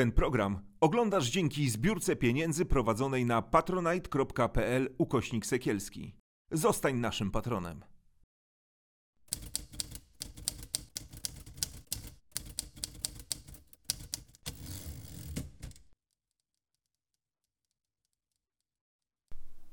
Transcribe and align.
Ten 0.00 0.12
program 0.12 0.60
oglądasz 0.80 1.30
dzięki 1.30 1.70
zbiórce 1.70 2.16
pieniędzy 2.16 2.64
prowadzonej 2.64 3.26
na 3.26 3.42
patronite.pl 3.42 4.94
ukośnik 4.98 5.46
sekielski. 5.46 6.14
Zostań 6.50 6.96
naszym 6.96 7.30
patronem. 7.30 7.84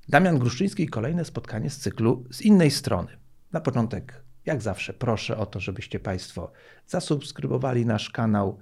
Damian 0.09 0.39
Gruszczyński 0.39 0.83
i 0.83 0.89
kolejne 0.89 1.25
spotkanie 1.25 1.69
z 1.69 1.77
cyklu 1.77 2.23
z 2.31 2.41
innej 2.41 2.71
strony. 2.71 3.17
Na 3.51 3.61
początek, 3.61 4.23
jak 4.45 4.61
zawsze, 4.61 4.93
proszę 4.93 5.37
o 5.37 5.45
to, 5.45 5.59
żebyście 5.59 5.99
Państwo 5.99 6.51
zasubskrybowali 6.87 7.85
nasz 7.85 8.09
kanał 8.09 8.59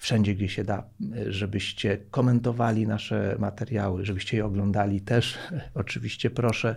wszędzie, 0.00 0.34
gdzie 0.34 0.48
się 0.48 0.64
da, 0.64 0.84
żebyście 1.28 1.98
komentowali 2.10 2.86
nasze 2.86 3.36
materiały, 3.38 4.04
żebyście 4.04 4.36
je 4.36 4.44
oglądali 4.44 5.00
też. 5.00 5.38
Oczywiście 5.74 6.30
proszę. 6.30 6.76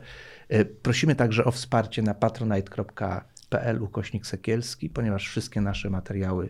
Prosimy 0.82 1.16
także 1.16 1.46
o 1.46 1.52
wsparcie 1.52 2.02
na 2.02 2.13
patronite.pl 2.13 3.82
ukośnik 3.82 4.26
Sekielski, 4.26 4.90
ponieważ 4.90 5.30
wszystkie 5.30 5.62
nasze 5.62 5.90
materiały 5.90 6.49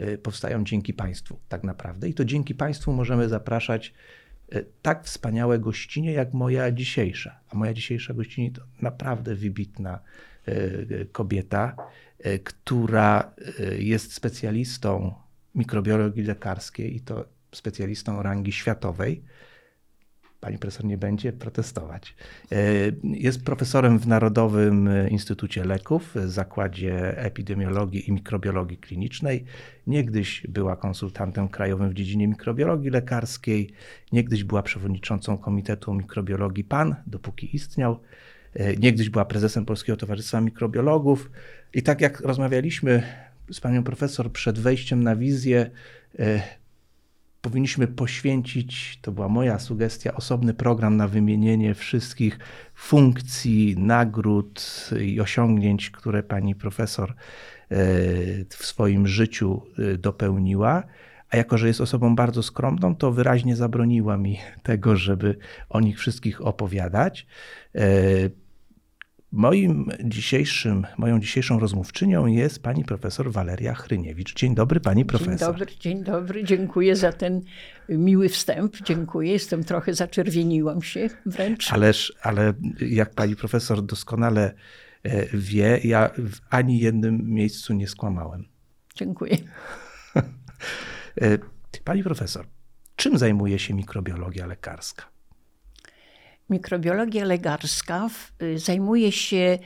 y, 0.00 0.18
powstają 0.18 0.64
dzięki 0.64 0.94
Państwu 0.94 1.38
tak 1.48 1.64
naprawdę. 1.64 2.08
I 2.08 2.14
to 2.14 2.24
dzięki 2.24 2.54
Państwu 2.54 2.92
możemy 2.92 3.28
zapraszać 3.28 3.94
y, 4.54 4.66
tak 4.82 5.04
wspaniałe 5.04 5.58
gościnie 5.58 6.12
jak 6.12 6.32
moja 6.32 6.72
dzisiejsza. 6.72 7.38
A 7.48 7.56
moja 7.56 7.74
dzisiejsza 7.74 8.14
gościni 8.14 8.52
to 8.52 8.62
naprawdę 8.82 9.34
wybitna 9.34 9.98
kobieta, 11.12 11.76
która 12.44 13.32
jest 13.78 14.12
specjalistą 14.12 15.14
mikrobiologii 15.54 16.22
lekarskiej 16.22 16.96
i 16.96 17.00
to 17.00 17.24
specjalistą 17.52 18.22
rangi 18.22 18.52
światowej. 18.52 19.22
Pani 20.40 20.58
profesor 20.58 20.84
nie 20.84 20.98
będzie 20.98 21.32
protestować. 21.32 22.14
E, 22.52 22.56
jest 23.02 23.44
profesorem 23.44 23.98
w 23.98 24.06
Narodowym 24.06 24.88
Instytucie 25.08 25.64
Leków, 25.64 26.14
w 26.14 26.30
Zakładzie 26.30 27.18
Epidemiologii 27.18 28.08
i 28.08 28.12
Mikrobiologii 28.12 28.78
Klinicznej. 28.78 29.44
Niegdyś 29.86 30.46
była 30.48 30.76
konsultantem 30.76 31.48
krajowym 31.48 31.90
w 31.90 31.94
dziedzinie 31.94 32.28
mikrobiologii 32.28 32.90
lekarskiej. 32.90 33.72
Niegdyś 34.12 34.44
była 34.44 34.62
przewodniczącą 34.62 35.38
Komitetu 35.38 35.94
Mikrobiologii 35.94 36.64
PAN, 36.64 36.94
dopóki 37.06 37.56
istniał. 37.56 38.00
E, 38.54 38.76
niegdyś 38.76 39.10
była 39.10 39.24
prezesem 39.24 39.64
Polskiego 39.64 39.96
Towarzystwa 39.96 40.40
Mikrobiologów. 40.40 41.30
I 41.74 41.82
tak 41.82 42.00
jak 42.00 42.20
rozmawialiśmy 42.20 43.02
z 43.50 43.60
panią 43.60 43.84
profesor 43.84 44.32
przed 44.32 44.58
wejściem 44.58 45.04
na 45.04 45.16
wizję 45.16 45.70
e, 46.18 46.42
powinniśmy 47.42 47.86
poświęcić, 47.86 48.98
to 49.02 49.12
była 49.12 49.28
moja 49.28 49.58
sugestia, 49.58 50.14
osobny 50.14 50.54
program 50.54 50.96
na 50.96 51.08
wymienienie 51.08 51.74
wszystkich 51.74 52.38
funkcji, 52.74 53.74
nagród 53.78 54.90
i 55.00 55.20
osiągnięć, 55.20 55.90
które 55.90 56.22
pani 56.22 56.54
profesor 56.54 57.10
e, 57.10 57.14
w 58.48 58.66
swoim 58.66 59.06
życiu 59.06 59.62
e, 59.78 59.98
dopełniła. 59.98 60.82
A 61.30 61.36
jako, 61.36 61.58
że 61.58 61.66
jest 61.66 61.80
osobą 61.80 62.16
bardzo 62.16 62.42
skromną, 62.42 62.96
to 62.96 63.12
wyraźnie 63.12 63.56
zabroniła 63.56 64.16
mi 64.16 64.38
tego, 64.62 64.96
żeby 64.96 65.36
o 65.68 65.80
nich 65.80 65.98
wszystkich 65.98 66.46
opowiadać. 66.46 67.26
Moim 69.32 69.90
dzisiejszym, 70.04 70.86
moją 70.98 71.20
dzisiejszą 71.20 71.58
rozmówczynią 71.58 72.26
jest 72.26 72.62
pani 72.62 72.84
profesor 72.84 73.32
Waleria 73.32 73.74
Chryniewicz. 73.74 74.34
Dzień 74.34 74.54
dobry 74.54 74.80
pani 74.80 75.04
profesor. 75.04 75.38
Dzień 75.38 75.58
dobry, 75.58 75.76
dzień 75.80 76.04
dobry. 76.04 76.44
Dziękuję 76.44 76.96
za 76.96 77.12
ten 77.12 77.42
miły 77.88 78.28
wstęp. 78.28 78.76
Dziękuję. 78.84 79.32
Jestem 79.32 79.64
trochę 79.64 79.94
zaczerwieniłam 79.94 80.82
się 80.82 81.08
wręcz. 81.26 81.72
Ależ, 81.72 82.12
ale 82.22 82.54
jak 82.80 83.14
pani 83.14 83.36
profesor 83.36 83.82
doskonale 83.82 84.54
e, 85.02 85.26
wie, 85.36 85.80
ja 85.84 86.10
w 86.18 86.38
ani 86.50 86.78
jednym 86.78 87.22
miejscu 87.24 87.74
nie 87.74 87.88
skłamałem. 87.88 88.44
Dziękuję. 88.94 89.36
E, 91.20 91.38
pani 91.84 92.02
profesor, 92.02 92.46
czym 92.96 93.18
zajmuje 93.18 93.58
się 93.58 93.74
mikrobiologia 93.74 94.46
lekarska? 94.46 95.11
Mikrobiologia 96.52 97.24
lekarska 97.24 98.10
y, 98.42 98.58
zajmuje 98.58 99.12
się 99.12 99.58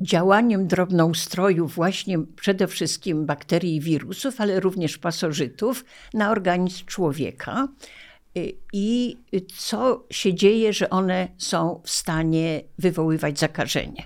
działaniem 0.00 0.66
drobnoustroju 0.66 1.66
właśnie 1.66 2.18
przede 2.18 2.66
wszystkim 2.66 3.26
bakterii 3.26 3.76
i 3.76 3.80
wirusów, 3.80 4.40
ale 4.40 4.60
również 4.60 4.98
pasożytów 4.98 5.84
na 6.14 6.30
organizm 6.30 6.86
człowieka. 6.86 7.68
Y, 8.36 8.52
I 8.72 9.16
co 9.56 10.06
się 10.10 10.34
dzieje, 10.34 10.72
że 10.72 10.90
one 10.90 11.28
są 11.38 11.80
w 11.84 11.90
stanie 11.90 12.62
wywoływać 12.78 13.38
zakażenie. 13.38 14.02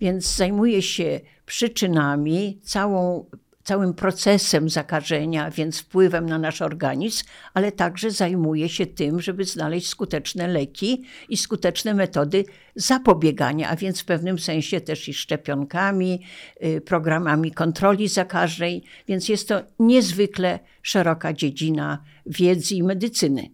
Więc 0.00 0.36
zajmuje 0.36 0.82
się 0.82 1.20
przyczynami, 1.46 2.60
całą 2.62 3.24
całym 3.68 3.94
procesem 3.94 4.68
zakażenia, 4.68 5.50
więc 5.50 5.80
wpływem 5.80 6.26
na 6.26 6.38
nasz 6.38 6.62
organizm, 6.62 7.24
ale 7.54 7.72
także 7.72 8.10
zajmuje 8.10 8.68
się 8.68 8.86
tym, 8.86 9.20
żeby 9.20 9.44
znaleźć 9.44 9.88
skuteczne 9.88 10.48
leki 10.48 11.04
i 11.28 11.36
skuteczne 11.36 11.94
metody 11.94 12.44
zapobiegania, 12.76 13.68
a 13.68 13.76
więc 13.76 14.00
w 14.00 14.04
pewnym 14.04 14.38
sensie 14.38 14.80
też 14.80 15.08
i 15.08 15.14
szczepionkami, 15.14 16.22
y, 16.64 16.80
programami 16.80 17.52
kontroli 17.52 18.08
zakażeń, 18.08 18.80
więc 19.08 19.28
jest 19.28 19.48
to 19.48 19.62
niezwykle 19.78 20.58
szeroka 20.82 21.32
dziedzina 21.32 22.04
wiedzy 22.26 22.74
i 22.74 22.82
medycyny. 22.82 23.50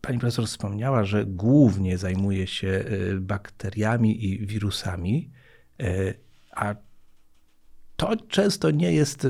Pani 0.00 0.18
profesor 0.18 0.46
wspomniała, 0.46 1.04
że 1.04 1.26
głównie 1.26 1.98
zajmuje 1.98 2.46
się 2.46 2.68
y, 2.68 3.20
bakteriami 3.20 4.24
i 4.24 4.46
wirusami, 4.46 5.30
y, 5.82 6.14
a 6.52 6.74
to 8.06 8.16
często 8.28 8.70
nie 8.70 8.92
jest 8.92 9.24
e, 9.24 9.28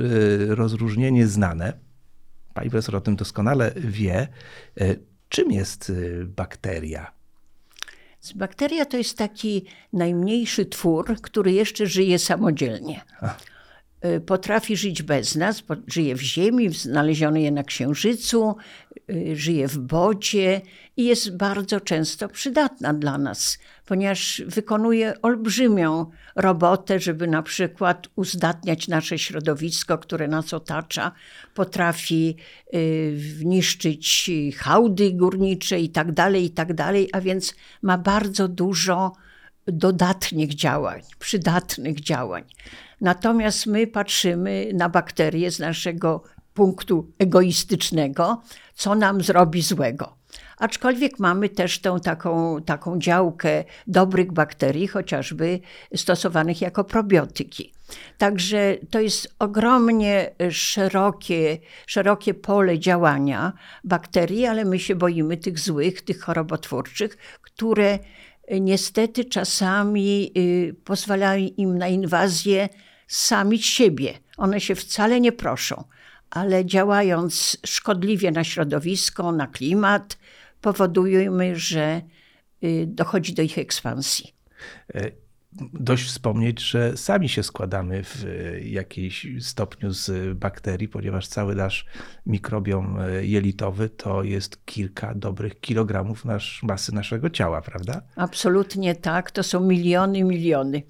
rozróżnienie 0.54 1.26
znane. 1.26 1.72
Pani 2.54 2.70
profesor 2.70 2.96
o 2.96 3.00
tym 3.00 3.16
doskonale 3.16 3.72
wie. 3.76 4.28
E, 4.80 4.96
czym 5.28 5.52
jest 5.52 5.90
e, 5.90 6.24
bakteria? 6.24 7.12
Bakteria 8.34 8.84
to 8.84 8.96
jest 8.96 9.18
taki 9.18 9.64
najmniejszy 9.92 10.66
twór, 10.66 11.20
który 11.20 11.52
jeszcze 11.52 11.86
żyje 11.86 12.18
samodzielnie. 12.18 13.00
Potrafi 14.26 14.76
żyć 14.76 15.02
bez 15.02 15.36
nas, 15.36 15.62
żyje 15.86 16.14
w 16.14 16.20
ziemi, 16.20 16.68
znaleziony 16.68 17.40
je 17.40 17.50
na 17.50 17.62
księżycu, 17.62 18.56
żyje 19.34 19.68
w 19.68 19.78
bocie 19.78 20.60
i 20.96 21.04
jest 21.04 21.36
bardzo 21.36 21.80
często 21.80 22.28
przydatna 22.28 22.94
dla 22.94 23.18
nas, 23.18 23.58
ponieważ 23.86 24.42
wykonuje 24.46 25.22
olbrzymią 25.22 26.10
robotę, 26.36 27.00
żeby 27.00 27.26
na 27.26 27.42
przykład 27.42 28.08
uzdatniać 28.16 28.88
nasze 28.88 29.18
środowisko, 29.18 29.98
które 29.98 30.28
nas 30.28 30.54
otacza, 30.54 31.12
potrafi 31.54 32.36
y, 32.74 33.18
niszczyć 33.44 34.30
hałdy 34.56 35.12
górnicze 35.12 35.80
i 35.80 35.88
tak 35.90 36.12
dalej, 36.12 36.44
i 36.44 36.50
tak 36.50 36.68
a 37.12 37.20
więc 37.20 37.54
ma 37.82 37.98
bardzo 37.98 38.48
dużo 38.48 39.12
dodatnych 39.66 40.54
działań, 40.54 41.02
przydatnych 41.18 42.00
działań. 42.00 42.44
Natomiast 43.00 43.66
my 43.66 43.86
patrzymy 43.86 44.70
na 44.74 44.88
bakterie 44.88 45.50
z 45.50 45.58
naszego 45.58 46.22
punktu 46.54 47.12
egoistycznego, 47.18 48.42
co 48.74 48.94
nam 48.94 49.22
zrobi 49.22 49.62
złego. 49.62 50.16
Aczkolwiek 50.58 51.18
mamy 51.18 51.48
też 51.48 51.80
tą 51.80 52.00
taką, 52.00 52.62
taką 52.62 52.98
działkę 52.98 53.64
dobrych 53.86 54.32
bakterii, 54.32 54.88
chociażby 54.88 55.60
stosowanych 55.96 56.60
jako 56.60 56.84
probiotyki. 56.84 57.72
Także 58.18 58.76
to 58.90 59.00
jest 59.00 59.34
ogromnie 59.38 60.30
szerokie, 60.50 61.58
szerokie 61.86 62.34
pole 62.34 62.78
działania 62.78 63.52
bakterii, 63.84 64.46
ale 64.46 64.64
my 64.64 64.78
się 64.78 64.94
boimy 64.94 65.36
tych 65.36 65.58
złych, 65.58 66.02
tych 66.02 66.20
chorobotwórczych, 66.20 67.16
które 67.42 67.98
niestety 68.60 69.24
czasami 69.24 70.32
y, 70.36 70.74
pozwalają 70.84 71.48
im 71.56 71.78
na 71.78 71.88
inwazję 71.88 72.68
sami 73.08 73.58
siebie. 73.58 74.14
One 74.36 74.60
się 74.60 74.74
wcale 74.74 75.20
nie 75.20 75.32
proszą, 75.32 75.84
ale 76.32 76.66
działając 76.66 77.56
szkodliwie 77.66 78.30
na 78.30 78.44
środowisko, 78.44 79.32
na 79.32 79.46
klimat, 79.46 80.18
powodujemy, 80.60 81.56
że 81.56 82.02
y, 82.64 82.84
dochodzi 82.88 83.34
do 83.34 83.42
ich 83.42 83.58
ekspansji. 83.58 84.34
E, 84.94 85.10
dość 85.72 86.04
wspomnieć, 86.04 86.60
że 86.60 86.96
sami 86.96 87.28
się 87.28 87.42
składamy 87.42 88.04
w 88.04 88.24
e, 88.24 88.60
jakimś 88.60 89.26
stopniu 89.40 89.90
z 89.90 90.38
bakterii, 90.38 90.88
ponieważ 90.88 91.26
cały 91.26 91.54
nasz 91.54 91.86
mikrobiom 92.26 92.98
e, 93.00 93.26
jelitowy 93.26 93.88
to 93.88 94.22
jest 94.22 94.64
kilka 94.64 95.14
dobrych 95.14 95.60
kilogramów 95.60 96.24
nasz, 96.24 96.62
masy 96.62 96.94
naszego 96.94 97.30
ciała, 97.30 97.62
prawda? 97.62 98.02
Absolutnie 98.16 98.94
tak. 98.94 99.30
To 99.30 99.42
są 99.42 99.60
miliony, 99.60 100.24
miliony 100.24 100.82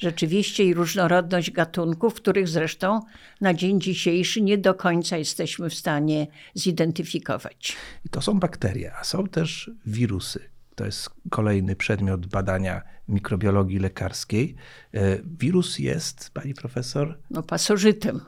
Rzeczywiście 0.00 0.64
i 0.64 0.74
różnorodność 0.74 1.50
gatunków, 1.50 2.14
których 2.14 2.48
zresztą 2.48 3.00
na 3.40 3.54
dzień 3.54 3.80
dzisiejszy 3.80 4.42
nie 4.42 4.58
do 4.58 4.74
końca 4.74 5.16
jesteśmy 5.16 5.70
w 5.70 5.74
stanie 5.74 6.26
zidentyfikować. 6.54 7.76
I 8.04 8.08
to 8.08 8.20
są 8.20 8.40
bakterie, 8.40 8.92
a 9.00 9.04
są 9.04 9.26
też 9.26 9.70
wirusy. 9.86 10.40
To 10.74 10.84
jest 10.84 11.10
kolejny 11.30 11.76
przedmiot 11.76 12.26
badania 12.26 12.82
mikrobiologii 13.08 13.78
lekarskiej. 13.78 14.54
E, 14.94 15.18
wirus 15.38 15.78
jest, 15.78 16.30
pani 16.30 16.54
profesor? 16.54 17.18
No, 17.30 17.42
pasożytem. 17.42 18.20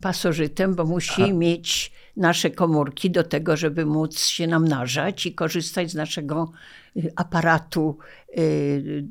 Pasożytem, 0.00 0.74
bo 0.74 0.84
musi 0.84 1.32
mieć 1.32 1.92
nasze 2.16 2.50
komórki 2.50 3.10
do 3.10 3.24
tego, 3.24 3.56
żeby 3.56 3.86
móc 3.86 4.18
się 4.18 4.46
namnażać 4.46 5.26
i 5.26 5.34
korzystać 5.34 5.90
z 5.90 5.94
naszego 5.94 6.52
y, 6.96 7.12
aparatu 7.16 7.98
y, 8.38 9.04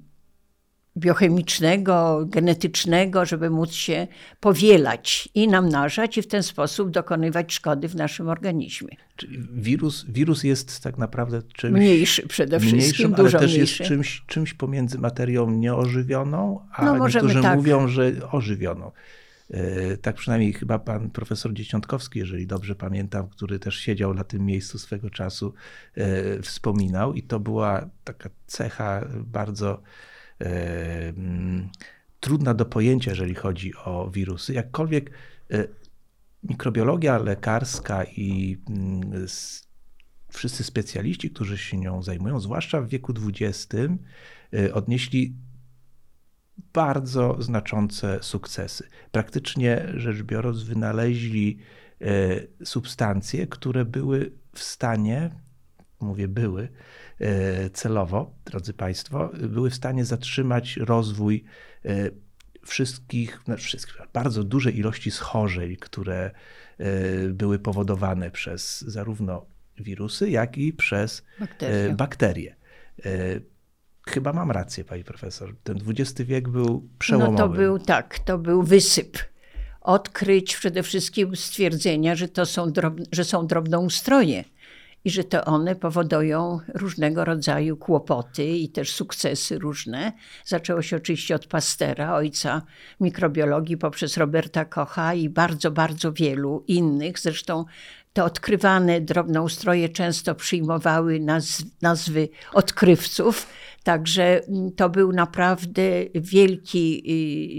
biochemicznego, 0.98 2.26
genetycznego, 2.26 3.26
żeby 3.26 3.50
móc 3.50 3.72
się 3.72 4.08
powielać 4.40 5.30
i 5.34 5.48
namnażać 5.48 6.18
i 6.18 6.22
w 6.22 6.28
ten 6.28 6.44
sposób 6.44 6.90
dokonywać 6.92 7.54
szkody 7.54 7.88
w 7.88 7.96
naszym 7.96 8.30
organizmie. 8.30 8.96
Czyli 9.16 9.40
wirus, 9.54 10.06
wirus 10.10 10.44
jest 10.44 10.84
tak 10.84 10.98
naprawdę 10.98 11.42
czymś... 11.54 11.74
Mniejszy 11.74 12.28
przede 12.28 12.60
wszystkim, 12.60 12.80
mniejszym, 12.80 13.14
dużo 13.14 13.38
ale 13.38 13.48
też 13.48 13.56
mniejszy. 13.56 13.84
jest 13.84 13.90
czymś, 13.90 14.24
czymś 14.28 14.54
pomiędzy 14.54 15.00
materią 15.00 15.52
nieożywioną, 15.52 16.66
a 16.72 16.86
no, 16.86 17.08
niektórzy 17.08 17.42
tak. 17.42 17.58
mówią, 17.58 17.88
że 17.88 18.12
ożywioną. 18.32 18.92
E, 19.52 19.98
tak 19.98 20.16
przynajmniej 20.16 20.54
chyba 20.54 20.80
pan 20.80 21.10
profesor 21.10 21.54
Dzieciątkowski, 21.54 22.20
jeżeli 22.20 22.48
dobrze 22.48 22.76
pamiętam, 22.76 23.30
który 23.30 23.60
też 23.60 23.76
siedział 23.76 24.14
na 24.14 24.24
tym 24.24 24.46
miejscu 24.46 24.80
swego 24.80 25.10
czasu, 25.10 25.54
e, 25.96 26.42
wspominał 26.42 27.14
i 27.14 27.24
to 27.24 27.40
była 27.40 27.90
taka 28.04 28.30
cecha 28.48 29.08
bardzo 29.26 29.82
trudna 32.20 32.54
do 32.54 32.66
pojęcia, 32.66 33.12
jeżeli 33.12 33.36
chodzi 33.36 33.76
o 33.76 34.10
wirusy. 34.12 34.54
Jakkolwiek 34.54 35.12
e, 35.52 35.68
mikrobiologia 36.44 37.18
lekarska 37.18 38.04
i 38.04 38.58
mm, 38.70 39.28
wszyscy 40.32 40.64
specjaliści, 40.64 41.32
którzy 41.32 41.58
się 41.58 41.78
nią 41.78 42.04
zajmują, 42.04 42.40
zwłaszcza 42.40 42.82
w 42.82 42.88
wieku 42.88 43.14
XX, 43.14 43.68
odnieśli 44.74 45.36
bardzo 46.74 47.42
znaczące 47.42 48.20
sukcesy. 48.22 48.88
Praktycznie 49.12 49.88
rzecz 49.96 50.24
biorąc, 50.24 50.64
wynaleźli 50.64 51.60
e, 52.02 52.66
substancje, 52.66 53.48
które 53.48 53.86
były 53.86 54.32
w 54.54 54.60
stanie, 54.60 55.30
mówię 56.00 56.28
były, 56.28 56.64
e, 56.64 56.70
celowo, 57.74 58.32
drodzy 58.46 58.74
Państwo, 58.74 59.30
były 59.34 59.70
w 59.70 59.76
stanie 59.76 60.06
zatrzymać 60.06 60.78
rozwój 60.78 61.44
e, 61.86 62.10
wszystkich, 62.66 63.42
no 63.48 63.58
wszystkich, 63.58 63.98
bardzo 64.14 64.44
dużej 64.44 64.78
ilości 64.78 65.12
schorzeń, 65.12 65.76
które 65.76 66.32
były 67.30 67.60
powodowane 67.60 68.32
przez 68.32 68.82
zarówno 68.82 69.46
wirusy, 69.78 70.30
jak 70.30 70.58
i 70.58 70.74
przez 70.74 71.24
bakterie. 71.40 71.94
bakterie. 71.94 72.56
Chyba 74.08 74.34
mam 74.34 74.52
rację, 74.52 74.84
pani 74.84 75.04
profesor. 75.04 75.56
Ten 75.64 75.80
XX 75.88 76.22
wiek 76.22 76.50
był 76.50 76.90
przełomowy. 77.00 77.32
No 77.32 77.38
to 77.38 77.50
był 77.50 77.80
tak, 77.80 78.20
to 78.20 78.38
był 78.38 78.64
wysyp. 78.64 79.18
Odkryć 79.82 80.56
przede 80.56 80.84
wszystkim 80.84 81.36
stwierdzenia, 81.36 82.16
że 82.16 82.28
to 82.28 82.46
są, 82.46 82.72
drobne, 82.72 83.06
że 83.12 83.24
są 83.24 83.48
drobnoustroje 83.48 84.44
i 85.06 85.10
że 85.10 85.24
to 85.24 85.46
one 85.46 85.76
powodują 85.76 86.60
różnego 86.74 87.26
rodzaju 87.26 87.78
kłopoty 87.78 88.46
i 88.46 88.70
też 88.70 88.92
sukcesy 88.92 89.60
różne. 89.60 90.14
Zaczęło 90.46 90.82
się 90.82 90.98
oczywiście 90.98 91.36
od 91.36 91.48
Pastera, 91.48 92.14
ojca 92.14 92.62
mikrobiologii, 93.00 93.78
poprzez 93.78 94.18
Roberta 94.18 94.66
Kocha 94.66 95.14
i 95.14 95.30
bardzo, 95.30 95.72
bardzo 95.72 96.14
wielu 96.14 96.64
innych. 96.68 97.20
Zresztą 97.20 97.66
te 98.14 98.24
odkrywane 98.24 99.02
drobnoustroje 99.02 99.90
często 99.90 100.36
przyjmowały 100.36 101.20
naz 101.20 101.64
nazwy 101.82 102.30
odkrywców 102.54 103.48
Także 103.90 104.42
mm, 104.48 104.72
to 104.72 104.90
był 104.90 105.12
naprawdę 105.12 105.82
wielki, 106.16 107.04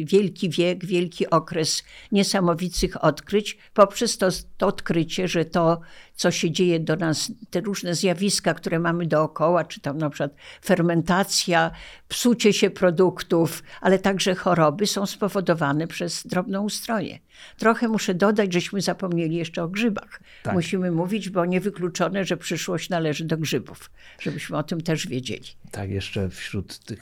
y, 0.02 0.04
wielki 0.04 0.50
wiek, 0.50 0.86
wielki 0.86 1.30
okres 1.30 1.82
niesamowitych 2.12 3.04
odkryć, 3.04 3.58
poprzez 3.74 4.18
to, 4.18 4.28
to 4.56 4.66
odkrycie, 4.66 5.28
że 5.28 5.44
to, 5.44 5.80
co 6.14 6.30
się 6.30 6.50
dzieje 6.50 6.80
do 6.80 6.96
nas, 6.96 7.32
te 7.50 7.60
różne 7.60 7.94
zjawiska, 7.94 8.54
które 8.54 8.78
mamy 8.78 9.06
dookoła, 9.06 9.64
czy 9.64 9.80
tam 9.80 9.98
na 9.98 10.10
przykład 10.10 10.32
fermentacja, 10.64 11.70
psucie 12.08 12.52
się 12.52 12.70
produktów, 12.70 13.62
ale 13.80 13.98
także 13.98 14.34
choroby 14.34 14.86
są 14.86 15.06
spowodowane 15.06 15.86
przez 15.86 16.26
drobnoustroje. 16.26 17.18
Trochę 17.58 17.88
muszę 17.88 18.14
dodać, 18.14 18.52
żeśmy 18.52 18.80
zapomnieli 18.80 19.36
jeszcze 19.36 19.62
o 19.62 19.68
grzybach. 19.68 20.20
Tak. 20.42 20.54
Musimy 20.54 20.90
mówić, 20.90 21.30
bo 21.30 21.46
niewykluczone, 21.46 22.24
że 22.24 22.36
przyszłość 22.36 22.88
należy 22.88 23.24
do 23.24 23.36
grzybów, 23.36 23.90
żebyśmy 24.20 24.56
o 24.56 24.62
tym 24.62 24.80
też 24.80 25.06
wiedzieli. 25.06 25.48
Tak, 25.70 25.90
jeszcze 25.90 26.30
wśród 26.30 26.78
tych 26.78 27.00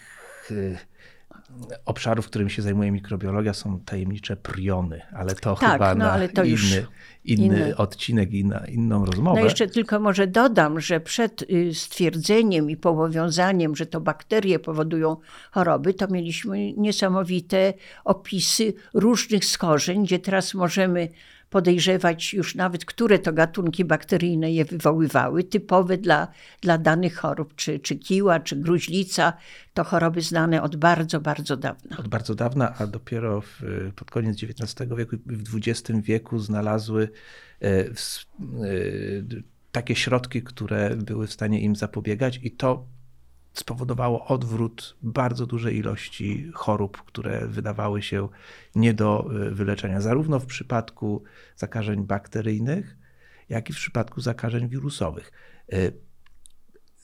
y, 0.50 0.78
obszarów, 1.84 2.26
którymi 2.26 2.50
się 2.50 2.62
zajmuje 2.62 2.90
mikrobiologia, 2.90 3.54
są 3.54 3.80
tajemnicze 3.80 4.36
priony, 4.36 5.02
ale 5.12 5.34
to 5.34 5.54
tak, 5.54 5.72
chyba 5.72 5.94
no, 5.94 6.04
na 6.04 6.28
to 6.28 6.44
inny, 6.44 6.86
inny 7.24 7.76
odcinek 7.76 8.32
i 8.32 8.44
na 8.44 8.66
inną 8.66 9.04
rozmowę. 9.04 9.40
No 9.40 9.44
jeszcze 9.44 9.66
tylko 9.66 10.00
może 10.00 10.26
dodam, 10.26 10.80
że 10.80 11.00
przed 11.00 11.42
y, 11.42 11.74
stwierdzeniem 11.74 12.70
i 12.70 12.76
powiązaniem, 12.76 13.76
że 13.76 13.86
to 13.86 14.00
bakterie 14.00 14.58
powodują 14.58 15.16
choroby, 15.50 15.94
to 15.94 16.08
mieliśmy 16.08 16.72
niesamowite 16.72 17.74
opisy 18.04 18.74
różnych 18.94 19.44
schorzeń, 19.44 20.04
gdzie 20.04 20.18
teraz 20.18 20.54
możemy 20.54 21.08
podejrzewać 21.50 22.34
już 22.34 22.54
nawet, 22.54 22.84
które 22.84 23.18
to 23.18 23.32
gatunki 23.32 23.84
bakteryjne 23.84 24.52
je 24.52 24.64
wywoływały, 24.64 25.44
typowe 25.44 25.98
dla, 25.98 26.28
dla 26.60 26.78
danych 26.78 27.16
chorób, 27.16 27.54
czy, 27.54 27.78
czy 27.78 27.96
kiła, 27.96 28.40
czy 28.40 28.56
gruźlica, 28.56 29.32
to 29.74 29.84
choroby 29.84 30.22
znane 30.22 30.62
od 30.62 30.76
bardzo, 30.76 31.20
bardzo 31.20 31.56
dawna. 31.56 31.96
Od 31.96 32.08
bardzo 32.08 32.34
dawna, 32.34 32.74
a 32.78 32.86
dopiero 32.86 33.40
w, 33.40 33.62
pod 33.96 34.10
koniec 34.10 34.42
XIX 34.42 34.90
wieku 34.96 35.16
i 35.16 35.18
w 35.26 35.56
XX 35.56 36.00
wieku 36.00 36.38
znalazły 36.38 37.08
e, 37.60 37.94
w, 37.94 38.26
e, 38.42 39.44
takie 39.72 39.96
środki, 39.96 40.42
które 40.42 40.96
były 40.96 41.26
w 41.26 41.32
stanie 41.32 41.60
im 41.60 41.76
zapobiegać 41.76 42.40
i 42.42 42.50
to 42.50 42.86
spowodowało 43.58 44.26
odwrót 44.26 44.96
bardzo 45.02 45.46
dużej 45.46 45.76
ilości 45.76 46.50
chorób, 46.54 47.02
które 47.02 47.48
wydawały 47.48 48.02
się 48.02 48.28
nie 48.74 48.94
do 48.94 49.30
e, 49.30 49.50
wyleczenia, 49.50 50.00
zarówno 50.00 50.40
w 50.40 50.46
przypadku 50.46 51.24
zakażeń 51.56 52.04
bakteryjnych, 52.04 52.96
jak 53.48 53.70
i 53.70 53.72
w 53.72 53.76
przypadku 53.76 54.20
zakażeń 54.20 54.68
wirusowych. 54.68 55.32
E, 55.72 55.76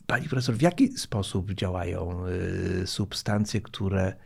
pani 0.07 0.29
profesor, 0.29 0.55
w 0.55 0.63
jaki 0.63 0.99
sposób 0.99 1.53
działają 1.53 2.25
e, 2.27 2.87
substancje, 2.87 3.61
które 3.61 4.17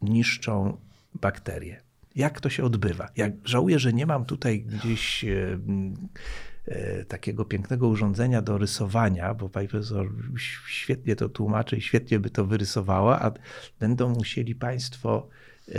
niszczą 0.00 0.80
bakterie? 1.14 1.82
Jak 2.14 2.40
to 2.40 2.50
się 2.50 2.64
odbywa? 2.64 3.08
Jak 3.16 3.32
żałuję, 3.44 3.78
że 3.78 3.92
nie 3.92 4.06
mam 4.06 4.24
tutaj 4.24 4.62
gdzieś 4.62 5.24
takiego 7.08 7.44
pięknego 7.44 7.88
urządzenia 7.88 8.42
do 8.42 8.58
rysowania, 8.58 9.34
bo 9.34 9.48
pani 9.48 9.68
profesor 9.68 10.08
świetnie 10.66 11.16
to 11.16 11.28
tłumaczy 11.28 11.76
i 11.76 11.80
świetnie 11.80 12.18
by 12.18 12.30
to 12.30 12.44
wyrysowała, 12.44 13.20
a 13.20 13.32
będą 13.80 14.08
musieli 14.08 14.54
państwo 14.54 15.28
e, 15.68 15.74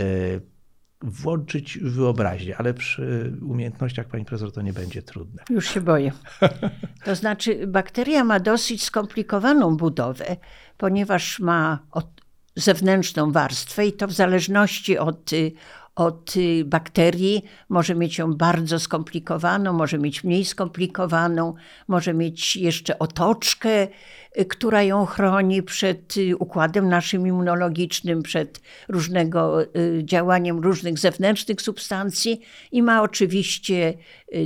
włączyć 1.02 1.78
wyobraźnię, 1.78 2.56
ale 2.56 2.74
przy 2.74 3.32
umiejętnościach 3.42 4.06
pani 4.06 4.24
profesor 4.24 4.52
to 4.52 4.62
nie 4.62 4.72
będzie 4.72 5.02
trudne. 5.02 5.42
Już 5.50 5.68
się 5.68 5.80
boję. 5.80 6.12
To 7.04 7.14
znaczy, 7.14 7.66
bakteria 7.66 8.24
ma 8.24 8.40
dosyć 8.40 8.84
skomplikowaną 8.84 9.76
budowę, 9.76 10.36
ponieważ 10.76 11.40
ma 11.40 11.78
zewnętrzną 12.56 13.32
warstwę 13.32 13.86
i 13.86 13.92
to 13.92 14.06
w 14.06 14.12
zależności 14.12 14.98
od, 14.98 15.30
od 15.96 16.36
y, 16.36 16.64
bakterii. 16.64 17.44
Może 17.68 17.94
mieć 17.94 18.18
ją 18.18 18.34
bardzo 18.34 18.80
skomplikowaną, 18.80 19.72
może 19.72 19.98
mieć 19.98 20.24
mniej 20.24 20.44
skomplikowaną, 20.44 21.54
może 21.88 22.14
mieć 22.14 22.56
jeszcze 22.56 22.98
otoczkę, 22.98 23.88
y, 24.40 24.44
która 24.44 24.82
ją 24.82 25.06
chroni 25.06 25.62
przed 25.62 26.16
y, 26.16 26.36
układem 26.36 26.88
naszym 26.88 27.26
immunologicznym, 27.26 28.22
przed 28.22 28.60
różnego 28.88 29.58
działaniem 30.02 30.58
różnych 30.60 30.98
zewnętrznych 30.98 31.62
substancji. 31.62 32.40
I 32.72 32.82
ma 32.82 33.02
oczywiście 33.02 33.94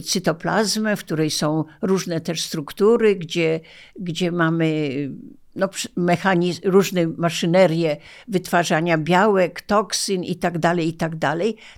cytoplazmę, 0.04 0.96
w 0.96 1.04
której 1.04 1.30
są 1.30 1.64
różne 1.82 2.20
też 2.20 2.42
struktury, 2.42 3.16
gdzie, 3.16 3.60
gdzie 3.96 4.32
mamy 4.32 4.90
no, 5.56 5.68
mechanizm, 5.96 6.60
różne 6.64 7.06
maszynerie 7.06 7.96
wytwarzania 8.28 8.98
białek, 8.98 9.62
toksyn 9.62 10.24
i 10.24 10.36
tak 10.36 10.58
dalej, 10.58 10.88
i 10.88 10.92
tak. 10.94 11.12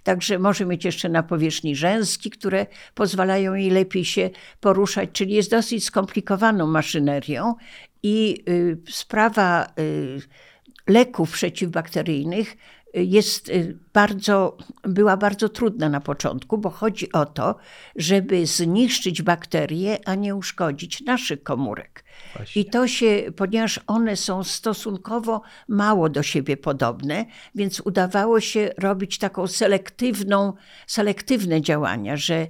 Także 0.03 0.39
może 0.39 0.67
mieć 0.67 0.85
jeszcze 0.85 1.09
na 1.09 1.23
powierzchni 1.23 1.77
rzęski, 1.77 2.31
które 2.31 2.67
pozwalają 2.95 3.55
jej 3.55 3.71
lepiej 3.71 4.05
się 4.05 4.31
poruszać, 4.61 5.11
czyli 5.13 5.35
jest 5.35 5.51
dosyć 5.51 5.85
skomplikowaną 5.85 6.67
maszynerią 6.67 7.55
i 8.03 8.45
y, 8.49 8.79
sprawa 8.91 9.67
y, 9.79 10.21
leków 10.89 11.33
przeciwbakteryjnych 11.33 12.57
jest 12.95 13.49
y, 13.49 13.79
bardzo, 13.93 14.57
była 14.83 15.17
bardzo 15.17 15.49
trudna 15.49 15.89
na 15.89 16.01
początku, 16.01 16.59
bo 16.59 16.71
chodzi 16.71 17.13
o 17.13 17.27
to, 17.27 17.57
żeby 17.97 18.47
zniszczyć 18.47 19.23
bakterie, 19.23 19.99
a 20.05 20.15
nie 20.15 20.35
uszkodzić 20.35 21.01
naszych 21.01 21.43
komórek. 21.43 22.05
Właśnie. 22.37 22.63
I 22.63 22.65
to 22.65 22.89
się, 22.89 23.23
ponieważ 23.37 23.81
one 23.87 24.17
są 24.17 24.45
stosunkowo 24.45 25.43
mało 25.69 26.09
do 26.09 26.23
siebie 26.23 26.57
podobne, 26.57 27.27
więc 27.55 27.81
udawało 27.81 28.41
się 28.41 28.71
robić 28.79 29.19
taką 29.19 29.47
selektywną, 29.47 30.53
selektywne 30.87 31.61
działania, 31.61 32.17
że 32.17 32.47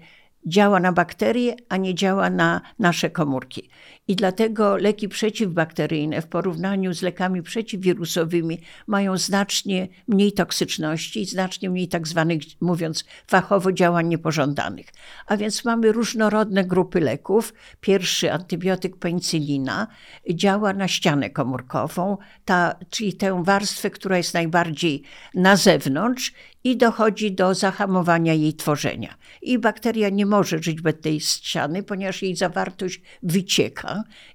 działa 0.46 0.80
na 0.80 0.92
bakterie, 0.92 1.56
a 1.68 1.76
nie 1.76 1.94
działa 1.94 2.30
na 2.30 2.60
nasze 2.78 3.10
komórki. 3.10 3.70
I 4.08 4.16
dlatego 4.16 4.76
leki 4.76 5.08
przeciwbakteryjne 5.08 6.22
w 6.22 6.26
porównaniu 6.26 6.94
z 6.94 7.02
lekami 7.02 7.42
przeciwwirusowymi 7.42 8.58
mają 8.86 9.16
znacznie 9.16 9.88
mniej 10.08 10.32
toksyczności 10.32 11.20
i 11.20 11.26
znacznie 11.26 11.70
mniej 11.70 11.88
tak 11.88 12.08
zwanych, 12.08 12.42
mówiąc 12.60 13.04
fachowo, 13.26 13.72
działań 13.72 14.08
niepożądanych. 14.08 14.86
A 15.26 15.36
więc 15.36 15.64
mamy 15.64 15.92
różnorodne 15.92 16.64
grupy 16.64 17.00
leków. 17.00 17.54
Pierwszy 17.80 18.32
antybiotyk 18.32 18.96
penicylina 18.96 19.86
działa 20.30 20.72
na 20.72 20.88
ścianę 20.88 21.30
komórkową, 21.30 22.18
ta, 22.44 22.74
czyli 22.90 23.12
tę 23.12 23.42
warstwę, 23.44 23.90
która 23.90 24.16
jest 24.16 24.34
najbardziej 24.34 25.02
na 25.34 25.56
zewnątrz 25.56 26.32
i 26.64 26.76
dochodzi 26.76 27.32
do 27.32 27.54
zahamowania 27.54 28.34
jej 28.34 28.54
tworzenia. 28.54 29.14
I 29.42 29.58
bakteria 29.58 30.08
nie 30.08 30.26
może 30.26 30.62
żyć 30.62 30.80
bez 30.80 31.00
tej 31.00 31.20
ściany, 31.20 31.82
ponieważ 31.82 32.22
jej 32.22 32.36
zawartość 32.36 33.02
wycieka 33.22 33.91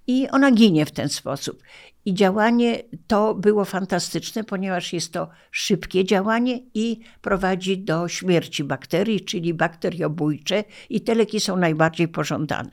i 0.07 0.27
ona 0.29 0.51
ginie 0.51 0.85
w 0.85 0.91
ten 0.91 1.09
sposób. 1.09 1.63
I 2.05 2.13
działanie 2.13 2.83
to 3.07 3.35
było 3.35 3.65
fantastyczne, 3.65 4.43
ponieważ 4.43 4.93
jest 4.93 5.13
to 5.13 5.29
szybkie 5.51 6.05
działanie 6.05 6.59
i 6.73 6.99
prowadzi 7.21 7.77
do 7.77 8.07
śmierci 8.07 8.63
bakterii, 8.63 9.21
czyli 9.21 9.53
bakteriobójcze, 9.53 10.63
i 10.89 11.01
te 11.01 11.15
leki 11.15 11.39
są 11.39 11.57
najbardziej 11.57 12.07
pożądane. 12.07 12.71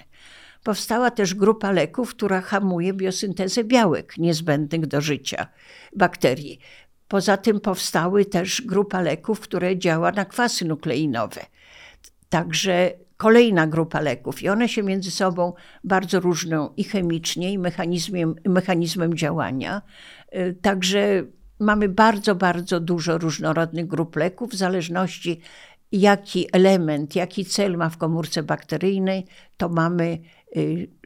Powstała 0.62 1.10
też 1.10 1.34
grupa 1.34 1.72
leków, 1.72 2.10
która 2.10 2.40
hamuje 2.40 2.92
biosyntezę 2.92 3.64
białek 3.64 4.18
niezbędnych 4.18 4.86
do 4.86 5.00
życia 5.00 5.46
bakterii. 5.96 6.58
Poza 7.08 7.36
tym 7.36 7.60
powstały 7.60 8.24
też 8.24 8.62
grupa 8.62 9.00
leków, 9.00 9.40
które 9.40 9.78
działa 9.78 10.12
na 10.12 10.24
kwasy 10.24 10.64
nukleinowe. 10.64 11.40
Także 12.28 12.92
kolejna 13.16 13.66
grupa 13.66 14.00
leków 14.00 14.42
i 14.42 14.48
one 14.48 14.68
się 14.68 14.82
między 14.82 15.10
sobą 15.10 15.52
bardzo 15.84 16.20
różnią 16.20 16.70
i 16.76 16.84
chemicznie, 16.84 17.52
i 17.52 17.58
mechanizmem, 17.58 18.34
mechanizmem 18.44 19.14
działania. 19.14 19.82
Y, 20.34 20.56
także 20.62 21.22
mamy 21.60 21.88
bardzo, 21.88 22.34
bardzo 22.34 22.80
dużo 22.80 23.18
różnorodnych 23.18 23.86
grup 23.86 24.16
leków 24.16 24.50
w 24.50 24.54
zależności 24.54 25.40
jaki 25.92 26.46
element, 26.52 27.16
jaki 27.16 27.44
cel 27.44 27.76
ma 27.76 27.90
w 27.90 27.96
komórce 27.96 28.42
bakteryjnej, 28.42 29.26
to 29.56 29.68
mamy 29.68 30.18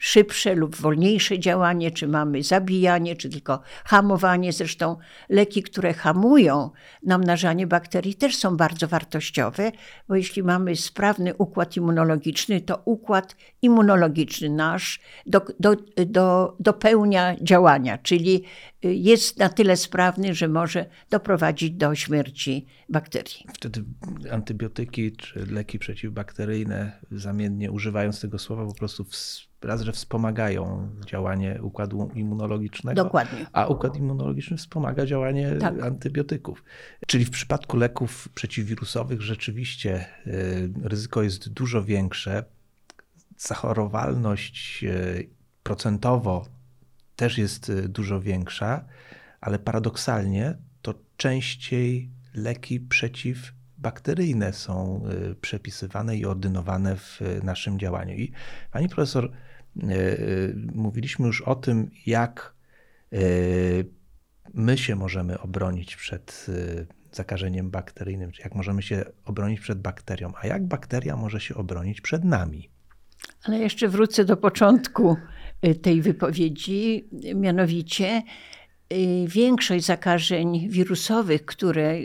szybsze 0.00 0.55
lub 0.55 0.76
wolniejsze 0.76 1.38
działanie, 1.38 1.90
czy 1.90 2.09
mamy 2.09 2.43
zabijanie, 2.43 3.17
czy 3.17 3.28
tylko 3.28 3.61
hamowanie. 3.85 4.52
Zresztą 4.52 4.97
leki, 5.28 5.62
które 5.62 5.95
hamują 5.95 6.71
namnażanie 7.02 7.67
bakterii, 7.67 8.14
też 8.14 8.37
są 8.37 8.57
bardzo 8.57 8.88
wartościowe, 8.88 9.73
bo 10.09 10.14
jeśli 10.14 10.43
mamy 10.43 10.76
sprawny 10.76 11.35
układ 11.35 11.76
immunologiczny, 11.76 12.61
to 12.61 12.83
układ 12.85 13.37
immunologiczny 13.62 14.50
nasz 14.50 15.00
do, 15.26 15.40
do, 15.61 15.76
do, 16.07 16.57
dopełnia 16.61 17.37
działania, 17.43 17.99
czyli 17.99 18.45
y, 18.77 18.77
jest 18.82 19.38
na 19.38 19.49
tyle 19.49 19.76
sprawny, 19.76 20.35
że 20.35 20.49
może 20.49 20.87
doprowadzić 21.11 21.70
do 21.70 21.94
śmierci 21.94 22.66
bakterii. 22.88 23.47
Wtedy 23.54 23.85
antybiotyki 24.30 25.12
czy 25.12 25.47
leki 25.47 25.78
przeciwbakteryjne, 25.78 27.00
zamiennie 27.11 27.70
używając 27.70 28.20
tego 28.20 28.38
słowa, 28.38 28.66
po 28.66 28.75
prostu 28.75 29.06
raz, 29.62 29.82
że 29.82 29.92
wspomagają 29.92 30.90
działanie 31.06 31.58
układu 31.62 32.11
immunologicznego, 32.14 33.04
Dokładnie. 33.04 33.47
a 33.52 33.66
układ 33.66 33.97
immunologiczny 33.97 34.56
wspomaga 34.56 35.06
działanie 35.06 35.56
tak. 35.61 35.82
antybiotyków. 35.82 36.64
Czyli 37.06 37.25
w 37.25 37.30
przypadku 37.30 37.76
leków 37.76 38.28
przeciwwirusowych 38.35 39.23
rzeczywiście 39.23 40.06
y, 40.26 40.73
ryzyko 40.82 41.23
jest 41.23 41.49
dużo 41.49 41.85
większe. 41.85 42.44
Zachorowalność 43.37 44.85
y, 44.85 45.28
procentowo 45.62 46.58
też 47.18 47.38
jest 47.38 47.68
y, 47.68 47.88
dużo 47.88 48.20
większa, 48.20 48.84
ale 49.40 49.58
paradoksalnie 49.58 50.54
to 50.82 50.94
częściej 51.16 52.10
leki 52.34 52.80
przeciwbakteryjne 52.80 54.52
są 54.52 55.02
przepisywane 55.40 56.16
i 56.16 56.26
ordynowane 56.26 56.96
w 56.96 57.20
naszym 57.42 57.78
działaniu. 57.78 58.14
I 58.14 58.32
pani 58.72 58.88
profesor 58.88 59.32
mówiliśmy 60.75 61.26
już 61.26 61.42
o 61.42 61.54
tym, 61.54 61.90
jak 62.06 62.54
my 64.54 64.78
się 64.78 64.96
możemy 64.96 65.40
obronić 65.40 65.96
przed 65.96 66.46
zakażeniem 67.12 67.70
bakteryjnym, 67.70 68.32
czy 68.32 68.42
jak 68.42 68.54
możemy 68.54 68.82
się 68.82 69.04
obronić 69.25 69.60
przed 69.60 69.80
bakterią, 69.80 70.32
a 70.40 70.46
jak 70.46 70.66
bakteria 70.66 71.16
może 71.16 71.40
się 71.40 71.54
obronić 71.54 72.00
przed 72.00 72.25
nami. 72.25 72.70
Ale 73.44 73.58
jeszcze 73.58 73.88
wrócę 73.88 74.25
do 74.25 74.37
początku 74.37 75.16
tej 75.83 76.03
wypowiedzi, 76.03 77.09
mianowicie 77.35 78.23
większość 79.27 79.85
zakażeń 79.85 80.69
wirusowych, 80.69 81.45
które 81.45 81.99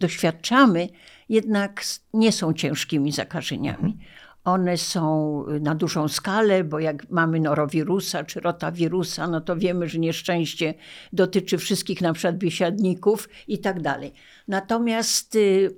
doświadczamy, 0.00 0.88
jednak 1.28 1.84
nie 2.14 2.32
są 2.32 2.52
ciężkimi 2.52 3.12
zakażeniami. 3.12 3.98
One 4.44 4.76
są 4.76 5.44
na 5.60 5.74
dużą 5.74 6.08
skalę, 6.08 6.64
bo 6.64 6.78
jak 6.78 7.10
mamy 7.10 7.40
norowirusa 7.40 8.24
czy 8.24 8.40
rotawirusa, 8.40 9.26
no 9.28 9.40
to 9.40 9.56
wiemy, 9.56 9.88
że 9.88 9.98
nieszczęście 9.98 10.74
dotyczy 11.12 11.58
wszystkich 11.58 12.00
na 12.00 12.12
przykład 12.12 12.38
biesiadników 12.38 13.28
i 13.48 13.58
tak 13.58 13.82
dalej. 13.82 14.12
Natomiast 14.48 15.34
y, 15.34 15.70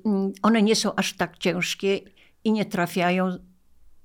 one 0.43 0.63
nie 0.63 0.77
są 0.77 0.95
aż 0.95 1.13
tak 1.17 1.39
ciężkie 1.39 2.01
i 2.45 2.53
nie 2.53 2.65
trafiają 2.65 3.37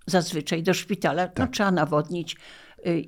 zazwyczaj 0.08 0.64
do 0.64 0.74
szpitala. 0.74 1.24
No, 1.24 1.28
tak. 1.28 1.38
No, 1.38 1.48
trzeba 1.48 1.72
nawodnić 1.72 2.34
y, 2.34 2.38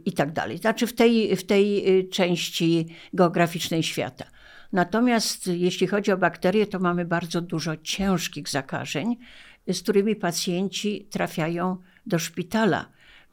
i 0.06 0.14
tak 0.14 0.32
dalej. 0.32 0.58
Znaczy 0.58 0.88
w 0.88 0.94
tej, 0.94 1.36
w 1.36 1.46
tej 1.46 2.00
y, 2.00 2.10
części 2.10 2.88
geograficznej 3.14 3.84
świata. 3.84 4.26
Natomiast 4.72 5.48
jeśli 5.48 5.88
chodzi 5.88 6.12
o 6.12 6.18
bakterie, 6.18 6.68
to 6.68 6.80
mamy 6.80 7.06
bardzo 7.06 7.42
dużo 7.42 7.78
ciężkich 7.78 8.50
zakażeń 8.50 9.18
z 9.74 9.82
którymi 9.82 10.16
pacjenci 10.16 11.08
trafiają 11.10 11.78
do 12.06 12.20
szpitala. 12.20 12.86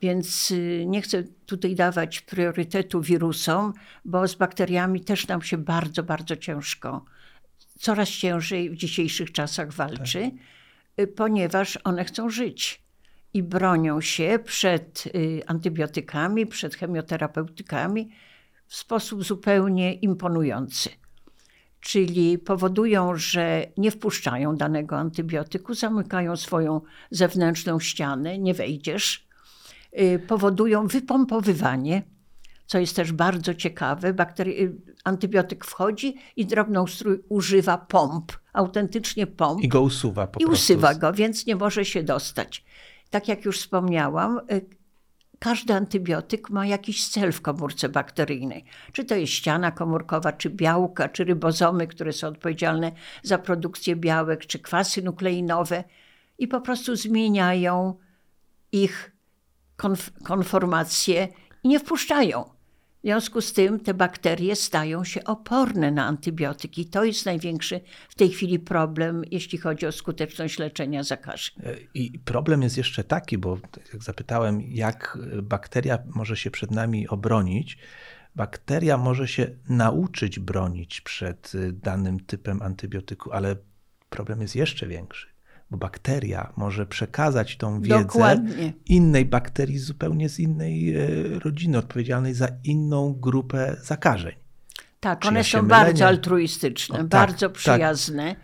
Więc 0.03 0.51
y, 0.51 0.85
nie 0.87 1.03
chcę 1.03 1.23
tutaj 1.47 1.75
dawać 1.75 2.21
priorytetu 2.21 3.01
wirusom, 3.01 3.73
bo 4.05 4.29
z 4.29 4.35
bakteriami 4.35 5.01
też 5.01 5.29
nam 5.29 5.43
się 5.43 5.59
bardzo, 5.59 6.03
bardzo 6.03 6.37
ciężko, 6.37 7.05
coraz 7.79 8.09
ciężej 8.09 8.71
w 8.71 8.77
dzisiejszych 8.77 9.33
czasach 9.33 9.73
walczy, 9.73 10.31
tak. 10.97 11.15
ponieważ 11.15 11.79
one 11.85 12.05
chcą 12.05 12.31
żyć 12.31 12.86
i 13.37 13.43
bronią 13.43 14.01
się 14.01 14.39
przed 14.45 15.05
y, 15.07 15.43
antybiotykami, 15.47 16.47
przed 16.47 16.75
chemioterapeutykami 16.75 18.11
w 18.67 18.77
sposób 18.77 19.25
zupełnie 19.25 19.95
imponujący 19.95 20.91
czyli 21.81 22.39
powodują, 22.39 23.17
że 23.17 23.67
nie 23.77 23.91
wpuszczają 23.91 24.57
danego 24.57 24.97
antybiotyku, 24.97 25.75
zamykają 25.75 26.37
swoją 26.37 26.81
zewnętrzną 27.11 27.81
ścianę, 27.81 28.39
nie 28.39 28.55
wejdziesz, 28.55 29.27
y, 30.01 30.19
powodują 30.19 30.87
wypompowywanie, 30.87 32.03
co 32.67 32.79
jest 32.79 32.97
też 32.97 33.13
bardzo 33.13 33.55
ciekawe. 33.55 34.15
Bakteri- 34.15 34.61
y, 34.61 34.77
antybiotyk 35.05 35.65
wchodzi 35.65 36.17
i 36.37 36.47
drobnoustrój 36.47 37.19
używa 37.29 37.79
pomp, 37.79 38.33
autentycznie 38.53 39.27
pomp. 39.27 39.63
I 39.63 39.69
go 39.69 39.81
usuwa 39.81 40.27
po 40.27 40.41
I 40.41 40.45
prostu. 40.45 40.73
usuwa 40.73 40.95
go, 40.95 41.13
więc 41.13 41.47
nie 41.47 41.57
może 41.57 41.85
się 41.85 42.03
dostać. 42.03 42.65
Tak 43.11 43.29
jak 43.29 43.45
już 43.45 43.59
wspomniałam, 43.59 44.41
y, 44.53 44.67
każdy 45.39 45.75
antybiotyk 45.75 46.51
ma 46.51 46.67
jakiś 46.67 47.09
cel 47.09 47.33
w 47.33 47.41
komórce 47.41 47.89
bakteryjnej. 47.89 48.65
Czy 48.93 49.05
to 49.05 49.15
jest 49.15 49.33
ściana 49.33 49.71
komórkowa, 49.71 50.33
czy 50.33 50.51
białka, 50.51 51.09
czy 51.09 51.25
rybozomy, 51.25 51.87
które 51.87 52.13
są 52.13 52.29
odpowiedzialne 52.29 52.93
za 53.23 53.39
produkcję 53.39 53.97
białek, 53.97 54.47
czy 54.47 54.59
kwasy 54.59 55.03
nukleinowe 55.03 55.85
i 56.39 56.49
po 56.49 56.61
prostu 56.61 56.97
zmieniają 56.97 57.99
ich 58.73 59.13
konf 59.77 60.11
konformację 60.23 61.29
i 61.63 61.69
nie 61.69 61.81
wpuszczają. 61.81 62.56
W 63.07 63.09
związku 63.09 63.41
z 63.41 63.53
tym 63.53 63.81
te 63.81 63.95
bakterie 63.95 64.57
stają 64.57 65.05
się 65.05 65.25
oporne 65.25 65.91
na 65.91 66.07
antybiotyki. 66.07 66.87
To 66.87 67.05
jest 67.05 67.27
największy 67.27 67.81
w 68.09 68.15
tej 68.15 68.29
chwili 68.31 68.59
problem, 68.59 69.23
jeśli 69.31 69.59
chodzi 69.59 69.87
o 69.87 69.93
skuteczność 69.93 70.59
leczenia 70.59 71.03
zakażeń. 71.03 71.55
E, 71.65 71.77
I 71.95 72.19
problem 72.19 72.63
jest 72.63 72.77
jeszcze 72.77 73.05
taki, 73.05 73.39
bo 73.39 73.59
jak 73.93 74.03
zapytałem, 74.03 74.61
jak 74.63 75.19
bakteria 75.43 75.99
może 76.15 76.37
się 76.37 76.51
przed 76.51 76.71
nami 76.71 77.09
obronić, 77.09 77.79
bakteria 78.37 78.99
może 78.99 79.29
się 79.29 79.51
nauczyć 79.69 80.39
bronić 80.39 81.01
przed 81.01 81.55
y, 81.55 81.73
danym 81.73 82.21
typem 82.21 82.63
antybiotyku, 82.63 83.33
ale 83.33 83.57
problem 84.11 84.41
jest 84.41 84.57
jeszcze 84.57 84.87
większy, 84.87 85.29
bo 85.71 85.77
bakteria 85.77 86.53
może 86.57 86.87
przekazać 86.87 87.57
tą 87.57 87.81
wiedzę 87.81 87.99
Dokładnie. 88.05 88.73
innej 88.87 89.25
bakterii 89.25 89.79
zupełnie 89.79 90.29
z 90.29 90.39
innej 90.41 90.95
e, 90.95 91.07
rodziny, 91.39 91.79
odpowiedzialnej 91.79 92.35
za 92.35 92.49
inną 92.65 93.15
grupę 93.21 93.77
zakażeń. 93.83 94.35
Tak, 95.01 95.19
Czy 95.21 95.29
one 95.29 95.39
ja 95.41 95.45
są 95.45 95.69
bardzo 95.69 96.07
altruistyczne, 96.07 96.95
O, 96.95 96.99
tak, 96.99 97.07
bardzo 97.09 97.49
tak. 97.49 97.57
przyjazne. 97.57 98.37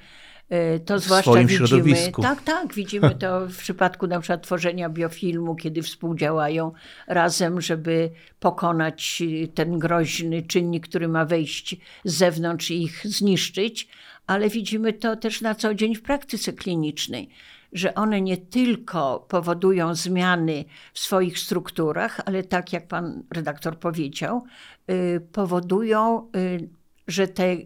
Y, 0.53 0.81
To 0.81 0.99
W 0.99 1.03
zwłaszcza 1.03 1.31
swoim 1.31 1.47
widzimy. 1.47 1.69
środowisku. 1.69 2.23
Tak, 2.23 2.43
tak, 2.43 2.75
widzimy 2.75 3.15
to 3.15 3.47
w 3.49 3.57
przypadku 3.57 4.07
na 4.07 4.21
przykład 4.21 4.43
tworzenia 4.43 4.89
biofilmu, 4.89 5.57
kiedy 5.57 5.83
współdziałają 5.83 6.73
razem, 7.07 7.61
żeby 7.61 8.11
pokonać 8.41 9.23
y, 9.45 9.49
ten 9.49 9.79
groźny 9.79 10.43
czynnik, 10.43 10.89
który 10.89 11.09
ma 11.09 11.25
wejść 11.25 11.77
z 12.05 12.15
zewnątrz 12.15 12.71
i 12.71 12.83
ich 12.83 13.01
zniszczyć, 13.07 13.89
ale 14.27 14.49
widzimy 14.49 14.93
to 14.93 15.17
też 15.17 15.41
na 15.41 15.55
co 15.55 15.75
dzień 15.75 15.95
w 15.95 16.03
praktyce 16.03 16.53
klinicznej. 16.53 17.29
Że 17.73 17.95
one 17.95 18.21
nie 18.21 18.37
tylko 18.37 19.27
powodują 19.29 19.95
zmiany 19.95 20.65
w 20.93 20.99
swoich 20.99 21.39
strukturach, 21.39 22.21
ale 22.25 22.43
tak 22.43 22.73
jak 22.73 22.89
pan 22.89 23.23
redaktor 23.31 23.79
powiedział, 23.79 24.45
y, 24.91 25.21
powodują, 25.33 26.31
y, 26.37 26.69
że 27.09 27.29
te 27.29 27.57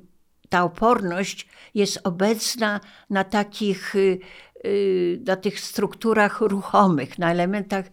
ta 0.49 0.65
oporność 0.65 1.49
jest 1.75 2.01
obecna 2.05 2.81
na 3.11 3.25
takich, 3.25 3.95
y, 3.95 4.19
na 5.27 5.37
tych 5.37 5.61
strukturach 5.61 6.41
ruchomych, 6.41 7.19
na 7.19 7.31
elementach, 7.31 7.85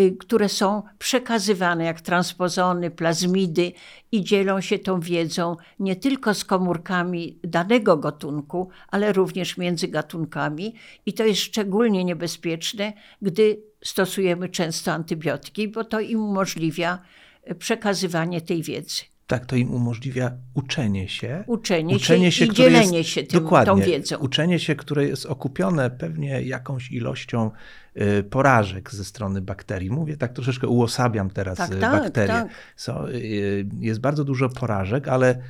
y, 0.00 0.16
które 0.18 0.48
są 0.48 0.82
przekazywane 0.98 1.84
jak 1.84 2.00
transpozony, 2.00 2.90
plazmidy 2.90 3.72
i 4.12 4.24
dzielą 4.24 4.60
się 4.60 4.78
tą 4.78 5.00
wiedzą 5.00 5.56
nie 5.78 5.96
tylko 5.96 6.34
z 6.34 6.44
komórkami 6.44 7.38
danego 7.44 7.96
gatunku, 7.96 8.68
ale 8.88 9.12
również 9.12 9.56
między 9.56 9.88
gatunkami. 9.88 10.74
I 11.06 11.12
to 11.12 11.24
jest 11.24 11.40
szczególnie 11.40 12.04
niebezpieczne, 12.04 12.92
gdy 13.22 13.62
stosujemy 13.84 14.48
często 14.48 14.92
antybiotyki, 14.92 15.68
bo 15.68 15.84
to 15.84 16.00
im 16.00 16.24
umożliwia 16.24 16.98
y, 17.50 17.54
przekazywanie 17.54 18.40
tej 18.40 18.62
wiedzy. 18.62 19.02
Tak, 19.30 19.46
to 19.46 19.56
im 19.56 19.70
umożliwia 19.74 20.32
uczenie 20.54 21.08
się. 21.08 21.44
Uczenie 21.46 22.32
się 22.32 22.44
i 22.44 22.48
które 22.48 22.70
dzielenie 22.70 23.04
się 23.04 23.22
tym- 23.22 23.42
dokładnie, 23.42 23.72
tą 23.74 23.80
wiedzą. 23.80 24.16
Uczenie 24.16 24.58
się, 24.58 24.74
które 24.74 25.04
jest 25.04 25.26
okupione 25.26 25.90
pewnie 25.90 26.42
jakąś 26.42 26.90
ilością 26.92 27.50
y, 27.96 28.22
porażek 28.22 28.90
ze 28.90 29.04
strony 29.04 29.40
bakterii. 29.40 29.90
Mówię 29.90 30.16
tak 30.16 30.32
troszeczkę 30.32 30.68
uosabiam 30.68 31.30
teraz 31.30 31.58
Tak, 31.58 31.72
y, 31.72 31.76
tak, 31.80 32.02
bakterie. 32.02 32.28
tak. 32.34 32.48
So, 32.76 33.10
y, 33.12 33.66
jest 33.80 34.00
bardzo 34.00 34.24
dużo 34.24 34.48
porażek, 34.48 35.08
ale 35.08 35.42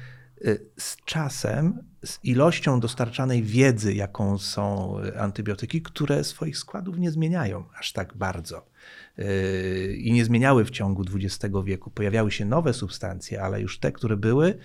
z 0.76 0.96
czasem, 1.04 1.82
z 2.04 2.18
ilością 2.24 2.80
dostarczanej 2.80 3.42
wiedzy, 3.42 3.94
jaką 3.94 4.38
są 4.38 4.96
y, 5.04 5.18
antybiotyki, 5.18 5.82
które 5.82 6.24
swoich 6.24 6.58
składów 6.58 6.98
nie 6.98 7.10
zmieniają 7.10 7.64
aż 7.78 7.92
tak 7.92 8.16
bardzo. 8.16 8.66
y, 9.18 9.96
I 9.98 10.12
nie 10.12 10.24
zmieniały 10.24 10.64
w 10.64 10.70
ciągu 10.70 11.04
XX 11.14 11.54
wieku. 11.64 11.90
Pojawiały 11.90 12.30
się 12.30 12.44
nowe 12.44 12.72
substancje, 12.72 13.42
ale 13.42 13.60
już 13.60 13.78
te, 13.78 13.92
które 13.92 14.16
były, 14.16 14.58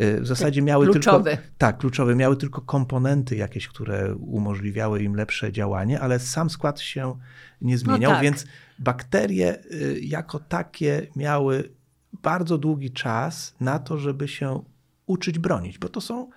y, 0.00 0.20
w 0.20 0.26
zasadzie 0.26 0.62
miały 0.62 0.86
kluczowe. 0.86 1.36
tylko. 1.36 1.52
Tak, 1.58 1.78
kluczowe. 1.78 2.14
Miały 2.14 2.36
tylko 2.36 2.60
komponenty 2.60 3.36
jakieś, 3.36 3.68
które 3.68 4.14
umożliwiały 4.14 5.02
im 5.02 5.14
lepsze 5.14 5.52
działanie, 5.52 6.00
ale 6.00 6.18
sam 6.18 6.50
skład 6.50 6.80
się 6.80 7.18
nie 7.60 7.78
zmieniał, 7.78 8.12
tak. 8.12 8.22
więc 8.22 8.46
bakterie 8.78 9.64
y, 9.72 10.00
jako 10.02 10.38
takie 10.38 11.06
miały 11.16 11.70
bardzo 12.12 12.58
długi 12.58 12.90
czas 12.90 13.54
na 13.60 13.78
to, 13.78 13.98
żeby 13.98 14.28
się 14.28 14.62
uczyć 15.10 15.38
bronić, 15.38 15.78
bo 15.78 15.88
to 15.88 16.00
są, 16.00 16.30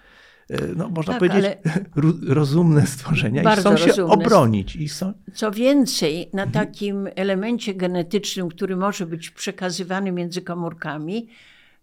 y, 0.52 0.74
no, 0.76 0.90
można 0.90 1.14
Tak, 1.14 1.20
powiedzieć, 1.20 1.46
rozumne 2.40 2.88
stworzenia 2.88 3.54
i 3.54 3.56
chcą 3.58 3.78
się 3.78 3.88
rozumne. 3.88 4.14
obronić. 4.14 4.76
I 4.76 4.90
są, 4.90 5.14
Co 5.34 5.52
więcej, 5.52 6.30
na 6.34 6.48
takim 6.48 7.10
elemencie 7.16 7.74
genetycznym, 7.74 8.50
który 8.50 8.76
może 8.76 9.06
być 9.06 9.30
przekazywany 9.30 10.12
między 10.12 10.42
komórkami, 10.42 11.28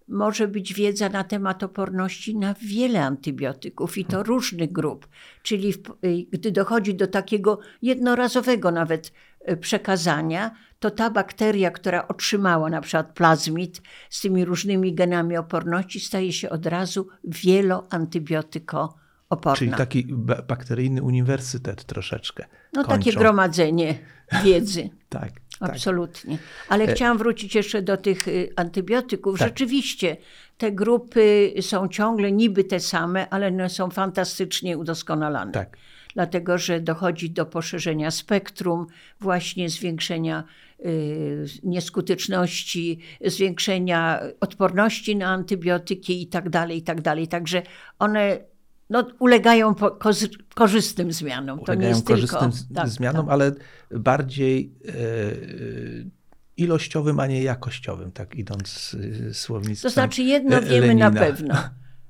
może 0.09 0.49
być 0.49 0.75
wiedza 0.75 1.09
na 1.09 1.25
temat 1.25 1.63
oporności 1.63 2.37
na 2.37 2.55
wiele 2.63 3.05
antybiotyków 3.05 3.99
i 3.99 4.05
to 4.05 4.23
różnych 4.23 4.73
grup. 4.73 5.09
Czyli 5.43 5.73
w, 5.73 5.79
y, 6.05 6.27
gdy 6.31 6.53
dochodzi 6.53 6.95
do 6.95 7.07
takiego 7.07 7.59
jednorazowego 7.83 8.71
nawet 8.71 9.13
przekazania, 9.61 10.51
to 10.79 10.91
ta 10.91 11.11
bakteria, 11.11 11.71
która 11.71 12.09
otrzymała 12.09 12.71
na 12.71 12.81
przykład 12.81 13.15
plazmid 13.15 13.81
z 14.11 14.21
tymi 14.21 14.45
różnymi 14.45 14.95
genami 14.95 15.37
oporności, 15.37 16.01
staje 16.01 16.33
się 16.33 16.51
od 16.51 16.67
razu 16.67 17.09
wieloantybiotykooporna. 17.25 19.57
czyli 19.57 19.71
taki 19.71 20.05
ba- 20.09 20.43
bakteryjny 20.43 21.03
uniwersytet 21.03 21.85
troszeczkę. 21.85 22.45
No 22.73 22.85
takie 22.85 23.05
kończą. 23.05 23.21
gromadzenie 23.21 23.99
wiedzy. 24.45 24.91
Tak, 25.09 25.31
tak. 25.59 25.71
Absolutnie. 25.71 26.39
Ale 26.69 26.95
chciałam 26.95 27.19
wrócić 27.19 27.55
jeszcze 27.55 27.83
do 27.83 27.97
tych 27.97 28.29
y, 28.29 28.53
antybiotyków. 28.57 29.39
Tak. 29.39 29.49
Rzeczywiście 29.49 30.17
te 30.61 30.73
grupy 30.73 31.55
są 31.61 31.89
ciągle 31.89 32.33
niby 32.33 32.65
te 32.65 32.81
same, 32.81 33.29
ale 33.29 33.47
one 33.47 33.69
są 33.69 33.91
fantastycznie 33.91 34.79
udoskonalane. 34.79 35.53
Tak. 35.53 35.77
Dlatego, 36.15 36.59
że 36.59 36.81
dochodzi 36.81 37.31
do 37.31 37.47
poszerzenia 37.47 38.11
spektrum, 38.11 38.87
właśnie 39.21 39.69
zwiększenia 39.69 40.45
y, 40.85 41.47
nieskuteczności, 41.63 42.99
zwiększenia 43.25 44.21
odporności 44.41 45.17
na 45.17 45.27
antybiotyki 45.27 46.23
i 46.23 46.27
tak 46.27 46.51
dalej, 46.51 46.79
i 46.79 46.83
tak 46.83 47.01
dalej. 47.01 47.29
Także 47.29 47.63
one 47.99 48.39
no, 48.91 49.05
ulegają 49.19 49.75
po, 49.75 49.91
kozy, 49.91 50.29
korzystnym 50.55 51.13
zmianom. 51.13 51.59
to 51.59 51.75
nie 51.75 51.77
ulegają 51.77 51.95
jest 51.95 52.07
korzystnym 52.07 52.53
tylko... 52.53 52.75
tak, 52.75 52.89
zmianom, 52.89 53.27
tak. 53.27 53.33
ale 53.33 53.53
bardziej 53.91 54.75
e, 54.89 54.93
ilościowym, 56.61 57.21
a 57.21 57.27
nie 57.27 57.43
jakościowym, 57.43 58.13
tak 58.13 58.35
idąc 58.35 58.97
e, 59.31 59.35
słownictwem 59.35 59.91
To 59.91 59.95
znaczy, 59.95 60.23
jedno 60.23 60.63
wiemy 60.63 60.95
na 60.95 61.11
pewno, 61.25 61.55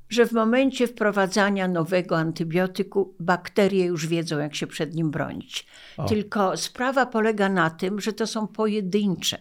że 0.09 0.27
w 0.27 0.33
momencie 0.33 0.87
wprowadzania 0.87 1.69
nowego 1.69 2.19
antybiotyku 2.19 3.15
bakterie 3.21 3.85
już 3.85 4.07
wiedzą, 4.07 4.39
jak 4.39 4.55
się 4.55 4.67
przed 4.67 4.95
nim 4.95 5.11
bronić. 5.11 5.67
O. 5.97 6.05
Tylko 6.05 6.57
sprawa 6.57 7.07
polega 7.07 7.49
na 7.49 7.71
tym, 7.71 8.01
że 8.01 8.13
to 8.13 8.27
są 8.27 8.47
pojedyncze 8.47 9.39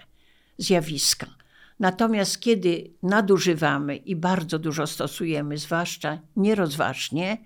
zjawiska. 0.58 1.28
Natomiast 1.80 2.40
kiedy 2.40 2.94
nadużywamy 3.04 3.96
i 3.96 4.16
bardzo 4.16 4.60
dużo 4.60 4.88
stosujemy, 4.88 5.58
zwłaszcza 5.58 6.20
nierozważnie, 6.36 7.38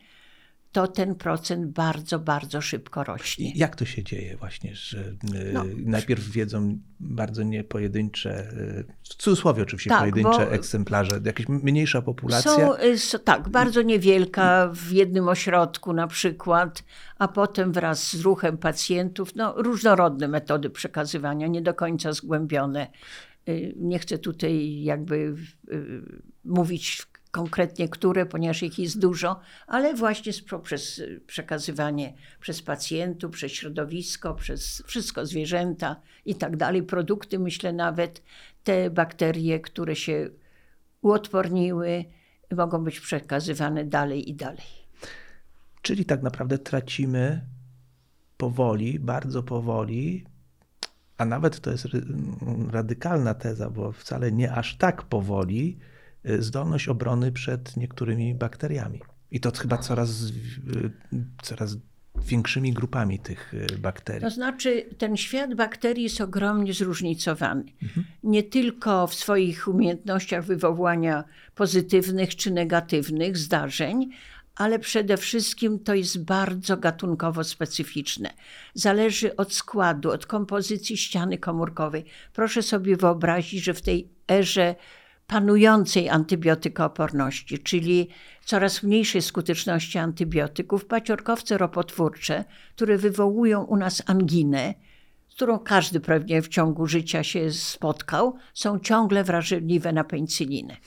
to 0.74 0.88
ten 0.88 1.16
procent 1.16 1.66
bardzo, 1.72 2.20
bardzo 2.20 2.62
szybko 2.62 3.04
rośnie. 3.04 3.52
Jak 3.56 3.76
to 3.76 3.86
się 3.86 4.04
dzieje 4.04 4.38
właśnie, 4.38 4.76
że 4.76 5.00
e, 5.00 5.54
No. 5.54 5.64
najpierw 5.86 6.30
wiedzą 6.30 6.78
bardzo 7.00 7.44
niepojedyncze, 7.44 8.32
e, 8.40 8.84
w 9.04 9.08
cudzysłowie 9.08 9.64
oczywiście 9.64 9.90
Tak, 9.90 10.00
pojedyncze 10.00 10.52
egzemplarze, 10.52 11.20
jakaś 11.26 11.48
mniejsza 11.48 12.02
populacja. 12.02 12.52
Są, 12.52 12.76
y, 13.16 13.20
tak, 13.24 13.50
bardzo 13.50 13.82
niewielka 13.82 14.70
w 14.74 14.92
jednym 14.92 15.28
ośrodku 15.28 15.94
na 15.94 16.08
przykład, 16.08 16.84
a 17.18 17.28
potem 17.28 17.72
wraz 17.72 18.16
z 18.18 18.22
ruchem 18.22 18.58
pacjentów, 18.58 19.36
no, 19.36 19.54
różnorodne 19.58 20.28
metody 20.28 20.70
przekazywania, 20.70 21.48
nie 21.48 21.62
do 21.62 21.74
końca 21.74 22.14
zgłębione. 22.14 22.88
Y, 23.50 23.74
Nie 23.78 24.00
chcę 24.00 24.18
tutaj 24.18 24.84
jakby 24.84 25.36
y, 25.72 26.22
mówić 26.46 27.02
konkretnie 27.34 27.90
które, 27.90 28.26
ponieważ 28.26 28.64
ich 28.64 28.80
jest 28.80 29.00
dużo, 29.00 29.40
ale 29.68 29.94
właśnie 29.94 30.32
poprzez 30.50 31.00
y, 31.00 31.22
przekazywanie 31.28 32.14
przez 32.40 32.62
pacjentów, 32.62 33.32
przez 33.32 33.52
środowisko, 33.52 34.34
przez 34.34 34.84
wszystko, 34.86 35.26
zwierzęta 35.26 35.96
i 36.26 36.36
tak 36.36 36.58
dalej, 36.58 36.84
produkty, 36.84 37.40
myślę 37.40 37.74
nawet, 37.74 38.24
te 38.64 38.90
bakterie, 38.90 39.60
które 39.60 39.96
się 39.96 40.30
uodporniły, 41.02 42.06
mogą 42.56 42.84
być 42.84 43.00
przekazywane 43.00 43.86
dalej 43.86 44.30
i 44.30 44.34
dalej. 44.34 44.68
Czyli 45.82 46.06
tak 46.06 46.24
naprawdę 46.24 46.58
tracimy 46.58 47.42
powoli, 48.38 49.00
bardzo 49.00 49.44
powoli, 49.44 50.26
a 51.18 51.26
nawet 51.26 51.60
to 51.60 51.72
jest 51.72 51.88
radykalna 52.72 53.34
teza, 53.34 53.70
bo 53.70 53.92
wcale 53.92 54.32
nie 54.32 54.54
aż 54.54 54.78
tak 54.78 55.04
powoli, 55.04 55.78
zdolność 56.40 56.88
obrony 56.88 57.32
przed 57.32 57.78
niektórymi 57.78 58.36
bakteriami. 58.36 59.02
I 59.32 59.40
to 59.40 59.52
chyba 59.52 59.78
coraz, 59.78 60.22
y, 60.22 60.92
coraz 61.42 61.78
większymi 62.26 62.74
grupami 62.74 63.20
tych 63.20 63.54
y, 63.54 63.78
bakterii. 63.78 64.22
To 64.22 64.30
znaczy, 64.30 64.86
ten 64.98 65.18
świat 65.18 65.54
bakterii 65.56 66.04
jest 66.04 66.22
ogromnie 66.22 66.74
zróżnicowany. 66.74 67.64
Nie 68.24 68.44
tylko 68.44 69.08
w 69.08 69.14
swoich 69.14 69.68
umiejętnościach 69.68 70.46
wywołania 70.46 71.24
pozytywnych 71.56 72.36
czy 72.36 72.52
negatywnych 72.52 73.38
zdarzeń, 73.38 74.10
ale 74.56 74.80
przede 74.80 75.18
wszystkim 75.18 75.80
to 75.80 75.94
jest 75.94 76.24
bardzo 76.24 76.78
gatunkowo 76.78 77.44
specyficzne. 77.44 78.34
Zależy 78.74 79.36
od 79.36 79.54
składu, 79.54 80.12
od 80.12 80.26
kompozycji 80.26 80.98
ściany 80.98 81.38
komórkowej. 81.38 82.06
Proszę 82.34 82.62
sobie 82.62 82.98
wyobrazić, 82.98 83.64
że 83.64 83.74
w 83.74 83.82
tej 83.82 84.10
erze 84.32 84.76
panującej 85.28 86.10
antybiotykooporności, 86.10 87.60
czyli 87.60 88.10
coraz 88.46 88.84
mniejszej 88.84 89.22
skuteczności 89.22 89.98
antybiotyków, 89.98 90.86
paciorkowce 90.86 91.58
ropotwórcze, 91.58 92.46
które 92.76 92.98
wywołują 92.98 93.64
u 93.64 93.78
nas 93.78 94.04
anginę, 94.06 94.74
z 95.30 95.36
którą 95.36 95.60
każdy 95.60 96.00
pewnie 96.00 96.42
w 96.42 96.48
ciągu 96.48 96.88
życia 96.88 97.24
się 97.24 97.52
spotkał, 97.52 98.36
są 98.54 98.80
ciągle 98.80 99.24
wrażliwe 99.24 99.94
na 99.94 100.04
penicylinę. 100.04 100.78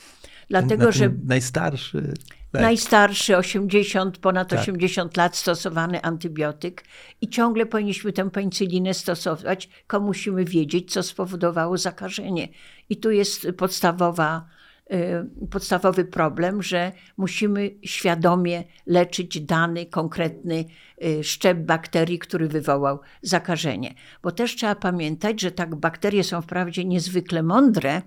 Dlatego, 0.49 0.85
na 0.85 0.93
że 0.93 1.13
najstarszy. 1.25 2.15
Tak. 2.53 2.63
Najstarszy, 2.63 3.37
80, 3.37 4.19
ponad 4.19 4.49
tak. 4.49 4.61
80 4.61 5.17
lat 5.17 5.37
stosowany 5.37 6.03
antybiotyk 6.03 6.85
i 7.21 7.29
ciągle 7.29 7.67
powinniśmy 7.67 8.13
tę 8.13 8.31
penicylinę 8.31 8.95
stosować, 8.95 9.67
tylko 9.67 10.01
musimy 10.01 10.45
wiedzieć, 10.45 10.93
co 10.93 11.03
spowodowało 11.03 11.79
zakażenie. 11.79 12.49
I 12.91 12.97
tu 12.97 13.11
jest 13.11 13.47
podstawowa, 13.57 14.47
y, 14.93 15.47
podstawowy 15.51 16.05
problem, 16.05 16.63
że 16.63 16.93
musimy 17.17 17.71
świadomie 17.83 18.65
leczyć 18.87 19.41
dany 19.41 19.87
konkretny 19.87 20.65
y, 21.05 21.25
szczep 21.25 21.59
bakterii, 21.59 22.19
który 22.19 22.49
wywołał 22.49 23.01
zakażenie. 23.23 23.95
Bo 24.23 24.33
też 24.33 24.57
trzeba 24.57 24.75
pamiętać, 24.75 25.41
że 25.41 25.51
tak 25.51 25.75
bakterie 25.75 26.25
są 26.25 26.43
wprawdzie 26.43 26.85
niezwykle 26.85 27.43
mądre, 27.43 28.03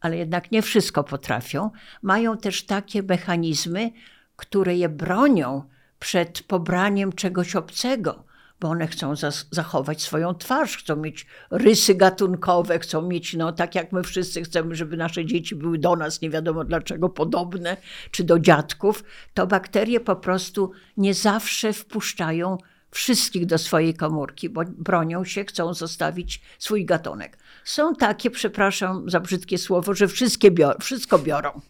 ale 0.00 0.16
jednak 0.16 0.52
nie 0.52 0.62
wszystko 0.62 1.04
potrafią, 1.04 1.70
mają 2.02 2.36
też 2.36 2.66
takie 2.66 3.02
mechanizmy, 3.02 3.90
które 4.36 4.76
je 4.76 4.88
bronią 4.88 5.62
przed 5.98 6.42
pobraniem 6.42 7.12
czegoś 7.12 7.56
obcego, 7.56 8.23
bo 8.60 8.68
one 8.68 8.86
chcą 8.86 9.14
zachować 9.50 10.02
swoją 10.02 10.34
twarz, 10.34 10.76
chcą 10.76 10.96
mieć 10.96 11.26
rysy 11.50 11.94
gatunkowe, 11.94 12.78
chcą 12.78 13.02
mieć, 13.02 13.34
no 13.34 13.52
tak 13.52 13.74
jak 13.74 13.92
my 13.92 14.02
wszyscy 14.02 14.42
chcemy, 14.42 14.74
żeby 14.74 14.96
nasze 14.96 15.26
dzieci 15.26 15.54
były 15.54 15.78
do 15.78 15.96
nas, 15.96 16.20
nie 16.20 16.30
wiadomo 16.30 16.64
dlaczego, 16.64 17.08
podobne, 17.08 17.76
czy 18.10 18.24
do 18.24 18.38
dziadków, 18.38 19.04
to 19.34 19.46
bakterie 19.46 20.00
po 20.00 20.16
prostu 20.16 20.70
nie 20.96 21.14
zawsze 21.14 21.72
wpuszczają 21.72 22.58
wszystkich 22.90 23.46
do 23.46 23.58
swojej 23.58 23.94
komórki, 23.94 24.48
bo 24.48 24.62
bronią 24.66 25.24
się, 25.24 25.44
chcą 25.44 25.74
zostawić 25.74 26.42
swój 26.58 26.84
gatunek. 26.84 27.38
Są 27.64 27.94
takie, 27.94 28.30
przepraszam 28.30 29.10
za 29.10 29.20
brzydkie 29.20 29.58
słowo, 29.58 29.94
że 29.94 30.08
wszystkie 30.08 30.50
bior 30.50 30.76
wszystko 30.80 31.18
biorą. 31.18 31.60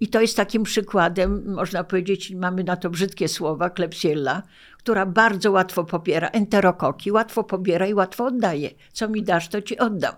I 0.00 0.08
to 0.08 0.20
jest 0.20 0.36
takim 0.36 0.62
przykładem, 0.62 1.54
można 1.54 1.84
powiedzieć, 1.84 2.34
mamy 2.34 2.64
na 2.64 2.76
to 2.76 2.90
brzydkie 2.90 3.28
słowa, 3.28 3.70
klepsiella, 3.70 4.42
która 4.78 5.06
bardzo 5.06 5.50
łatwo 5.50 5.84
pobiera, 5.84 6.28
enterokoki, 6.28 7.12
łatwo 7.12 7.44
pobiera 7.44 7.86
i 7.86 7.94
łatwo 7.94 8.24
oddaje. 8.24 8.70
Co 8.92 9.08
mi 9.08 9.22
dasz, 9.22 9.48
to 9.48 9.62
ci 9.62 9.78
oddam. 9.78 10.14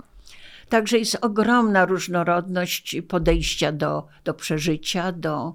Także 0.68 0.98
jest 0.98 1.18
ogromna 1.20 1.84
różnorodność 1.84 2.96
podejścia 3.08 3.72
do, 3.72 4.06
do 4.24 4.34
przeżycia, 4.34 5.12
do, 5.12 5.54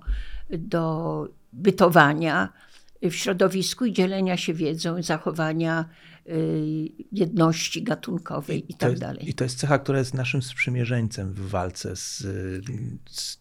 do 0.50 1.28
bytowania 1.54 2.54
w 3.02 3.14
środowisku 3.14 3.86
i 3.86 3.94
dzielenia 3.94 4.38
się 4.38 4.54
wiedzą, 4.54 4.98
i 4.98 5.04
zachowania 5.04 5.86
y, 6.28 6.90
jedności 7.12 7.84
gatunkowej 7.84 8.66
i, 8.72 8.74
tak 8.74 8.90
jest, 8.90 9.02
dalej. 9.02 9.30
I 9.30 9.34
to 9.34 9.44
jest 9.44 9.60
cecha, 9.60 9.80
która 9.80 10.00
jest 10.00 10.14
naszym 10.14 10.42
sprzymierzeńcem 10.42 11.34
w 11.34 11.50
walce 11.50 11.96
z, 11.96 12.18
z, 13.10 13.38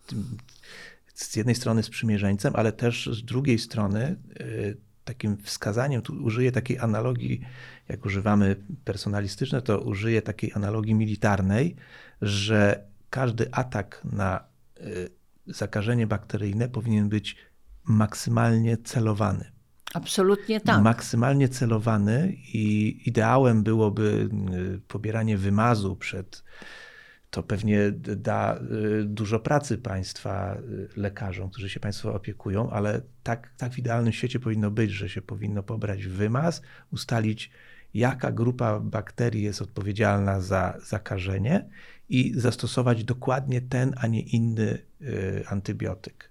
z 1.23 1.37
jednej 1.37 1.55
strony 1.55 1.83
sprzymierzeńcem, 1.83 2.53
ale 2.57 2.73
też 2.73 3.11
z 3.13 3.25
drugiej 3.25 3.59
strony 3.59 4.17
y, 4.41 4.77
takim 5.05 5.37
wskazaniem, 5.37 6.03
tu 6.03 6.13
użyję 6.25 6.53
takiej 6.53 6.79
analogii, 6.79 7.41
jak 7.89 8.07
używamy 8.07 8.57
personalistyczne, 8.85 9.63
to 9.63 9.81
użyję 9.81 10.23
takiej 10.23 10.53
analogii 10.55 10.95
militarnej, 10.95 11.77
że 12.23 12.85
każdy 13.11 13.53
atak 13.53 14.01
na 14.13 14.45
y, 14.81 15.11
zakażenie 15.47 16.07
bakteryjne 16.07 16.69
powinien 16.69 17.09
być 17.09 17.37
maksymalnie 17.85 18.77
celowany. 18.77 19.53
Absolutnie 19.95 20.61
tak. 20.61 20.83
Maksymalnie 20.83 21.49
celowany 21.49 22.37
i 22.55 22.97
ideałem 23.07 23.63
byłoby 23.63 24.29
y, 24.77 24.81
pobieranie 24.89 25.39
wymazu 25.39 25.97
przed. 25.97 26.45
To 27.31 27.43
pewnie 27.43 27.91
da 27.93 28.59
y, 29.01 29.05
dużo 29.05 29.41
pracy 29.41 29.79
Państwa 29.79 30.57
y, 30.57 30.89
lekarzom, 30.97 31.51
którzy 31.51 31.69
się 31.69 31.81
Państwo 31.81 32.15
opiekują, 32.15 32.71
ale 32.71 33.01
tak, 33.23 33.51
tak 33.57 33.73
w 33.73 33.79
idealnym 33.79 34.13
świecie 34.13 34.41
powinno 34.41 34.71
być, 34.71 34.91
że 34.91 35.09
się 35.09 35.23
powinno 35.23 35.63
pobrać 35.63 36.07
wymaz, 36.07 36.63
ustalić, 36.93 37.51
jaka 37.95 38.33
grupa 38.33 38.81
bakterii 38.81 39.43
jest 39.43 39.63
odpowiedzialna 39.63 40.41
za 40.41 40.79
zakażenie 40.85 41.65
i 42.09 42.33
zastosować 42.37 43.05
dokładnie 43.05 43.61
ten, 43.61 43.95
a 43.97 44.07
nie 44.07 44.21
inny 44.21 44.79
antybiotyk. 45.47 46.31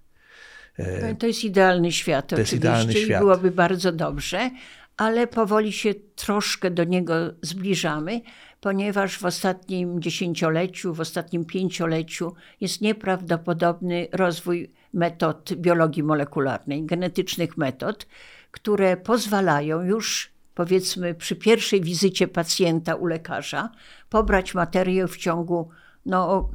E, 0.80 1.16
to 1.16 1.28
jest 1.28 1.44
idealny 1.44 1.92
świat, 1.92 2.28
to 2.28 2.36
oczywiście, 2.36 2.56
idealny 2.56 2.94
świat. 2.94 3.22
i 3.22 3.24
byłoby 3.24 3.52
bardzo 3.52 3.92
dobrze, 3.92 4.52
ale 4.98 5.28
powoli 5.28 5.74
się 5.74 5.94
troszkę 6.16 6.72
do 6.72 6.84
niego 6.84 7.14
zbliżamy, 7.42 8.22
ponieważ 8.62 9.18
w 9.18 9.26
ostatnim 9.26 10.02
dziesięcioleciu, 10.02 10.94
w 10.94 11.00
ostatnim 11.00 11.46
pięcioleciu 11.46 12.34
jest 12.62 12.82
nieprawdopodobny 12.82 14.08
rozwój 14.12 14.72
metod 14.94 15.54
biologii 15.54 16.04
molekularnej, 16.04 16.86
genetycznych 16.86 17.58
metod, 17.58 18.08
które 18.52 18.98
pozwalają 18.98 19.82
już 19.82 20.32
powiedzmy 20.56 21.16
przy 21.16 21.36
pierwszej 21.36 21.82
wizycie 21.82 22.28
pacjenta 22.28 22.96
u 22.96 23.06
lekarza 23.06 23.70
pobrać 24.10 24.56
materię 24.56 25.08
w 25.08 25.18
ciągu 25.18 25.70
no, 26.06 26.50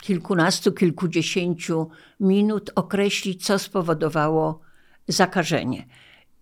kilkunastu, 0.00 0.72
kilkudziesięciu 0.72 1.88
minut 2.20 2.70
określić, 2.74 3.46
co 3.46 3.58
spowodowało 3.58 4.60
zakażenie. 5.08 5.86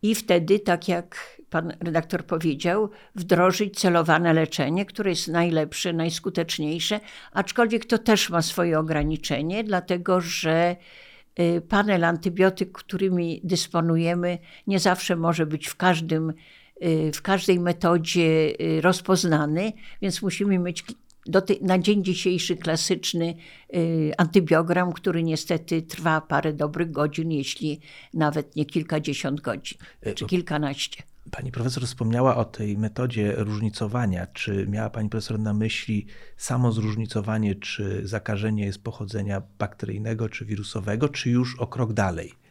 I 0.05 0.15
wtedy, 0.15 0.59
tak 0.59 0.89
jak 0.89 1.41
pan 1.51 1.73
redaktor 1.81 2.27
powiedział, 2.27 2.91
wdrożyć 3.15 3.81
celowane 3.81 4.33
leczenie, 4.33 4.87
które 4.87 5.11
jest 5.11 5.29
najlepsze, 5.29 5.93
najskuteczniejsze, 5.93 7.01
aczkolwiek 7.33 7.85
to 7.85 7.99
też 7.99 8.31
ma 8.31 8.43
swoje 8.43 8.79
ograniczenie, 8.79 9.65
dlatego 9.65 10.21
że 10.21 10.77
y, 11.41 11.61
panel 11.69 12.05
antybiotyk, 12.05 12.73
którymi 12.73 13.41
dysponujemy, 13.45 14.39
nie 14.67 14.79
zawsze 14.79 15.17
może 15.17 15.47
być 15.47 15.67
w 15.67 15.77
każdym 15.77 16.33
y, 16.83 17.13
w 17.15 17.23
każdej 17.23 17.61
metodzie 17.61 18.53
y, 18.61 18.81
rozpoznany, 18.81 19.73
więc 20.03 20.23
musimy 20.23 20.59
mieć 20.59 20.85
ty, 21.41 21.59
na 21.63 21.79
dzień 21.79 22.05
dzisiejszy 22.05 22.57
klasyczny 22.57 23.35
y, 23.75 24.13
antybiogram, 24.19 24.93
który 24.93 25.23
niestety 25.23 25.83
trwa 25.83 26.21
parę 26.21 26.53
dobrych 26.53 26.91
godzin, 26.91 27.33
jeśli 27.33 27.81
nawet 28.15 28.57
nie 28.57 28.65
kilkadziesiąt 28.65 29.41
godzin, 29.41 29.79
e, 30.03 30.15
czy 30.15 30.27
kilkanaście. 30.27 31.03
Pani 31.31 31.53
profesor 31.53 31.87
wspomniała 31.87 32.37
o 32.37 32.45
tej 32.45 32.79
metodzie 32.79 33.35
różnicowania. 33.37 34.27
Czy 34.27 34.67
miała 34.67 34.91
pani 34.91 35.09
profesor 35.09 35.39
na 35.39 35.55
myśli 35.55 36.07
samo 36.37 36.73
zróżnicowanie, 36.73 37.55
czy 37.55 38.01
zakażenie 38.09 38.65
jest 38.65 38.83
pochodzenia 38.83 39.43
bakteryjnego 39.59 40.29
czy 40.29 40.45
wirusowego, 40.45 41.09
czy 41.09 41.31
już 41.31 41.61
o 41.61 41.67
krok 41.67 41.93
dalej? 41.93 42.44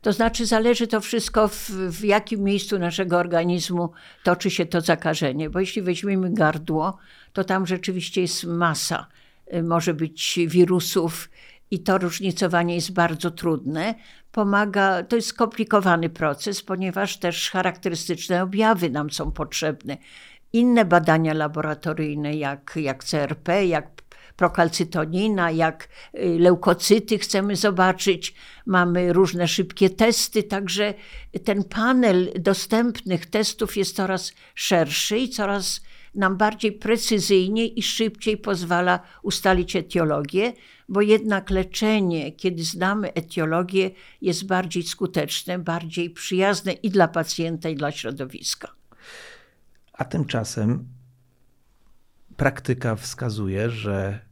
To 0.00 0.12
znaczy, 0.12 0.46
zależy 0.46 0.86
to 0.86 1.00
wszystko, 1.00 1.48
w, 1.48 1.70
w, 1.70 2.04
jakim 2.04 2.40
miejscu 2.40 2.78
naszego 2.78 3.18
organizmu 3.18 3.90
toczy 4.24 4.50
się 4.50 4.66
to 4.66 4.80
zakażenie. 4.80 5.50
Bo 5.50 5.60
jeśli 5.60 5.82
weźmiemy 5.82 6.34
gardło, 6.34 6.98
to 7.32 7.44
tam 7.44 7.66
rzeczywiście 7.66 8.20
jest 8.20 8.44
masa. 8.44 9.06
Y, 9.54 9.62
może 9.62 9.94
być 9.94 10.38
wirusów 10.46 11.30
i 11.70 11.78
to 11.78 11.98
różnicowanie 11.98 12.74
jest 12.74 12.92
bardzo 12.92 13.30
trudne. 13.30 13.94
Pomaga, 14.32 15.02
to 15.02 15.16
jest 15.16 15.28
skomplikowany 15.28 16.08
proces, 16.08 16.62
ponieważ 16.62 17.18
też 17.18 17.50
charakterystyczne 17.50 18.42
objawy 18.42 18.90
nam 18.90 19.10
są 19.10 19.32
potrzebne. 19.32 19.96
Inne 20.52 20.84
badania 20.84 21.34
laboratoryjne, 21.34 22.34
jak, 22.34 22.72
jak 22.76 23.04
CRP, 23.04 23.66
jak 23.66 24.02
prokalcytonina, 24.40 25.50
jak 25.50 25.88
y, 26.14 26.38
leukocyty 26.38 27.18
chcemy 27.18 27.56
zobaczyć. 27.56 28.34
Mamy 28.66 29.12
różne 29.12 29.48
szybkie 29.48 29.90
testy, 29.90 30.42
także 30.42 30.94
ten 31.44 31.64
panel 31.64 32.32
dostępnych 32.38 33.26
testów 33.26 33.76
jest 33.76 33.96
coraz 33.96 34.32
szerszy 34.54 35.18
i 35.18 35.28
coraz 35.28 35.80
nam 36.14 36.36
bardziej 36.36 36.72
precyzyjnie 36.72 37.66
i 37.66 37.82
szybciej 37.82 38.36
pozwala 38.36 39.00
ustalić 39.22 39.76
etiologię, 39.76 40.52
bo 40.88 41.00
jednak 41.00 41.50
leczenie, 41.50 42.32
kiedy 42.32 42.64
znamy 42.64 43.12
etiologię, 43.12 43.90
jest 44.20 44.46
bardziej 44.46 44.82
skuteczne, 44.82 45.58
bardziej 45.58 46.10
przyjazne 46.10 46.72
i 46.72 46.90
dla 46.90 47.08
pacjenta, 47.08 47.68
i 47.68 47.74
dla 47.74 47.92
środowiska. 47.92 48.68
A 49.92 50.04
tymczasem 50.04 50.88
praktyka 52.36 52.96
wskazuje, 52.96 53.70
że 53.70 54.29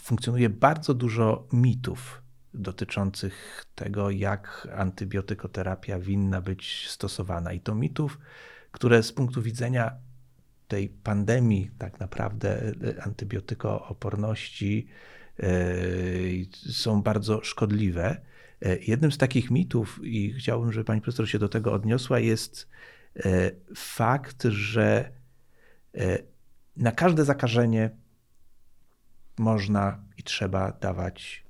funkcjonuje 0.00 0.50
bardzo 0.50 0.94
dużo 0.94 1.46
mitów 1.52 2.22
dotyczących 2.54 3.64
tego, 3.74 4.10
jak 4.10 4.68
antybiotykoterapia 4.76 5.98
winna 5.98 6.40
być 6.40 6.88
stosowana. 6.88 7.52
I 7.52 7.60
to 7.60 7.74
mitów, 7.74 8.18
które 8.70 9.02
z 9.02 9.12
punktu 9.12 9.42
widzenia 9.42 9.92
tej 10.68 10.88
pandemii 10.88 11.70
tak 11.78 12.00
naprawdę 12.00 12.62
e, 12.62 13.02
antybiotykooporności 13.02 14.86
są 16.70 17.02
bardzo 17.02 17.44
szkodliwe. 17.44 18.20
Jednym 18.86 19.12
z 19.12 19.18
takich 19.18 19.50
mitów, 19.50 20.00
i 20.02 20.32
chciałbym, 20.32 20.72
żeby 20.72 20.84
pani 20.84 21.00
profesor 21.00 21.28
się 21.28 21.38
do 21.38 21.48
tego 21.48 21.72
odniosła, 21.72 22.18
jest 22.18 22.68
fakt, 23.76 24.42
że 24.44 25.10
na 26.76 26.92
każde 26.92 27.24
zakażenie 27.24 27.90
można 29.38 29.98
i 30.18 30.22
trzeba 30.22 30.72
dawać 30.72 31.44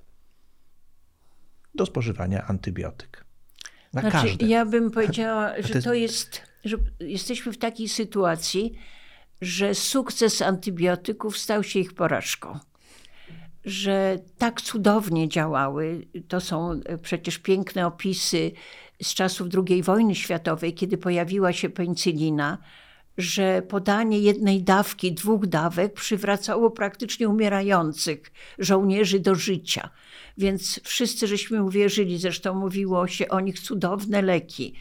do 1.75 1.87
spożywania 1.87 2.47
antybiotyk. 2.47 3.25
Na 3.93 4.01
znaczy, 4.01 4.17
każde. 4.17 4.47
Ja 4.47 4.67
bym 4.67 4.91
powiedziała, 4.91 5.53
że 5.59 5.69
to 5.69 5.75
jest... 5.75 5.85
to 5.85 5.95
jest, 5.95 6.43
że 6.65 6.77
jesteśmy 7.01 7.53
w 7.53 7.59
takiej 7.59 7.89
sytuacji, 7.89 8.79
że 9.41 9.75
sukces 9.75 10.43
antybiotyków 10.43 11.39
stał 11.39 11.63
się 11.63 11.79
ich 11.79 11.95
porażką. 11.95 12.59
Że 13.65 14.19
tak 14.39 14.61
cudownie 14.61 15.29
działały, 15.29 16.07
to 16.29 16.41
są 16.41 16.81
przecież 17.03 17.39
piękne 17.39 17.87
opisy 17.87 18.53
z 19.03 19.15
czasów 19.15 19.49
II 19.69 19.83
wojny 19.83 20.15
światowej, 20.15 20.75
kiedy 20.75 20.99
pojawiła 20.99 21.53
się 21.53 21.69
penicylina, 21.69 22.59
że 23.19 23.63
podanie 23.63 24.19
jednej 24.19 24.63
dawki, 24.63 25.13
dwóch 25.13 25.47
dawek 25.47 25.95
przywracało 25.95 26.71
praktycznie 26.71 27.29
umierających 27.29 28.33
żołnierzy 28.59 29.21
do 29.21 29.35
życia. 29.35 29.91
Więc 30.39 30.81
wszyscy 30.85 31.27
żeśmy 31.27 31.63
uwierzyli, 31.63 32.19
zresztą 32.19 32.55
mówiło 32.55 33.07
się 33.07 33.29
o 33.29 33.41
nich 33.41 33.61
cudowne 33.61 34.23
leki. 34.23 34.75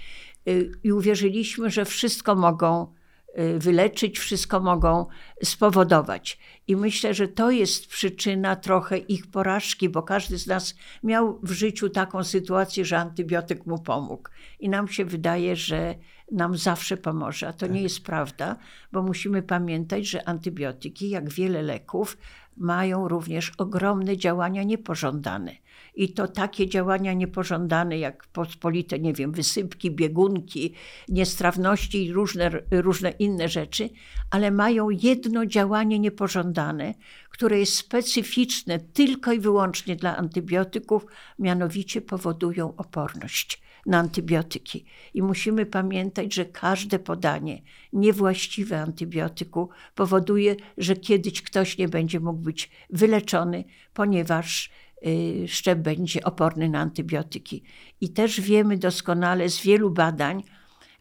Y, 0.47 0.71
I 0.83 0.91
uwierzyliśmy, 0.91 1.69
że 1.69 1.85
wszystko 1.85 2.35
mogą 2.35 2.93
y, 3.39 3.59
wyleczyć, 3.59 4.19
wszystko 4.19 4.59
mogą 4.59 5.05
spowodować. 5.43 6.39
I 6.67 6.75
myślę, 6.75 7.13
że 7.13 7.27
to 7.27 7.51
jest 7.51 7.87
przyczyna 7.87 8.55
trochę 8.55 8.97
ich 8.97 9.27
porażki, 9.27 9.89
bo 9.89 10.03
każdy 10.03 10.37
z 10.37 10.47
nas 10.47 10.75
miał 11.03 11.39
w 11.43 11.51
życiu 11.51 11.89
taką 11.89 12.23
sytuację, 12.23 12.85
że 12.85 12.97
antybiotyk 12.97 13.65
mu 13.65 13.79
pomógł. 13.79 14.29
I 14.59 14.69
nam 14.69 14.87
się 14.87 15.05
wydaje, 15.05 15.55
że 15.55 15.95
nam 16.31 16.57
zawsze 16.57 16.97
pomoże, 16.97 17.47
a 17.47 17.53
to 17.53 17.67
nie 17.67 17.81
jest 17.81 18.03
prawda, 18.03 18.55
bo 18.91 19.01
musimy 19.01 19.41
pamiętać, 19.41 20.07
że 20.07 20.29
antybiotyki, 20.29 21.09
jak 21.09 21.29
wiele 21.29 21.61
leków, 21.61 22.17
mają 22.57 23.07
również 23.07 23.51
ogromne 23.57 24.17
działania 24.17 24.63
niepożądane. 24.63 25.51
I 25.95 26.13
to 26.13 26.27
takie 26.27 26.69
działania 26.69 27.13
niepożądane, 27.13 27.97
jak 27.97 28.27
pospolite, 28.27 28.99
nie 28.99 29.13
wiem, 29.13 29.31
wysypki, 29.31 29.91
biegunki, 29.91 30.73
niestrawności 31.09 32.05
i 32.05 32.13
różne, 32.13 32.51
różne 32.71 33.11
inne 33.11 33.49
rzeczy, 33.49 33.89
ale 34.29 34.51
mają 34.51 34.89
jedno 34.89 35.45
działanie 35.45 35.99
niepożądane, 35.99 36.93
które 37.29 37.59
jest 37.59 37.75
specyficzne 37.75 38.79
tylko 38.79 39.33
i 39.33 39.39
wyłącznie 39.39 39.95
dla 39.95 40.17
antybiotyków, 40.17 41.05
mianowicie 41.39 42.01
powodują 42.01 42.75
oporność 42.75 43.60
na 43.85 43.99
antybiotyki. 43.99 44.85
I 45.13 45.21
musimy 45.21 45.65
pamiętać, 45.65 46.33
że 46.33 46.45
każde 46.45 46.99
podanie 46.99 47.61
niewłaściwe 47.93 48.81
antybiotyku 48.81 49.69
powoduje, 49.95 50.55
że 50.77 50.95
kiedyś 50.95 51.41
ktoś 51.41 51.77
nie 51.77 51.89
będzie 51.89 52.19
mógł 52.19 52.39
być 52.39 52.69
wyleczony, 52.89 53.63
ponieważ 53.93 54.71
y, 55.07 55.47
szczep 55.47 55.79
będzie 55.79 56.23
oporny 56.23 56.69
na 56.69 56.79
antybiotyki. 56.79 57.63
I 58.01 58.09
też 58.09 58.41
wiemy 58.41 58.77
doskonale 58.77 59.49
z 59.49 59.61
wielu 59.61 59.91
badań, 59.91 60.43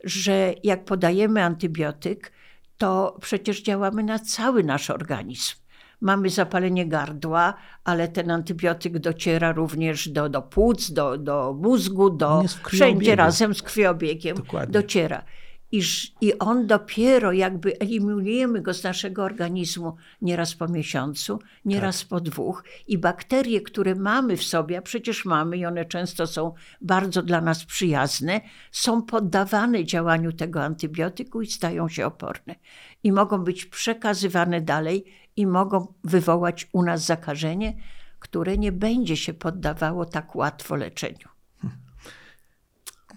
że 0.05 0.55
jak 0.65 0.85
podajemy 0.85 1.45
antybiotyk, 1.45 2.33
to 2.79 3.19
przecież 3.21 3.63
działamy 3.63 4.03
na 4.03 4.19
cały 4.19 4.65
nasz 4.65 4.91
organizm 4.91 5.61
mamy 6.01 6.31
zapalenie 6.31 6.87
gardła, 6.87 7.55
ale 7.85 8.09
ten 8.09 8.31
antybiotyk 8.31 8.99
dociera 8.99 9.53
również 9.53 10.09
do, 10.09 10.29
do 10.29 10.43
płuc, 10.43 10.91
do, 10.93 11.19
do 11.19 11.59
mózgu, 11.63 12.11
do 12.11 12.43
wszędzie 12.69 13.17
razem 13.17 13.55
z 13.55 13.63
krwiobiegiem 13.63 14.37
Dokładnie. 14.37 14.73
dociera. 14.73 15.25
Iż, 15.73 16.13
I 16.21 16.39
on 16.39 16.67
dopiero 16.67 17.33
jakby 17.33 17.79
eliminujemy 17.79 18.63
go 18.63 18.75
z 18.75 18.83
naszego 18.83 19.25
organizmu 19.25 19.97
nieraz 20.23 20.55
po 20.55 20.69
miesiącu, 20.69 21.39
nieraz 21.65 22.01
tak. 22.01 22.09
po 22.09 22.21
dwóch. 22.21 22.65
I 22.87 22.99
bakterie, 22.99 23.61
które 23.61 23.95
mamy 23.95 24.37
w 24.37 24.43
sobie, 24.45 24.79
a 24.79 24.83
przecież 24.83 25.25
mamy 25.25 25.57
i 25.57 25.67
one 25.67 25.85
często 25.85 26.27
są 26.27 26.55
bardzo 26.81 27.23
dla 27.23 27.41
nas 27.41 27.65
przyjazne, 27.65 28.41
są 28.73 29.03
poddawane 29.03 29.85
działaniu 29.85 30.33
tego 30.33 30.63
antybiotyku 30.63 31.43
i 31.43 31.47
stają 31.47 31.89
się 31.89 32.07
oporne. 32.07 32.55
I 33.03 33.13
mogą 33.13 33.39
być 33.39 33.67
przekazywane 33.67 34.61
dalej 34.61 35.05
i 35.41 35.47
mogą 35.47 35.95
wywołać 36.05 36.69
u 36.73 36.83
nas 36.83 37.05
zakażenie, 37.05 37.77
które 38.19 38.59
nie 38.59 38.73
będzie 38.73 39.17
się 39.17 39.35
poddawało 39.35 40.05
tak 40.05 40.37
łatwo 40.37 40.77
leczeniu. 40.77 41.29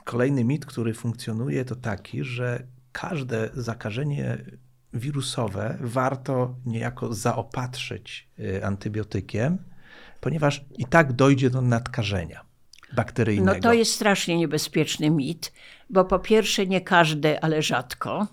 Kolejny 0.05 0.43
mit, 0.43 0.65
który 0.65 0.93
funkcjonuje, 0.93 1.65
to 1.65 1.75
taki, 1.75 2.23
że 2.23 2.67
każde 2.91 3.49
zakażenie 3.53 4.37
wirusowe 4.93 5.77
warto 5.81 6.55
niejako 6.65 7.13
zaopatrzyć 7.13 8.29
y, 8.39 8.65
antybiotykiem, 8.65 9.57
ponieważ 10.21 10.65
i 10.77 10.85
tak 10.85 11.13
dojdzie 11.13 11.49
do 11.49 11.61
nadkażenia 11.61 12.45
bakteryjnego. 12.95 13.53
No 13.53 13.61
to 13.61 13.73
jest 13.73 13.93
strasznie 13.93 14.37
niebezpieczny 14.37 15.09
mit, 15.09 15.53
bo 15.89 16.05
po 16.05 16.19
pierwsze 16.19 16.67
nie 16.67 16.81
każde, 16.81 17.43
ale 17.43 17.61
rzadko 17.61 18.27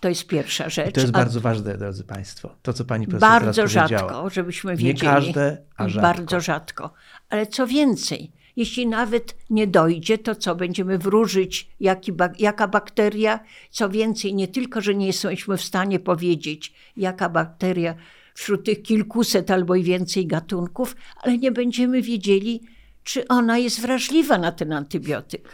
to 0.00 0.08
jest 0.08 0.26
pierwsza 0.26 0.68
rzecz. 0.68 0.90
I 0.90 0.92
to 0.92 1.00
jest 1.00 1.12
bardzo 1.12 1.40
ważne, 1.40 1.78
drodzy 1.78 2.04
Państwo. 2.04 2.56
To, 2.62 2.72
co 2.72 2.84
Pani 2.84 3.06
profesor 3.06 3.30
Bardzo 3.30 3.68
rzadko, 3.68 4.30
żebyśmy 4.30 4.76
wiedzieli. 4.76 4.94
Nie 4.94 5.00
każde, 5.14 5.58
a 5.76 5.88
rzadko. 5.88 6.02
Bardzo 6.02 6.40
rzadko. 6.40 6.92
Ale 7.28 7.46
co 7.46 7.66
więcej, 7.66 8.32
jeśli 8.56 8.86
nawet 8.86 9.36
nie 9.50 9.66
dojdzie, 9.66 10.18
to 10.18 10.34
co 10.34 10.54
będziemy 10.54 10.98
wróżyć, 10.98 11.70
jaki, 11.80 12.12
jaka 12.38 12.68
bakteria? 12.68 13.40
Co 13.70 13.88
więcej, 13.88 14.34
nie 14.34 14.48
tylko, 14.48 14.80
że 14.80 14.94
nie 14.94 15.06
jesteśmy 15.06 15.56
w 15.56 15.62
stanie 15.62 16.00
powiedzieć, 16.00 16.74
jaka 16.96 17.28
bakteria 17.28 17.94
wśród 18.34 18.64
tych 18.64 18.82
kilkuset 18.82 19.50
albo 19.50 19.74
i 19.74 19.82
więcej 19.82 20.26
gatunków, 20.26 20.96
ale 21.16 21.38
nie 21.38 21.52
będziemy 21.52 22.02
wiedzieli, 22.02 22.60
czy 23.04 23.28
ona 23.28 23.58
jest 23.58 23.80
wrażliwa 23.80 24.38
na 24.38 24.52
ten 24.52 24.72
antybiotyk, 24.72 25.48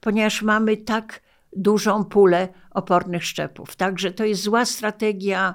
ponieważ 0.00 0.42
mamy 0.42 0.76
tak 0.76 1.20
dużą 1.56 2.04
pulę 2.04 2.48
opornych 2.70 3.24
szczepów. 3.24 3.76
Także 3.76 4.10
to 4.10 4.24
jest 4.24 4.42
zła 4.42 4.64
strategia, 4.64 5.54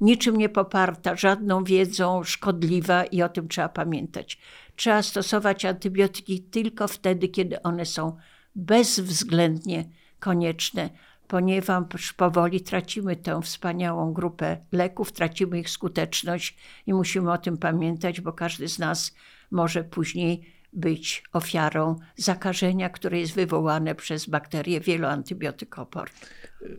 niczym 0.00 0.36
nie 0.36 0.48
poparta, 0.48 1.16
żadną 1.16 1.64
wiedzą, 1.64 2.24
szkodliwa 2.24 3.04
i 3.04 3.22
o 3.22 3.28
tym 3.28 3.48
trzeba 3.48 3.68
pamiętać. 3.68 4.38
Trzeba 4.76 5.02
stosować 5.02 5.64
antybiotyki 5.64 6.42
tylko 6.42 6.88
wtedy, 6.88 7.28
kiedy 7.28 7.62
one 7.62 7.86
są 7.86 8.16
bezwzględnie 8.54 9.84
konieczne, 10.18 10.90
ponieważ 11.28 12.12
powoli 12.16 12.60
tracimy 12.60 13.16
tę 13.16 13.42
wspaniałą 13.42 14.12
grupę 14.12 14.56
leków, 14.72 15.12
tracimy 15.12 15.60
ich 15.60 15.70
skuteczność 15.70 16.56
i 16.86 16.94
musimy 16.94 17.32
o 17.32 17.38
tym 17.38 17.58
pamiętać, 17.58 18.20
bo 18.20 18.32
każdy 18.32 18.68
z 18.68 18.78
nas 18.78 19.14
może 19.50 19.84
później 19.84 20.59
być 20.72 21.24
ofiarą 21.32 21.96
zakażenia, 22.16 22.88
które 22.88 23.20
jest 23.20 23.34
wywołane 23.34 23.94
przez 23.94 24.26
bakterie 24.26 24.80
wieloantybiotykooporne. 24.80 26.18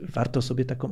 Warto 0.02 0.42
sobie 0.42 0.66
taką 0.66 0.92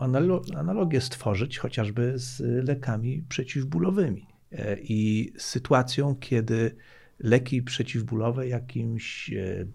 analogię 0.55 1.01
stworzyć 1.01 1.57
chociażby 1.57 2.13
z 2.15 2.39
lekami 2.67 3.23
przeciwbólowymi 3.29 4.27
e, 4.51 4.77
i 4.79 5.33
sytuacją, 5.37 6.15
kiedy 6.15 6.75
leki 7.19 7.61
przeciwbólowe 7.61 8.47
jakimś 8.47 9.33
e, 9.33 9.65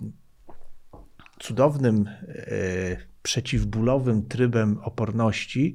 cudownym 1.41 2.07
e, 2.07 2.97
przeciwbólowym 3.23 4.29
trybem 4.29 4.79
oporności 4.83 5.75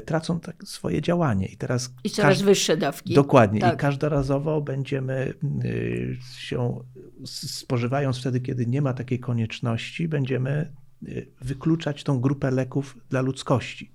tracą 0.00 0.40
tak 0.40 0.64
swoje 0.64 1.02
działanie. 1.02 1.46
I 1.46 1.56
teraz. 1.56 1.94
I 2.04 2.10
coraz 2.10 2.42
wyższe 2.42 2.76
dawki. 2.76 3.14
Dokładnie. 3.14 3.60
Tak. 3.60 3.74
I 3.74 3.76
każdorazowo 3.76 4.60
będziemy 4.60 5.34
e, 5.64 6.34
się, 6.38 6.80
spożywając 7.24 8.18
wtedy, 8.18 8.40
kiedy 8.40 8.66
nie 8.66 8.82
ma 8.82 8.94
takiej 8.94 9.20
konieczności, 9.20 10.08
będziemy 10.08 10.50
e, 10.50 11.08
wykluczać 11.40 12.04
tą 12.04 12.20
grupę 12.20 12.50
leków 12.50 12.96
dla 13.08 13.20
ludzkości. 13.20 13.92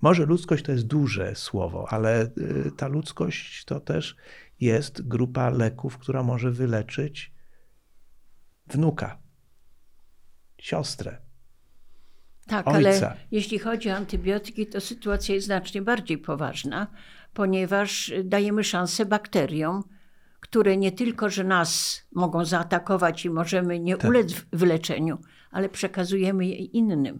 Może 0.00 0.26
ludzkość 0.26 0.64
to 0.64 0.72
jest 0.72 0.86
duże 0.86 1.34
słowo, 1.34 1.86
ale 1.88 2.30
ta 2.76 2.88
ludzkość 2.88 3.64
to 3.64 3.80
też 3.80 4.16
jest 4.60 5.08
grupa 5.08 5.50
leków, 5.50 5.98
która 5.98 6.22
może 6.22 6.50
wyleczyć 6.50 7.32
wnuka, 8.66 9.18
siostrę, 10.58 11.18
tak, 12.52 12.68
Ojca. 12.68 12.88
ale 12.88 13.16
jeśli 13.30 13.58
chodzi 13.58 13.90
o 13.90 13.94
antybiotyki, 13.94 14.66
to 14.66 14.80
sytuacja 14.80 15.34
jest 15.34 15.46
znacznie 15.46 15.82
bardziej 15.82 16.18
poważna, 16.18 16.86
ponieważ 17.34 18.12
dajemy 18.24 18.64
szansę 18.64 19.06
bakteriom, 19.06 19.84
które 20.40 20.76
nie 20.76 20.92
tylko, 20.92 21.30
że 21.30 21.44
nas 21.44 22.02
mogą 22.12 22.44
zaatakować 22.44 23.24
i 23.24 23.30
możemy 23.30 23.80
nie 23.80 23.96
tak. 23.96 24.10
ulec 24.10 24.34
wyleczeniu, 24.52 25.18
ale 25.50 25.68
przekazujemy 25.68 26.46
je 26.46 26.56
innym. 26.56 27.18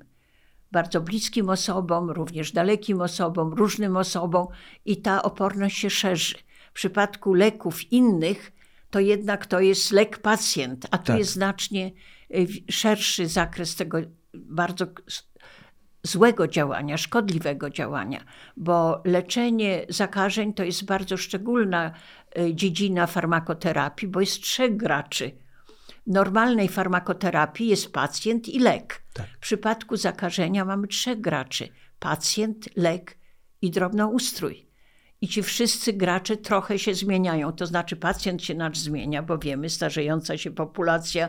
Bardzo 0.73 1.01
bliskim 1.01 1.49
osobom, 1.49 2.11
również 2.11 2.53
dalekim 2.53 3.01
osobom, 3.01 3.55
różnym 3.55 3.97
osobom 3.97 4.47
i 4.85 4.97
ta 4.97 5.23
oporność 5.23 5.79
się 5.79 5.90
szerzy. 5.90 6.35
W 6.71 6.73
przypadku 6.73 7.35
leków 7.35 7.92
innych, 7.92 8.53
to 8.90 9.01
jednak 9.01 9.47
to 9.47 9.61
jest 9.61 9.92
lek 9.92 10.18
pacjent, 10.18 10.87
a 10.90 10.99
tu 10.99 11.05
Tak. 11.05 11.18
jest 11.18 11.33
znacznie 11.33 11.92
y, 12.35 12.47
szerszy 12.71 13.29
zakres 13.29 13.77
tego 13.77 13.99
bardzo 14.35 14.87
złego 16.03 16.49
działania, 16.49 16.99
szkodliwego 16.99 17.71
działania, 17.71 18.25
bo 18.57 19.03
leczenie 19.05 19.87
zakażeń 19.88 20.55
to 20.55 20.64
jest 20.64 20.85
bardzo 20.85 21.16
szczególna 21.16 21.92
y, 22.38 22.55
dziedzina 22.55 23.07
farmakoterapii, 23.07 24.09
bo 24.09 24.21
jest 24.21 24.42
trzech 24.42 24.77
graczy. 24.77 25.31
W 26.07 26.11
normalnej 26.11 26.68
farmakoterapii 26.68 27.68
jest 27.68 27.92
pacjent 27.92 28.49
i 28.49 28.59
lek. 28.59 29.03
Tak. 29.12 29.27
W 29.27 29.38
przypadku 29.38 29.97
zakażenia 29.97 30.64
mamy 30.64 30.88
trzech 30.88 31.21
graczy: 31.21 31.68
pacjent, 31.99 32.68
lek 32.77 33.18
i 33.62 33.71
drobnoustrój. 33.71 34.66
I 35.21 35.29
ci 35.29 35.42
wszyscy 35.42 35.92
gracze 35.92 36.37
trochę 36.37 36.79
się 36.79 36.95
zmieniają. 36.95 37.53
To 37.53 37.66
znaczy, 37.66 37.97
pacjent 37.97 38.42
się 38.42 38.55
nasz 38.55 38.79
zmienia, 38.79 39.23
bo 39.23 39.38
wiemy, 39.38 39.71
starzejąca 39.71 40.38
się 40.38 40.51
populacja, 40.51 41.29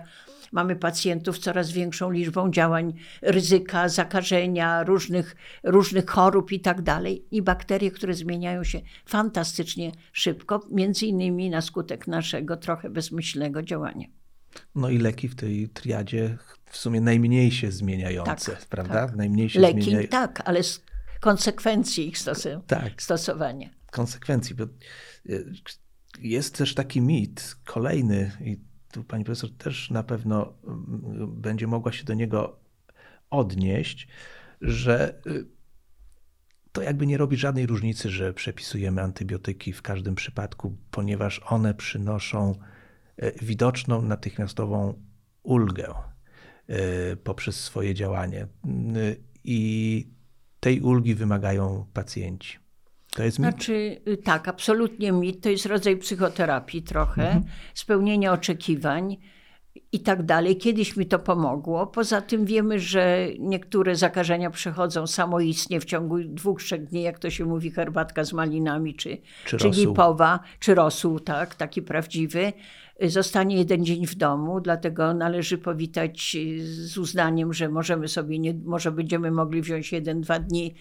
mamy 0.53 0.75
pacjentów 0.75 1.37
z 1.37 1.39
coraz 1.39 1.71
większą 1.71 2.11
liczbą 2.11 2.51
działań, 2.51 2.93
ryzyka, 3.21 3.89
zakażenia, 3.89 4.83
różnych, 4.83 5.35
różnych 5.63 6.05
chorób 6.09 6.51
i 6.51 6.59
tak 6.59 6.81
dalej. 6.81 7.25
I 7.31 7.41
bakterie, 7.41 7.91
które 7.91 8.13
zmieniają 8.13 8.63
się 8.63 8.81
fantastycznie 9.05 9.91
szybko, 10.11 10.67
między 10.71 11.05
innymi 11.05 11.49
na 11.49 11.61
skutek 11.61 12.07
naszego 12.07 12.57
trochę 12.57 12.89
bezmyślnego 12.89 13.61
działania. 13.61 14.07
No 14.75 14.89
i 14.89 14.97
leki 14.97 15.27
w 15.27 15.35
tej 15.35 15.69
triadzie 15.69 16.37
w 16.65 16.77
sumie 16.77 17.01
najmniej 17.01 17.51
się 17.51 17.71
zmieniające, 17.71 18.51
Tak, 18.51 18.65
prawda? 18.65 18.93
tak. 18.93 19.15
Najmniej 19.15 19.49
się 19.49 19.59
Leki 19.59 19.81
zmieniają. 19.81 20.07
tak, 20.07 20.41
ale 20.45 20.63
z 20.63 20.81
konsekwencji 21.19 22.07
ich 22.07 22.17
stosu- 22.17 22.61
Tak. 22.67 23.01
stosowania. 23.01 23.69
konsekwencji. 23.91 24.55
Bo 24.55 24.63
y, 25.29 25.53
jest 26.21 26.57
też 26.57 26.73
taki 26.75 27.01
mit, 27.01 27.55
kolejny, 27.65 28.31
i 28.41 28.59
tu 28.93 29.03
pani 29.03 29.23
profesor 29.23 29.49
też 29.57 29.89
na 29.89 30.03
pewno 30.03 30.53
mm, 30.63 31.41
będzie 31.41 31.67
mogła 31.67 31.91
się 31.91 32.03
do 32.03 32.13
niego 32.13 32.59
odnieść, 33.29 34.07
że 34.61 35.21
y, 35.27 35.45
to 36.71 36.81
jakby 36.81 37.07
nie 37.07 37.17
robi 37.17 37.37
żadnej 37.37 37.65
różnicy, 37.65 38.09
że 38.09 38.33
przepisujemy 38.33 39.01
antybiotyki 39.01 39.73
w 39.73 39.81
każdym 39.81 40.15
przypadku, 40.15 40.77
ponieważ 40.91 41.41
one 41.45 41.73
przynoszą 41.73 42.55
y, 43.23 43.33
widoczną, 43.41 44.01
natychmiastową 44.01 45.03
ulgę 45.43 45.93
y, 46.69 47.15
poprzez 47.17 47.59
swoje 47.59 47.93
działanie. 47.93 48.47
I 49.43 50.07
tej 50.59 50.81
ulgi 50.81 51.15
wymagają 51.15 51.85
pacjenci. 51.93 52.62
To 53.15 53.23
jest 53.23 53.39
mit. 53.39 53.49
Znaczy, 53.49 54.01
y, 54.07 54.17
tak, 54.17 54.47
absolutnie 54.47 55.11
mit. 55.11 55.41
To 55.41 55.49
jest 55.49 55.65
rodzaj 55.65 55.97
psychoterapii 55.97 56.81
trochę, 56.83 57.23
Mhm. 57.27 57.43
spełnienia 57.73 58.33
oczekiwań 58.33 59.17
i 59.91 59.99
tak 59.99 60.23
dalej. 60.23 60.57
Kiedyś 60.57 60.97
mi 60.97 61.05
to 61.05 61.19
pomogło. 61.19 61.87
Poza 61.87 62.21
tym 62.21 62.45
wiemy, 62.45 62.79
że 62.79 63.27
niektóre 63.39 63.95
zakażenia 63.95 64.49
przechodzą 64.49 65.07
samoistnie 65.07 65.79
w 65.79 65.85
ciągu 65.85 66.17
dwóch, 66.23 66.61
trzech 66.63 66.85
dni, 66.85 67.01
jak 67.01 67.19
to 67.19 67.29
się 67.29 67.45
mówi, 67.45 67.71
herbatka 67.71 68.23
z 68.23 68.33
malinami, 68.33 68.95
czy, 68.95 69.17
Czy 69.45 69.57
czy 69.57 69.69
lipowa, 69.69 70.39
czy 70.59 70.75
rosół, 70.75 71.19
tak, 71.19 71.55
taki 71.55 71.81
prawdziwy. 71.81 72.53
Zostanie 73.01 73.57
jeden 73.57 73.85
dzień 73.85 74.07
w 74.07 74.15
domu, 74.15 74.61
dlatego 74.61 75.13
należy 75.13 75.57
powitać 75.57 76.35
y, 76.35 76.87
z 76.87 76.97
uznaniem, 76.97 77.53
że 77.53 77.69
możemy 77.69 78.07
sobie, 78.07 78.39
nie, 78.39 78.53
może 78.53 78.91
będziemy 78.91 79.31
mogli 79.31 79.61
wziąć 79.61 79.91
jeden, 79.91 80.21
dwa 80.21 80.39
dni, 80.39 80.75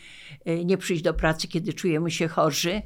y, 0.48 0.64
nie 0.64 0.78
przyjść 0.78 1.02
do 1.02 1.14
pracy, 1.14 1.48
kiedy 1.48 1.72
czujemy 1.72 2.10
się 2.10 2.28
chorzy, 2.28 2.82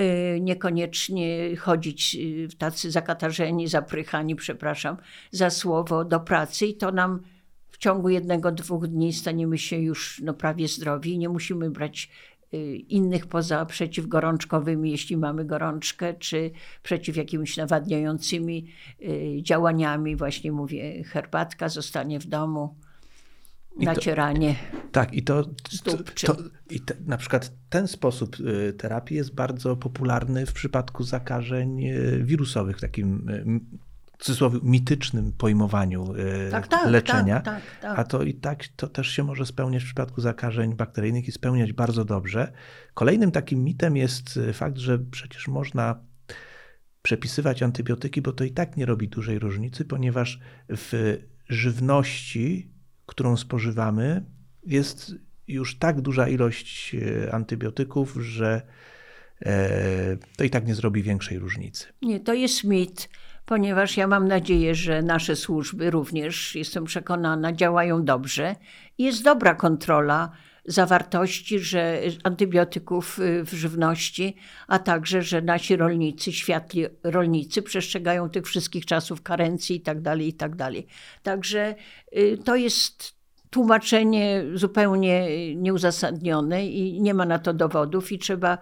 y, 0.00 0.40
niekoniecznie 0.40 1.56
chodzić 1.56 2.16
y, 2.20 2.48
tacy 2.58 2.90
zakatarzeni, 2.90 3.68
zaprychani, 3.68 4.36
przepraszam, 4.36 4.96
za 5.30 5.50
słowo 5.50 6.04
do 6.04 6.20
pracy 6.20 6.66
i 6.66 6.76
to 6.76 6.92
nam 6.92 7.20
w 7.68 7.78
ciągu 7.78 8.08
jednego, 8.08 8.52
dwóch 8.52 8.86
dni 8.86 9.12
staniemy 9.12 9.58
się 9.58 9.76
już 9.76 10.20
no, 10.24 10.34
prawie 10.34 10.68
zdrowi. 10.68 11.18
Nie 11.18 11.28
musimy 11.28 11.70
brać 11.70 12.10
innych 12.88 13.26
poza 13.26 13.66
przeciwgorączkowymi, 13.66 14.90
jeśli 14.90 15.16
mamy 15.16 15.44
gorączkę, 15.44 16.14
czy 16.14 16.50
przeciw 16.82 17.16
jakimiś 17.16 17.56
nawadniającymi 17.56 18.66
y, 19.02 19.42
działaniami. 19.42 20.16
Właśnie 20.16 20.52
mówię, 20.52 21.04
herbatka, 21.04 21.68
zostanie 21.68 22.20
w 22.20 22.26
domu, 22.26 22.74
I 23.76 23.84
to- 23.84 23.92
nacieranie. 23.92 24.54
Tak, 24.92 25.14
i 25.14 25.22
to, 25.22 25.44
to, 25.44 25.50
Stóp, 25.70 26.14
czy- 26.14 26.26
to 26.26 26.36
i 26.70 26.80
te, 26.80 26.94
na 27.06 27.16
przykład 27.16 27.52
ten 27.70 27.88
sposób 27.88 28.36
y, 28.40 28.72
terapii 28.72 29.16
jest 29.16 29.34
bardzo 29.34 29.76
popularny 29.76 30.46
w 30.46 30.52
przypadku 30.52 31.04
zakażeń 31.04 31.84
y, 31.84 32.20
wirusowych, 32.24 32.80
takim 32.80 33.28
y, 33.28 33.44
w 34.18 34.24
cudzysłowie 34.24 34.58
mitycznym 34.62 35.32
pojmowaniu 35.32 36.14
y, 36.14 36.50
Tak, 36.50 36.68
tak, 36.68 36.90
leczenia. 36.90 37.40
tak, 37.40 37.62
tak, 37.62 37.80
tak. 37.80 37.98
A 37.98 38.04
to 38.04 38.22
i 38.22 38.34
tak 38.34 38.68
to 38.68 38.88
też 38.88 39.08
się 39.08 39.24
może 39.24 39.46
spełniać 39.46 39.82
w 39.82 39.86
przypadku 39.86 40.20
zakażeń 40.20 40.74
bakteryjnych 40.74 41.28
i 41.28 41.32
spełniać 41.32 41.72
bardzo 41.72 42.04
dobrze. 42.04 42.52
Kolejnym 42.94 43.30
takim 43.30 43.64
mitem 43.64 43.96
jest 43.96 44.36
y, 44.36 44.52
fakt, 44.52 44.78
że 44.78 44.98
przecież 44.98 45.48
można 45.48 46.00
przepisywać 47.02 47.62
antybiotyki, 47.62 48.22
bo 48.22 48.32
to 48.32 48.44
i 48.44 48.50
tak 48.50 48.76
nie 48.76 48.86
robi 48.86 49.08
dużej 49.08 49.38
różnicy, 49.38 49.84
ponieważ 49.84 50.40
w 50.68 51.18
żywności, 51.48 52.72
którą 53.06 53.36
spożywamy, 53.36 54.24
jest 54.66 55.14
już 55.48 55.78
tak 55.78 56.00
duża 56.00 56.28
ilość 56.28 56.94
e, 57.26 57.34
antybiotyków, 57.34 58.16
że 58.20 58.62
e, 59.46 60.16
to 60.36 60.44
i 60.44 60.50
tak 60.50 60.66
nie 60.66 60.74
zrobi 60.74 61.02
większej 61.02 61.38
różnicy. 61.38 61.86
Nie, 62.02 62.20
to 62.20 62.34
jest 62.34 62.64
mit, 62.64 63.08
ponieważ 63.48 63.96
ja 63.96 64.06
mam 64.06 64.28
nadzieję, 64.28 64.74
że 64.74 65.02
nasze 65.02 65.36
służby 65.36 65.90
również, 65.90 66.54
jestem 66.54 66.84
przekonana, 66.84 67.52
działają 67.52 68.04
dobrze. 68.04 68.56
Jest 68.98 69.22
dobra 69.24 69.54
kontrola 69.54 70.30
zawartości 70.64 71.58
że 71.58 72.00
antybiotyków 72.24 73.18
y, 73.18 73.44
w 73.44 73.52
żywności, 73.52 74.36
a 74.66 74.78
także, 74.78 75.22
że 75.22 75.42
nasi 75.42 75.76
rolnicy, 75.76 76.32
światli 76.32 76.86
rolnicy 77.02 77.62
przestrzegają 77.62 78.30
tych 78.30 78.46
wszystkich 78.46 78.86
czasów 78.86 79.22
karencji 79.22 79.76
i 79.76 79.80
tak 79.80 80.00
dalej, 80.00 80.28
i 80.28 80.32
tak. 80.32 80.52
Także 81.22 81.74
y, 82.16 82.38
to 82.44 82.56
jest 82.56 83.17
tłumaczenie 83.50 84.44
zupełnie 84.54 85.28
nieuzasadnione 85.56 86.66
i 86.66 87.00
nie 87.00 87.14
ma 87.14 87.24
na 87.24 87.38
to 87.38 87.52
dowodów 87.52 88.12
i 88.12 88.18
trzeba, 88.18 88.58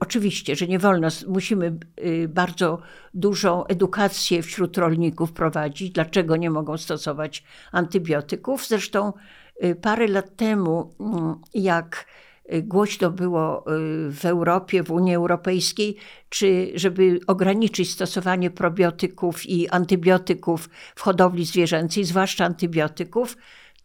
oczywiście, 0.00 0.56
że 0.56 0.66
nie 0.66 0.78
wolno, 0.78 1.08
musimy 1.28 1.78
y, 2.04 2.28
bardzo 2.28 2.78
dużą 3.14 3.64
edukację 3.64 4.42
wśród 4.42 4.78
rolników 4.78 5.32
prowadzić, 5.32 5.90
dlaczego 5.90 6.36
nie 6.36 6.50
mogą 6.50 6.76
stosować 6.76 7.44
antybiotyków. 7.72 8.66
Zresztą 8.66 9.12
y, 9.64 9.74
parę 9.74 10.06
lat 10.06 10.36
temu, 10.36 10.94
mm, 11.00 11.34
jak 11.54 12.06
y, 12.52 12.62
głośno 12.62 13.10
było 13.10 13.64
w 14.10 14.20
Europie, 14.24 14.82
w 14.82 14.90
Unii 14.90 15.14
Europejskiej, 15.14 15.96
czy 16.28 16.72
żeby 16.74 17.20
ograniczyć 17.26 17.90
stosowanie 17.90 18.50
probiotyków 18.50 19.46
i 19.46 19.68
antybiotyków 19.68 20.68
w 20.94 21.00
hodowli 21.00 21.44
zwierzęcej, 21.44 22.04
zwłaszcza 22.04 22.44
antybiotyków, 22.44 23.36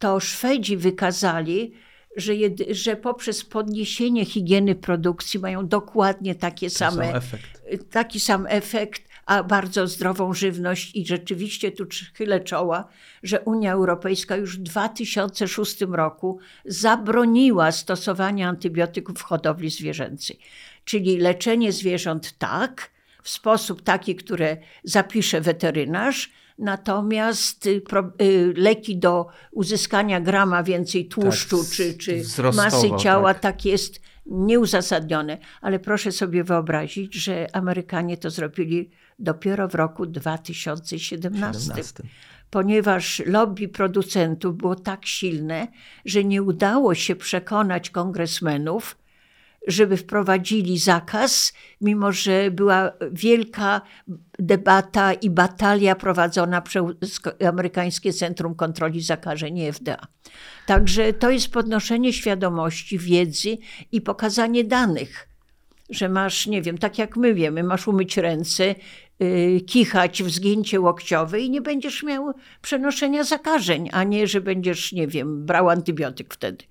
to 0.04 0.20
Szwedzi 0.20 0.76
wykazali, 0.76 1.72
że, 2.16 2.34
jed, 2.34 2.62
że 2.70 2.96
poprzez 2.96 3.44
podniesienie 3.44 4.24
higieny 4.24 4.74
produkcji 4.74 5.40
mają 5.40 5.68
dokładnie 5.68 6.34
takie 6.34 6.70
To 6.70 6.76
sam 6.76 6.94
same, 6.94 7.14
efekt. 7.14 7.90
taki 7.90 8.20
sam 8.20 8.46
efekt, 8.48 9.02
a 9.26 9.42
bardzo 9.42 9.86
zdrową 9.86 10.34
żywność. 10.34 10.96
I 10.96 11.06
rzeczywiście 11.06 11.72
tu 11.72 11.86
chylę 12.14 12.40
czoła, 12.40 12.88
że 13.22 13.40
Unia 13.40 13.72
Europejska 13.72 14.36
już 14.36 14.58
w 14.58 14.62
2006 14.62 15.80
roku 15.80 16.38
zabroniła 16.64 17.72
stosowania 17.72 18.48
antybiotyków 18.48 19.18
w 19.18 19.22
hodowli 19.22 19.70
zwierzęcej. 19.70 20.38
Czyli 20.84 21.18
leczenie 21.18 21.72
zwierząt 21.72 22.38
tak, 22.38 22.90
w 23.22 23.30
sposób 23.30 23.82
taki, 23.82 24.16
który 24.16 24.56
zapisze 24.84 25.40
weterynarz, 25.40 26.30
natomiast 26.58 27.66
y, 27.66 27.82
y, 28.22 28.54
leki 28.56 28.96
do 28.96 29.26
uzyskania 29.52 30.20
grama 30.20 30.62
więcej 30.62 31.08
tłuszczu 31.08 31.58
Tak, 31.58 31.72
czy, 31.72 31.94
czy 31.94 32.22
masy 32.54 32.90
ciała, 32.98 33.34
tak. 33.34 33.42
tak 33.42 33.64
jest 33.64 34.00
nieuzasadnione. 34.26 35.38
Ale 35.60 35.78
proszę 35.78 36.12
sobie 36.12 36.44
wyobrazić, 36.44 37.14
że 37.14 37.46
Amerykanie 37.52 38.16
to 38.16 38.30
zrobili 38.30 38.90
dopiero 39.18 39.68
w 39.68 39.74
roku 39.74 40.06
2017 40.06 41.60
17. 41.60 42.02
ponieważ 42.50 43.22
lobby 43.26 43.68
producentów 43.68 44.56
było 44.56 44.74
tak 44.74 45.06
silne, 45.06 45.68
że 46.04 46.24
nie 46.24 46.42
udało 46.42 46.94
się 46.94 47.16
przekonać 47.16 47.90
kongresmenów, 47.90 48.96
żeby 49.66 49.96
wprowadzili 49.96 50.78
zakaz, 50.78 51.52
mimo 51.80 52.12
że 52.12 52.50
była 52.50 52.92
wielka 53.12 53.80
debata 54.38 55.12
i 55.12 55.30
batalia 55.30 55.94
prowadzona 55.94 56.60
przez 56.60 56.82
Amerykańskie 57.48 58.12
Centrum 58.12 58.54
Kontroli 58.54 59.00
Zakażeń 59.02 59.72
FDA. 59.72 60.06
Także 60.66 61.12
to 61.12 61.30
jest 61.30 61.48
podnoszenie 61.48 62.12
świadomości, 62.12 62.98
wiedzy 62.98 63.58
i 63.92 64.00
pokazanie 64.00 64.64
danych. 64.64 65.28
że 65.90 66.08
masz, 66.08 66.46
nie 66.46 66.62
wiem, 66.62 66.78
tak 66.78 66.98
jak 66.98 67.16
my 67.16 67.34
wiemy, 67.34 67.62
masz 67.62 67.88
umyć 67.88 68.16
ręce, 68.16 68.74
yy, 69.20 69.60
kichać 69.60 70.22
w 70.22 70.30
zgięcie 70.30 70.80
łokciowe 70.80 71.40
i 71.40 71.50
nie 71.50 71.60
będziesz 71.60 72.02
miał 72.02 72.32
przenoszenia 72.62 73.24
zakażeń, 73.24 73.88
a 73.92 74.04
nie, 74.04 74.26
że 74.26 74.40
będziesz, 74.40 74.92
nie 74.92 75.06
wiem, 75.06 75.46
brał 75.46 75.68
antybiotyk 75.68 76.34
wtedy. 76.34 76.64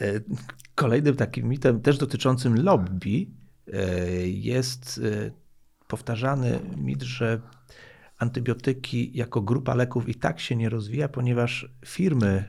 E, 0.00 0.20
kolejnym 0.74 1.16
takim 1.16 1.48
mitem, 1.48 1.80
też 1.80 1.98
dotyczącym 1.98 2.62
lobby, 2.62 3.26
e, 3.72 4.28
jest 4.28 5.00
e, 5.04 5.30
powtarzany 5.88 6.60
mit, 6.76 7.02
że 7.02 7.40
antybiotyki 8.18 9.10
jako 9.14 9.42
grupa 9.42 9.74
leków 9.74 10.08
i 10.08 10.14
tak 10.14 10.40
się 10.40 10.56
nie 10.56 10.68
rozwija, 10.68 11.08
ponieważ 11.08 11.68
firmy 11.86 12.44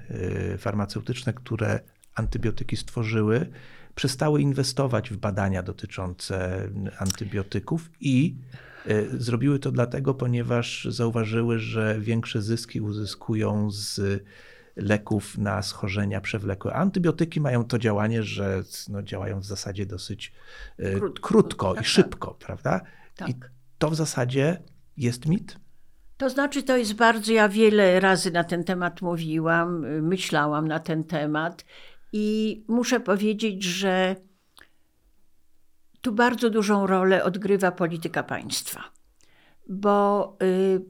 farmaceutyczne, 0.58 1.34
które 1.34 1.80
antybiotyki 2.16 2.78
stworzyły, 2.78 3.50
przestały 3.96 4.42
inwestować 4.42 5.10
w 5.10 5.18
badania 5.18 5.64
dotyczące 5.64 6.70
antybiotyków 6.98 7.92
i 8.00 8.38
zrobiły 9.14 9.60
to 9.60 9.72
dlatego, 9.72 10.14
ponieważ 10.14 10.88
zauważyły, 10.90 11.60
że 11.60 12.00
większe 12.00 12.42
zyski 12.42 12.82
uzyskują 12.82 13.72
z 13.72 14.24
leków 14.76 15.38
na 15.38 15.62
schorzenia 15.62 16.22
przewlekłe. 16.22 16.74
Antybiotyki 16.74 17.42
mają 17.42 17.64
to 17.64 17.80
działanie, 17.80 18.24
że 18.24 18.64
no, 18.90 19.04
działają 19.04 19.40
w 19.40 19.46
zasadzie 19.46 19.86
dosyć 19.86 20.34
e, 20.78 20.92
krótko, 20.92 21.28
krótko 21.28 21.74
i 21.74 21.76
tak, 21.76 21.86
szybko, 21.86 22.28
tak. 22.28 22.38
prawda? 22.38 22.82
Tak. 23.16 23.30
I 23.30 23.34
to 23.78 23.90
w 23.90 23.96
zasadzie 23.96 24.62
jest 24.98 25.26
mit? 25.26 25.60
To 26.18 26.30
znaczy, 26.30 26.64
to 26.64 26.78
jest 26.78 26.94
bardzo, 26.94 27.34
ja 27.34 27.50
wiele 27.50 28.00
razy 28.00 28.32
na 28.32 28.44
ten 28.44 28.64
temat 28.64 29.02
mówiłam, 29.02 29.86
myślałam 30.02 30.68
na 30.68 30.80
ten 30.80 31.04
temat 31.04 31.66
i 32.14 32.64
muszę 32.68 33.00
powiedzieć, 33.00 33.64
że 33.64 34.16
tu 36.02 36.12
bardzo 36.12 36.50
dużą 36.50 36.88
rolę 36.88 37.24
odgrywa 37.24 37.72
polityka 37.72 38.24
państwa, 38.24 38.84
bo 39.70 40.38
y, 40.44 40.82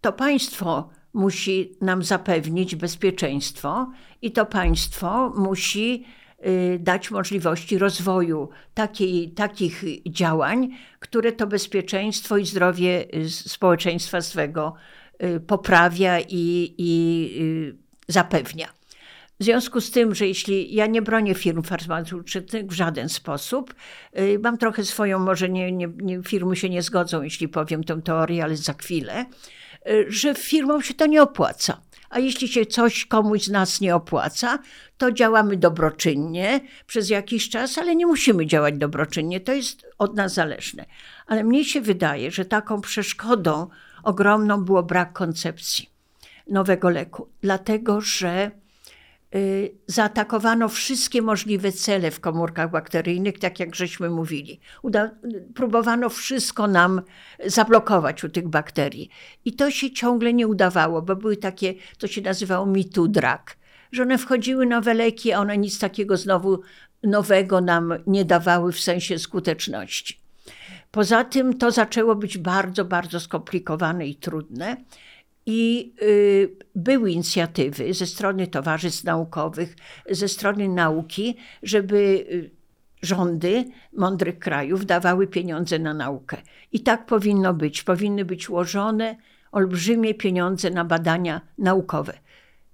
to 0.00 0.12
państwo 0.12 0.88
musi 1.12 1.72
nam 1.80 2.02
zapewnić 2.02 2.76
bezpieczeństwo 2.76 3.90
i 4.22 4.32
to 4.32 4.46
państwo 4.46 5.32
musi 5.36 6.04
y, 6.46 6.78
dać 6.80 7.10
możliwości 7.10 7.78
rozwoju 7.78 8.48
takiej, 8.74 9.30
takich 9.30 9.84
działań, 10.06 10.68
które 10.98 11.32
to 11.32 11.46
bezpieczeństwo 11.46 12.36
i 12.36 12.46
zdrowie 12.46 13.06
y, 13.14 13.30
społeczeństwa 13.30 14.20
swego 14.20 14.74
y, 15.22 15.40
poprawia 15.40 16.20
i, 16.20 16.74
i 16.78 17.30
zapewnia. 18.08 18.68
W 19.40 19.44
związku 19.44 19.80
z 19.80 19.90
tym, 19.90 20.14
że 20.14 20.26
jeśli 20.26 20.74
ja 20.74 20.86
nie 20.86 21.02
bronię 21.02 21.34
firm 21.34 21.62
farmaceutycznych 21.62 22.66
w 22.66 22.72
żaden 22.72 23.08
sposób, 23.08 23.74
mam 24.42 24.58
trochę 24.58 24.84
swoją, 24.84 25.18
może 25.18 25.48
nie, 25.48 25.72
nie, 25.72 25.88
nie, 25.96 26.22
firmy 26.22 26.56
się 26.56 26.70
nie 26.70 26.82
zgodzą, 26.82 27.22
jeśli 27.22 27.48
powiem 27.48 27.84
tę 27.84 28.02
teorię, 28.02 28.44
ale 28.44 28.56
za 28.56 28.72
chwilę, 28.72 29.26
że 30.08 30.34
firmom 30.34 30.82
się 30.82 30.94
to 30.94 31.06
nie 31.06 31.22
opłaca. 31.22 31.80
A 32.10 32.18
jeśli 32.18 32.48
się 32.48 32.66
coś 32.66 33.06
komuś 33.06 33.42
z 33.44 33.50
nas 33.50 33.80
nie 33.80 33.94
opłaca, 33.94 34.58
to 34.98 35.12
działamy 35.12 35.56
dobroczynnie 35.56 36.60
przez 36.86 37.10
jakiś 37.10 37.48
czas, 37.48 37.78
ale 37.78 37.96
nie 37.96 38.06
musimy 38.06 38.46
działać 38.46 38.78
dobroczynnie. 38.78 39.40
To 39.40 39.52
jest 39.52 39.86
od 39.98 40.16
nas 40.16 40.34
zależne. 40.34 40.84
Ale 41.26 41.44
mnie 41.44 41.64
się 41.64 41.80
wydaje, 41.80 42.30
że 42.30 42.44
taką 42.44 42.80
przeszkodą 42.80 43.66
ogromną 44.02 44.64
było 44.64 44.82
brak 44.82 45.12
koncepcji 45.12 45.90
nowego 46.46 46.90
leku, 46.90 47.28
dlatego 47.40 48.00
że 48.00 48.50
Y, 48.50 48.61
zaatakowano 49.86 50.68
wszystkie 50.68 51.22
możliwe 51.22 51.72
cele 51.72 52.10
w 52.10 52.20
komórkach 52.20 52.70
bakteryjnych, 52.70 53.38
tak 53.38 53.60
jak 53.60 53.74
żeśmy 53.74 54.10
mówili. 54.10 54.60
Uda 54.82 55.10
próbowano 55.54 56.08
wszystko 56.08 56.66
nam 56.66 57.02
zablokować 57.46 58.24
u 58.24 58.28
tych 58.28 58.48
bakterii. 58.48 59.10
I 59.44 59.52
to 59.52 59.70
się 59.70 59.90
ciągle 59.90 60.32
nie 60.32 60.48
udawało, 60.48 61.02
bo 61.02 61.16
były 61.16 61.36
takie, 61.36 61.74
to 61.98 62.06
się 62.06 62.20
nazywało 62.20 62.66
mitu 62.66 63.08
drag, 63.08 63.56
że 63.92 64.02
one 64.02 64.18
wchodziły 64.18 64.66
nowe 64.66 64.94
leki, 64.94 65.32
a 65.32 65.38
one 65.38 65.58
nic 65.58 65.78
takiego 65.78 66.16
znowu 66.16 66.60
nowego 67.02 67.60
nam 67.60 67.94
nie 68.06 68.24
dawały 68.24 68.72
w 68.72 68.80
sensie 68.80 69.18
skuteczności. 69.18 70.20
Poza 70.90 71.24
tym 71.24 71.58
to 71.58 71.70
zaczęło 71.70 72.14
być 72.14 72.38
bardzo, 72.38 72.84
bardzo 72.84 73.20
skomplikowane 73.20 74.06
i 74.06 74.14
trudne. 74.14 74.76
I 75.46 75.92
y, 76.02 76.56
były 76.74 77.10
inicjatywy 77.10 77.94
ze 77.94 78.06
strony 78.06 78.46
towarzystw 78.46 79.04
naukowych, 79.04 79.76
ze 80.10 80.28
strony 80.28 80.68
nauki, 80.68 81.36
żeby 81.62 81.96
y, 81.96 82.50
rządy 83.02 83.64
mądrych 83.92 84.38
krajów 84.38 84.86
dawały 84.86 85.26
pieniądze 85.26 85.78
na 85.78 85.94
naukę. 85.94 86.36
I 86.72 86.80
tak 86.80 87.06
powinno 87.06 87.54
być. 87.54 87.82
Powinny 87.82 88.24
być 88.24 88.50
ułożone 88.50 89.16
olbrzymie 89.52 90.14
pieniądze 90.14 90.70
na 90.70 90.84
badania 90.84 91.40
naukowe, 91.58 92.18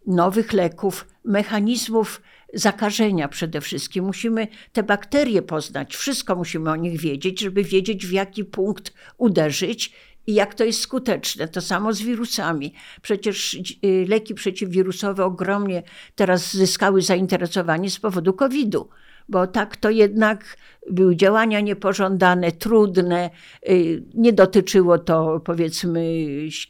nowych 0.06 0.52
leków, 0.52 1.06
mechanizmów 1.24 2.22
zakażenia 2.54 3.28
przede 3.28 3.60
wszystkim. 3.60 4.04
Musimy 4.04 4.48
te 4.72 4.82
bakterie 4.82 5.42
poznać, 5.42 5.96
wszystko 5.96 6.36
musimy 6.36 6.70
o 6.70 6.76
nich 6.76 7.00
wiedzieć, 7.00 7.40
żeby 7.40 7.64
wiedzieć, 7.64 8.06
w 8.06 8.12
jaki 8.12 8.44
punkt 8.44 8.92
uderzyć 9.18 9.92
i 10.28 10.34
jak 10.34 10.54
to 10.54 10.64
jest 10.64 10.80
skuteczne. 10.80 11.48
To 11.48 11.60
samo 11.60 11.92
z 11.92 12.00
wirusami. 12.02 12.74
Przecież 13.02 13.54
y, 13.84 14.06
leki 14.08 14.34
przeciwwirusowe 14.34 15.24
ogromnie 15.24 15.82
teraz 16.14 16.52
zyskały 16.52 17.02
zainteresowanie 17.02 17.90
z 17.90 17.98
powodu 17.98 18.32
COVID-u 18.32 18.88
bo 19.28 19.46
tak 19.46 19.76
to 19.76 19.90
jednak 19.90 20.56
były 20.90 21.16
działania 21.16 21.60
niepożądane, 21.60 22.52
trudne. 22.52 23.30
Y, 23.68 24.02
nie 24.14 24.32
dotyczyło 24.32 24.98
to 24.98 25.40
powiedzmy 25.44 26.24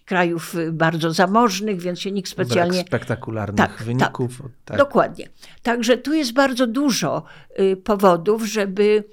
krajów 0.04 0.54
bardzo 0.72 1.12
zamożnych, 1.12 1.80
więc 1.80 2.00
się 2.00 2.12
nikt 2.12 2.30
specjalnie. 2.30 2.72
Brak 2.72 2.86
spektakularnych 2.86 3.56
tak, 3.56 3.82
wyników. 3.82 4.38
Tak, 4.38 4.50
tak, 4.64 4.78
Dokładnie. 4.78 5.28
Także 5.62 5.98
tu 5.98 6.14
jest 6.14 6.32
bardzo 6.32 6.66
dużo 6.66 7.22
y, 7.61 7.76
powodów, 7.76 8.44
żeby 8.44 9.04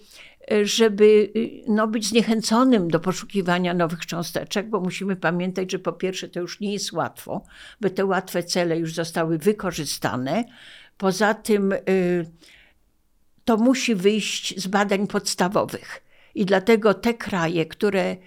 żeby 0.64 1.34
no, 1.68 1.88
być 1.88 2.08
zniechęconym 2.08 2.88
do 2.88 3.00
poszukiwania 3.00 3.74
nowych 3.74 4.06
cząsteczek, 4.06 4.70
bo 4.70 4.80
musimy 4.80 5.16
pamiętać, 5.16 5.72
że 5.72 5.80
po 5.80 5.94
pierwsze 5.94 6.30
to 6.30 6.40
już 6.40 6.60
nie 6.60 6.74
jest 6.74 6.92
łatwo, 6.94 7.44
by 7.82 7.90
te 7.90 8.06
łatwe 8.06 8.44
cele 8.44 8.80
już 8.80 8.94
zostały 8.94 9.38
wykorzystane. 9.38 10.44
Poza 10.98 11.34
tym 11.34 11.72
y, 11.72 12.26
to 13.46 13.58
musi 13.58 13.96
wyjść 13.96 14.62
z 14.62 14.68
badań 14.68 15.08
podstawowych. 15.08 16.02
I 16.36 16.46
dlatego 16.46 16.94
te 16.94 17.14
kraje, 17.14 17.66
które 17.66 18.18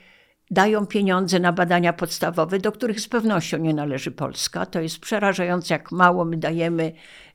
dają 0.51 0.87
pieniądze 0.87 1.41
na 1.41 1.53
badania 1.53 1.93
podstawowe, 1.93 2.59
do 2.59 2.73
których 2.73 3.01
z 3.01 3.09
pewnością 3.09 3.59
nie 3.59 3.75
należy 3.75 4.11
Polska. 4.11 4.67
To 4.67 4.81
jest 4.81 4.99
przerażające, 4.99 5.75
jak 5.75 5.93
mało 5.93 6.25
my 6.25 6.37
dajemy 6.37 6.93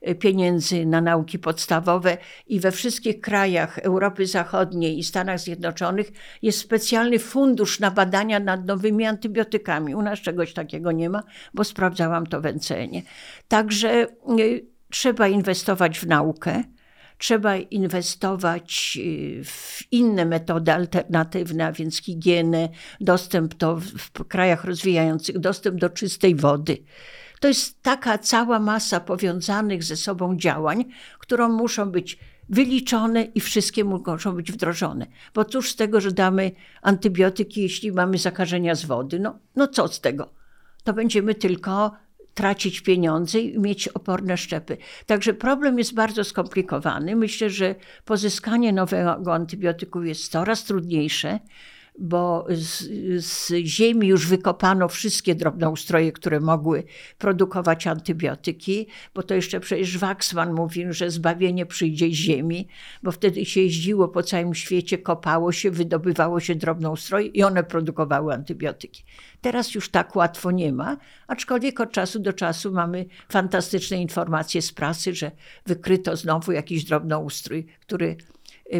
y, 0.08 0.14
pieniędzy 0.14 0.86
na 0.86 1.00
nauki 1.00 1.38
podstawowe 1.38 2.16
i 2.46 2.60
we 2.60 2.70
wszystkich 2.70 3.20
krajach 3.20 3.78
Europy 3.78 4.26
Zachodniej 4.26 4.98
i 4.98 5.04
Stanach 5.04 5.40
Zjednoczonych 5.40 6.12
jest 6.42 6.58
specjalny 6.58 7.18
fundusz 7.18 7.80
na 7.80 7.90
badania 7.90 8.40
nad 8.40 8.66
nowymi 8.66 9.06
antybiotykami. 9.06 9.94
U 9.94 10.02
nas 10.02 10.18
czegoś 10.18 10.52
takiego 10.54 10.92
nie 10.92 11.10
ma, 11.10 11.22
bo 11.54 11.64
sprawdzałam 11.64 12.26
to 12.26 12.40
w 12.40 12.46
NCN-ie. 12.46 13.02
Także 13.48 14.06
y, 14.40 14.66
trzeba 14.90 15.28
inwestować 15.28 15.98
w 15.98 16.06
naukę 16.06 16.62
trzeba 17.18 17.56
inwestować 17.56 18.98
y, 19.00 19.44
w 19.44 19.82
inne 19.90 20.24
metody 20.24 20.72
alternatywne, 20.72 21.66
a 21.66 21.72
więc 21.72 22.02
higienę, 22.02 22.68
dostęp 23.00 23.54
do, 23.54 23.76
w 23.80 24.24
krajach 24.28 24.64
rozwijających, 24.64 25.38
dostęp 25.38 25.80
do 25.80 25.90
czystej 25.90 26.34
wody. 26.34 26.78
To 27.40 27.48
jest 27.48 27.82
taka 27.82 28.18
cała 28.18 28.58
masa 28.58 29.00
powiązanych 29.00 29.84
ze 29.84 29.96
sobą 29.96 30.36
działań, 30.36 30.84
które 31.18 31.48
muszą 31.48 31.90
być 31.90 32.18
wyliczone 32.48 33.22
i 33.22 33.40
wszystkie 33.40 33.84
muszą 33.84 34.32
być 34.32 34.52
wdrożone. 34.52 35.06
Bo 35.34 35.44
cóż 35.44 35.70
z 35.70 35.76
tego, 35.76 36.00
że 36.00 36.12
damy 36.12 36.50
antybiotyki, 36.82 37.62
jeśli 37.62 37.92
mamy 37.92 38.18
zakażenia 38.18 38.74
z 38.74 38.84
wody? 38.84 39.20
No, 39.20 39.38
no 39.56 39.68
co 39.68 39.88
z 39.88 40.00
tego? 40.00 40.30
To 40.84 40.92
będziemy 40.92 41.34
tylko 41.34 41.92
tracić 42.34 42.80
pieniądze 42.80 43.40
i 43.40 43.58
mieć 43.58 43.88
oporne 43.88 44.36
szczepy. 44.36 44.76
Także 45.06 45.34
problem 45.34 45.78
jest 45.78 45.94
bardzo 45.94 46.24
skomplikowany. 46.24 47.16
Myślę, 47.16 47.50
że 47.50 47.74
pozyskanie 48.04 48.72
nowego 48.72 49.34
antybiotyku 49.34 50.02
jest 50.02 50.32
coraz 50.32 50.64
trudniejsze 50.64 51.38
bo 51.98 52.46
z, 52.48 52.84
z, 53.24 53.52
ziemi 53.64 54.08
już 54.08 54.26
wykopano 54.26 54.88
wszystkie 54.88 55.34
drobnoustroje, 55.34 56.12
które 56.12 56.40
mogły 56.40 56.84
produkować 57.18 57.86
antybiotyki, 57.86 58.86
bo 59.14 59.22
to 59.22 59.34
jeszcze 59.34 59.60
przecież 59.60 59.98
Waxman 59.98 60.52
mówił, 60.52 60.92
że 60.92 61.10
zbawienie 61.10 61.66
przyjdzie 61.66 62.08
z 62.08 62.12
ziemi, 62.12 62.68
bo 63.02 63.12
wtedy 63.12 63.44
się 63.44 63.60
jeździło 63.60 64.08
po 64.08 64.22
całym 64.22 64.54
świecie, 64.54 64.98
kopało 64.98 65.52
się, 65.52 65.70
wydobywało 65.70 66.40
się 66.40 66.54
drobnoustroje 66.54 67.26
i 67.26 67.42
one 67.42 67.64
produkowały 67.64 68.34
antybiotyki. 68.34 69.04
Teraz 69.40 69.74
już 69.74 69.88
tak 69.88 70.16
łatwo 70.16 70.50
nie 70.50 70.72
ma, 70.72 70.96
aczkolwiek 71.26 71.80
od 71.80 71.92
czasu 71.92 72.18
do 72.18 72.32
czasu 72.32 72.72
mamy 72.72 73.06
fantastyczne 73.28 73.96
informacje 73.96 74.62
z 74.62 74.72
prasy, 74.72 75.14
że 75.14 75.30
wykryto 75.66 76.16
znowu 76.16 76.52
jakiś 76.52 76.84
drobnoustrój, 76.84 77.66
który 77.80 78.16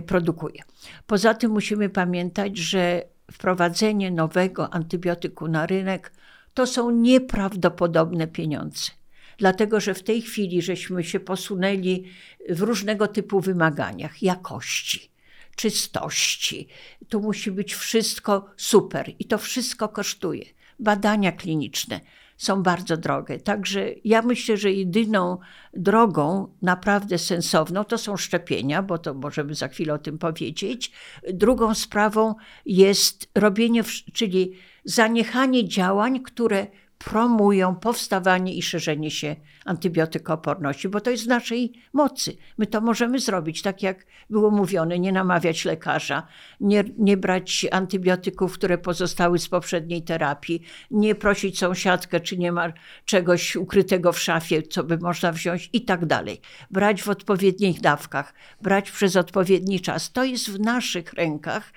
produkuje. 0.07 0.63
Poza 1.07 1.35
tym 1.35 1.51
musimy 1.51 1.89
pamiętać, 1.89 2.59
że 2.59 3.03
wprowadzenie 3.33 4.11
nowego 4.11 4.75
antybiotyku 4.75 5.49
na 5.49 5.67
rynek 5.67 6.13
to 6.55 6.67
są 6.67 6.91
nieprawdopodobne 6.91 8.27
pieniądze. 8.27 8.91
Dlatego, 9.39 9.81
że 9.81 9.95
w 9.95 10.03
tej 10.03 10.23
chwili 10.23 10.63
żeśmy 10.63 11.05
się 11.05 11.21
posunęli 11.21 12.05
w 12.49 12.61
różnego 12.61 13.09
typu 13.09 13.41
wymaganiach 13.41 14.23
jakości, 14.23 15.11
czystości. 15.57 16.69
Tu 17.09 17.21
musi 17.21 17.51
być 17.51 17.75
wszystko 17.75 18.51
super 18.57 19.13
i 19.19 19.25
to 19.25 19.39
wszystko 19.39 19.89
kosztuje. 19.89 20.45
Badania 20.79 21.33
kliniczne 21.33 22.01
są 22.37 22.63
bardzo 22.63 22.97
drogie. 22.97 23.41
Także 23.41 23.91
ja 24.05 24.23
myślę, 24.23 24.57
że 24.57 24.73
jedyną 24.73 25.39
drogą 25.75 26.55
naprawdę 26.63 27.19
sensowną 27.19 27.85
to 27.85 27.99
są 27.99 28.17
szczepienia, 28.17 28.83
bo 28.83 28.99
to 28.99 29.15
możemy 29.15 29.55
za 29.55 29.69
chwilę 29.69 29.95
o 29.95 29.99
tym 29.99 30.19
powiedzieć. 30.19 30.93
Drugą 31.33 31.75
sprawą 31.75 32.35
jest 32.67 33.31
robienie, 33.35 33.83
czyli 34.13 34.53
zaniechanie 34.85 35.69
działań, 35.69 36.21
które 36.21 36.67
promują 37.05 37.77
powstawanie 37.77 38.55
i 38.55 38.63
szerzenie 38.63 39.11
się 39.11 39.37
antybiotykooporności, 39.65 40.89
bo 40.89 41.01
to 41.01 41.11
jest 41.11 41.25
w 41.25 41.29
naszej 41.29 41.73
mocy. 41.93 42.37
My 42.59 42.67
to 42.67 42.81
możemy 42.81 43.19
zrobić, 43.19 43.63
tak 43.63 43.83
jak 43.83 44.07
było 44.31 44.51
mówione, 44.51 44.99
nie 44.99 45.13
namawiać 45.13 45.65
lekarza, 45.65 46.27
nie, 46.61 46.85
nie 46.99 47.17
brać 47.17 47.67
antybiotyków, 47.71 48.55
które 48.55 48.79
pozostały 48.79 49.39
z 49.39 49.49
poprzedniej 49.49 50.03
terapii, 50.03 50.63
nie 50.91 51.15
prosić 51.15 51.59
sąsiadkę, 51.59 52.21
czy 52.21 52.39
nie 52.39 52.53
ma 52.53 52.73
czegoś 53.05 53.57
ukrytego 53.57 54.13
w 54.13 54.21
szafie, 54.21 54.63
co 54.63 54.85
by 54.85 54.99
można 54.99 55.33
wziąć 55.33 55.71
i 55.73 55.85
tak 55.85 56.07
dalej. 56.07 56.41
Brać 56.71 57.03
w 57.03 57.09
odpowiednich 57.09 57.81
dawkach, 57.81 58.35
brać 58.63 58.91
przez 58.91 59.17
odpowiedni 59.17 59.81
czas. 59.81 60.13
To 60.13 60.25
jest 60.25 60.51
w 60.51 60.61
naszych 60.61 61.13
rękach 61.13 61.73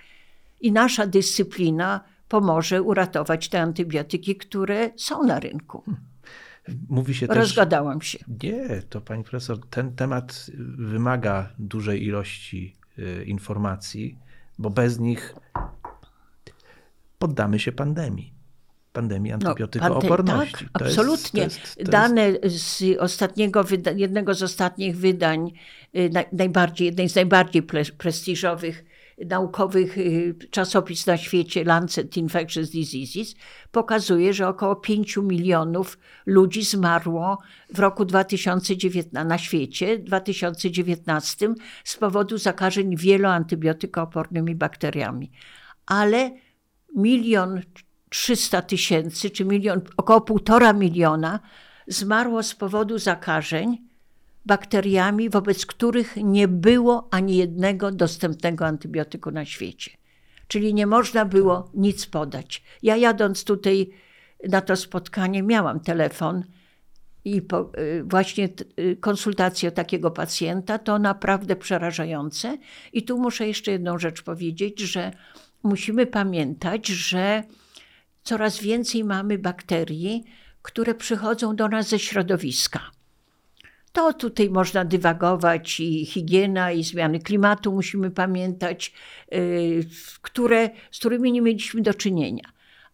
i 0.62 0.72
nasza 0.72 1.08
dyscyplina 1.08 2.17
pomoże 2.28 2.82
uratować 2.82 3.50
te 3.50 3.62
antybiotyki, 3.62 4.36
które 4.36 4.90
są 4.96 5.24
na 5.24 5.40
rynku. 5.40 5.84
Mówi 6.90 7.16
się 7.16 7.28
też, 7.28 7.38
Rozgadałam 7.38 8.02
się. 8.02 8.20
Nie, 8.44 8.82
to 8.90 9.02
pani 9.02 9.24
profesor, 9.24 9.60
ten 9.70 9.96
temat 9.96 10.46
wymaga 10.78 11.50
dużej 11.60 12.06
ilości 12.06 12.76
y, 13.00 13.24
informacji, 13.26 14.18
bo 14.60 14.70
bez 14.70 15.00
nich 15.00 15.36
poddamy 17.20 17.60
się 17.60 17.72
pandemii. 17.72 18.34
Pandemii 18.94 19.32
antybiotykooporności. 19.32 20.66
No, 20.66 20.80
tak, 20.80 20.82
absolutnie. 20.84 21.44
Jest, 21.44 21.56
to 21.56 21.62
jest, 21.62 21.78
to 21.78 21.92
Dane 21.92 22.34
z 22.44 22.84
ostatniego, 23.00 23.66
jednego 23.96 24.34
z 24.34 24.44
ostatnich 24.44 24.98
wydań, 24.98 25.52
y, 25.96 26.10
najbardziej, 26.32 26.86
jednej 26.86 27.10
z 27.10 27.16
najbardziej 27.16 27.64
prestiżowych 27.98 28.86
naukowych 29.26 29.98
y, 29.98 30.36
czasopis 30.52 31.08
na 31.08 31.18
świecie, 31.18 31.64
Lancet 31.64 32.18
Infectious 32.18 32.70
Diseases, 32.70 33.36
pokazuje, 33.72 34.34
że 34.34 34.48
około 34.48 34.76
5 34.76 35.18
milionów 35.18 35.98
ludzi 36.26 36.64
zmarło 36.64 37.38
w 37.74 37.80
roku 37.80 38.06
2019 38.06 39.26
na 39.26 39.38
świecie, 39.38 40.00
2019 40.00 41.54
z 41.84 41.98
powodu 41.98 42.38
zakażeń 42.38 42.98
wieloantybiotykoopornymi 42.98 44.56
bakteriami. 44.56 45.32
Ale 45.86 46.32
milion 46.96 47.62
300 48.10 48.62
tysięcy, 48.62 49.30
czy 49.30 49.46
milion, 49.46 49.82
około 49.98 50.22
półtora 50.22 50.74
miliona 50.74 51.40
zmarło 51.88 52.44
z 52.44 52.56
powodu 52.56 52.98
zakażeń 52.98 53.87
bakteriami, 54.48 55.30
wobec 55.30 55.66
których 55.66 56.16
nie 56.16 56.48
było 56.48 57.08
ani 57.12 57.38
jednego 57.38 57.92
dostępnego 57.92 58.66
antybiotyku 58.66 59.32
na 59.32 59.46
świecie. 59.46 59.92
Czyli 60.48 60.74
nie 60.74 60.88
można 60.88 61.26
było 61.26 61.72
nic 61.74 62.06
podać. 62.06 62.64
Ja 62.84 62.96
jadąc 62.96 63.44
tutaj 63.44 63.90
na 64.50 64.62
to 64.62 64.76
spotkanie, 64.76 65.44
miałam 65.44 65.80
telefon 65.80 66.44
i 67.26 67.42
po, 67.42 67.72
y, 67.78 68.04
właśnie 68.04 68.50
y, 68.80 68.96
konsultację 68.96 69.72
takiego 69.72 70.12
pacjenta, 70.12 70.78
to 70.78 71.00
naprawdę 71.00 71.56
przerażające. 71.56 72.58
I 72.94 73.04
tu 73.04 73.18
muszę 73.18 73.48
jeszcze 73.48 73.72
jedną 73.72 74.00
rzecz 74.00 74.22
powiedzieć, 74.22 74.80
że 74.80 75.12
musimy 75.64 76.06
pamiętać, 76.06 76.88
że 76.88 77.44
coraz 78.24 78.60
więcej 78.60 79.04
mamy 79.04 79.38
bakterii, 79.38 80.24
które 80.62 80.96
przychodzą 80.96 81.56
do 81.56 81.68
nas 81.68 81.90
ze 81.90 82.00
środowiska 82.00 82.97
to 83.98 84.14
tutaj 84.14 84.50
można 84.50 84.86
dywagować 84.86 85.80
i 85.80 86.06
higiena, 86.06 86.72
i 86.72 86.84
zmiany 86.84 87.20
klimatu 87.20 87.72
musimy 87.72 88.12
pamiętać, 88.12 88.94
y, 89.34 89.86
które, 90.22 90.70
z 90.92 91.00
którymi 91.00 91.32
nie 91.32 91.42
mieliśmy 91.42 91.82
do 91.82 91.94
czynienia. 91.94 92.44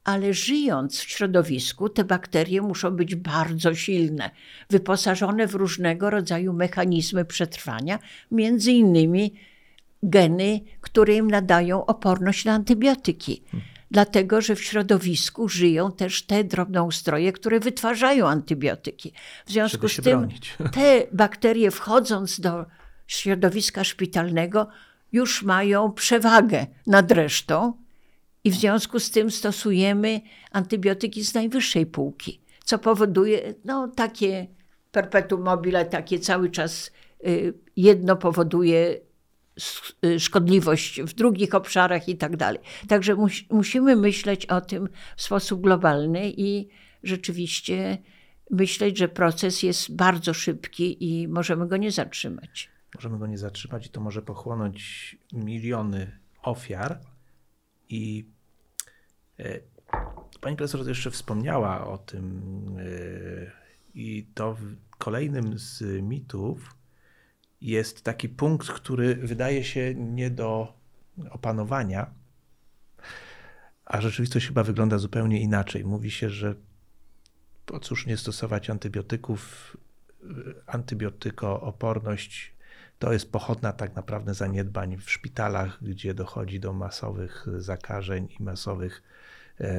Ale 0.04 0.34
żyjąc 0.34 1.00
w 1.00 1.10
środowisku, 1.10 1.90
te 1.90 2.04
bakterie 2.04 2.62
muszą 2.62 2.92
być 2.92 3.16
bardzo 3.16 3.76
silne, 3.76 4.30
wyposażone 4.70 5.48
w 5.48 5.56
różnego 5.56 6.10
rodzaju 6.10 6.54
mechanizmy 6.54 7.26
przetrwania, 7.26 8.00
między 8.32 8.72
innymi 8.72 9.34
geny, 10.04 10.60
które 10.82 11.16
im 11.16 11.32
nadają 11.32 11.86
oporność 11.86 12.46
na 12.46 12.54
antybiotyki. 12.54 13.44
Dlatego 13.94 14.42
że 14.42 14.56
w 14.56 14.64
środowisku 14.64 15.50
żyją 15.50 15.92
też 15.92 16.26
te 16.26 16.44
drobnoustroje, 16.44 17.34
które 17.34 17.60
wytwarzają 17.60 18.28
antybiotyki. 18.28 19.14
W 19.46 19.52
związku 19.52 19.90
z 19.90 19.96
tym 19.96 20.04
bronić. 20.04 20.58
te 20.76 21.08
bakterie 21.12 21.72
wchodząc 21.72 22.40
do 22.40 22.66
środowiska 23.08 23.84
szpitalnego 23.84 24.68
już 25.12 25.44
mają 25.44 25.92
przewagę 25.92 26.68
nad 26.88 27.12
resztą 27.12 27.74
i 28.44 28.52
w 28.52 28.56
związku 28.56 29.00
z 29.00 29.12
tym 29.12 29.32
stosujemy 29.32 30.22
antybiotyki 30.52 31.26
z 31.26 31.34
najwyższej 31.34 31.86
półki, 31.86 32.42
co 32.64 32.80
powoduje 32.80 33.54
no, 33.66 33.88
takie 33.88 34.48
perpetuum 34.92 35.42
mobile, 35.42 35.86
takie 35.86 36.20
cały 36.20 36.50
czas 36.50 36.92
y, 37.28 37.54
jedno 37.76 38.16
powoduje 38.16 39.00
szkodliwość 40.20 41.02
w 41.02 41.14
drugich 41.14 41.56
obszarach 41.56 42.10
i 42.10 42.18
tak 42.18 42.38
dalej. 42.38 42.62
Także 42.88 43.16
musimy 43.50 43.96
myśleć 43.96 44.46
o 44.46 44.62
tym 44.62 44.90
w 45.16 45.22
sposób 45.22 45.62
globalny 45.62 46.34
i 46.38 46.70
rzeczywiście 47.04 47.98
myśleć, 48.52 48.98
że 48.98 49.08
proces 49.08 49.64
jest 49.64 49.96
bardzo 49.96 50.34
szybki 50.34 51.04
i 51.04 51.28
możemy 51.28 51.68
go 51.68 51.78
nie 51.78 51.92
zatrzymać. 51.92 52.70
Możemy 52.96 53.20
go 53.20 53.28
nie 53.28 53.38
zatrzymać 53.38 53.86
i 53.86 53.90
to 53.90 54.02
może 54.02 54.22
pochłonąć 54.22 55.16
miliony 55.34 56.20
ofiar. 56.44 57.00
I 57.90 58.26
e, 59.40 59.60
pani 60.42 60.56
profesor 60.56 60.88
jeszcze 60.88 61.12
wspomniała 61.12 61.88
o 61.88 61.98
tym, 61.98 62.42
e, 62.80 63.52
i 63.96 64.28
to 64.34 64.58
kolejnym 64.98 65.58
z 65.58 65.82
mitów 66.02 66.76
jest 67.64 68.04
taki 68.04 68.30
punkt, 68.30 68.68
który 68.70 69.16
wydaje 69.16 69.64
się 69.64 69.96
nie 69.96 70.30
do 70.30 70.74
opanowania, 71.30 72.12
a 73.86 74.02
rzeczywistość 74.02 74.48
chyba 74.48 74.64
wygląda 74.64 74.98
zupełnie 74.98 75.42
inaczej. 75.42 75.86
Mówi 75.86 76.12
się, 76.12 76.30
że 76.30 76.56
po 77.66 77.80
cóż 77.80 78.06
nie 78.06 78.18
stosować 78.18 78.70
antybiotyków, 78.70 79.78
antybiotykooporność 80.68 82.54
to 83.00 83.14
jest 83.14 83.32
pochodna 83.32 83.74
tak 83.74 83.96
naprawdę 83.96 84.34
zaniedbań 84.34 84.98
w 84.98 85.12
szpitalach, 85.12 85.84
gdzie 85.84 86.14
dochodzi 86.14 86.60
do 86.60 86.74
masowych 86.74 87.46
zakażeń 87.58 88.28
i 88.40 88.44
masowych 88.44 89.04
e, 89.60 89.74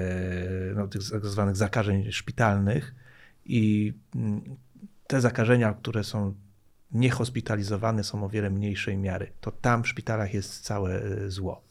no, 0.75 0.89
tych 0.89 1.11
tak 1.11 1.27
zwanych 1.27 1.57
zakażeń 1.57 2.13
szpitalnych. 2.13 2.95
I 3.45 3.93
mm, 4.15 4.57
te 5.07 5.21
zakażenia, 5.21 5.73
które 5.75 6.05
są 6.05 6.35
niehospitalizowane 6.95 8.05
są 8.05 8.25
o 8.25 8.29
wiele 8.29 8.51
mniejszej 8.51 8.97
miary. 8.97 9.31
To 9.41 9.51
tam 9.51 9.83
w 9.85 9.89
szpitalach 9.89 10.35
jest 10.35 10.61
całe 10.61 11.03
e, 11.03 11.31
zło. 11.31 11.63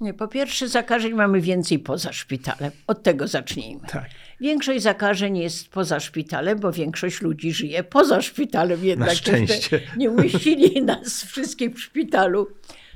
Nie, 0.00 0.14
po 0.14 0.28
pierwsze, 0.28 0.68
zakażeń 0.68 1.12
mamy 1.14 1.40
więcej 1.40 1.78
poza 1.78 2.12
szpitalem. 2.12 2.70
Od 2.86 3.02
tego 3.02 3.28
zacznijmy. 3.28 3.88
Tak. 3.88 4.10
Większość 4.40 4.82
zakażeń 4.82 5.38
jest 5.38 5.68
poza 5.68 6.00
szpitalem, 6.00 6.60
bo 6.60 6.72
większość 6.72 7.20
ludzi 7.20 7.52
żyje 7.52 7.84
poza 7.84 8.22
szpitalem. 8.22 8.84
Jednak 8.84 9.08
Na 9.08 9.14
szczęście. 9.14 9.80
Nie 9.96 10.10
umieścili 10.10 10.82
nas 10.82 11.24
wszystkich 11.24 11.74
w 11.74 11.80
szpitalu. 11.80 12.48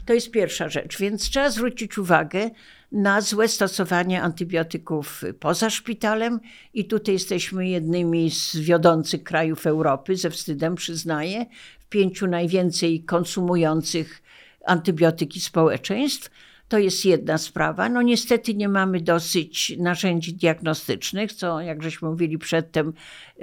To 0.06 0.12
jest 0.12 0.30
pierwsza 0.30 0.68
rzecz. 0.68 0.98
Więc 0.98 1.30
trzeba 1.30 1.50
zwrócić 1.50 1.98
uwagę 1.98 2.50
na 2.92 3.20
złe 3.20 3.48
stosowanie 3.48 4.22
antybiotyków 4.22 5.24
poza 5.40 5.70
szpitalem 5.70 6.40
i 6.74 6.84
tutaj 6.84 7.14
jesteśmy 7.14 7.68
jednymi 7.68 8.30
z 8.30 8.56
wiodących 8.56 9.22
krajów 9.22 9.66
Europy, 9.66 10.16
ze 10.16 10.30
wstydem 10.30 10.74
przyznaję, 10.74 11.46
w 11.78 11.86
pięciu 11.86 12.26
najwięcej 12.26 13.04
konsumujących 13.04 14.22
antybiotyki 14.66 15.40
społeczeństw. 15.40 16.30
To 16.68 16.78
jest 16.78 17.04
jedna 17.04 17.38
sprawa. 17.38 17.88
No 17.88 18.02
niestety 18.02 18.54
nie 18.54 18.68
mamy 18.68 19.00
dosyć 19.00 19.76
narzędzi 19.78 20.34
diagnostycznych, 20.34 21.32
co, 21.32 21.60
jak 21.60 21.82
żeśmy 21.82 22.08
mówili 22.08 22.38
przedtem, 22.38 22.92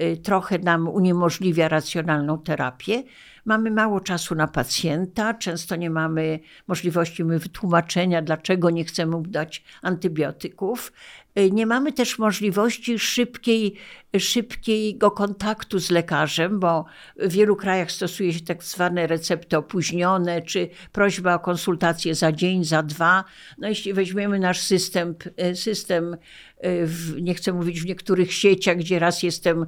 y, 0.01 0.17
trochę 0.17 0.59
nam 0.59 0.87
uniemożliwia 0.87 1.67
racjonalną 1.67 2.39
terapię. 2.39 3.03
Mamy 3.45 3.71
mało 3.71 3.99
czasu 3.99 4.35
na 4.35 4.47
pacjenta, 4.47 5.33
często 5.33 5.75
nie 5.75 5.89
mamy 5.89 6.39
możliwości 6.67 7.23
wytłumaczenia, 7.23 8.21
dlaczego 8.21 8.69
nie 8.69 8.85
chcemy 8.85 9.11
mu 9.11 9.21
dać 9.21 9.63
antybiotyków. 9.81 10.91
Y, 11.39 11.51
nie 11.51 11.65
mamy 11.65 11.93
też 11.93 12.19
możliwości 12.19 12.99
szybkiej, 12.99 13.75
szybkiego 14.19 15.11
kontaktu 15.11 15.79
z 15.79 15.91
lekarzem, 15.91 16.59
bo 16.59 16.85
w 17.15 17.31
wielu 17.31 17.55
krajach 17.55 17.91
stosuje 17.91 18.33
się 18.33 18.41
tak 18.41 18.63
zwane 18.63 19.07
recepty 19.07 19.57
opóźnione, 19.57 20.41
czy 20.41 20.69
prośba 20.91 21.35
o 21.35 21.39
konsultację 21.39 22.15
za 22.15 22.31
dzień, 22.31 22.63
za 22.63 22.83
dwa. 22.83 23.23
No 23.57 23.67
jeśli 23.67 23.93
weźmiemy 23.93 24.39
nasz 24.39 24.59
system, 24.59 25.15
y, 25.51 25.55
system 25.55 26.13
y, 26.13 26.17
w, 26.85 27.21
nie 27.21 27.33
chcę 27.33 27.53
mówić 27.53 27.81
w 27.81 27.85
niektórych 27.85 28.33
sieciach, 28.33 28.77
gdzie 28.77 28.99
raz 28.99 29.23
jestem 29.23 29.65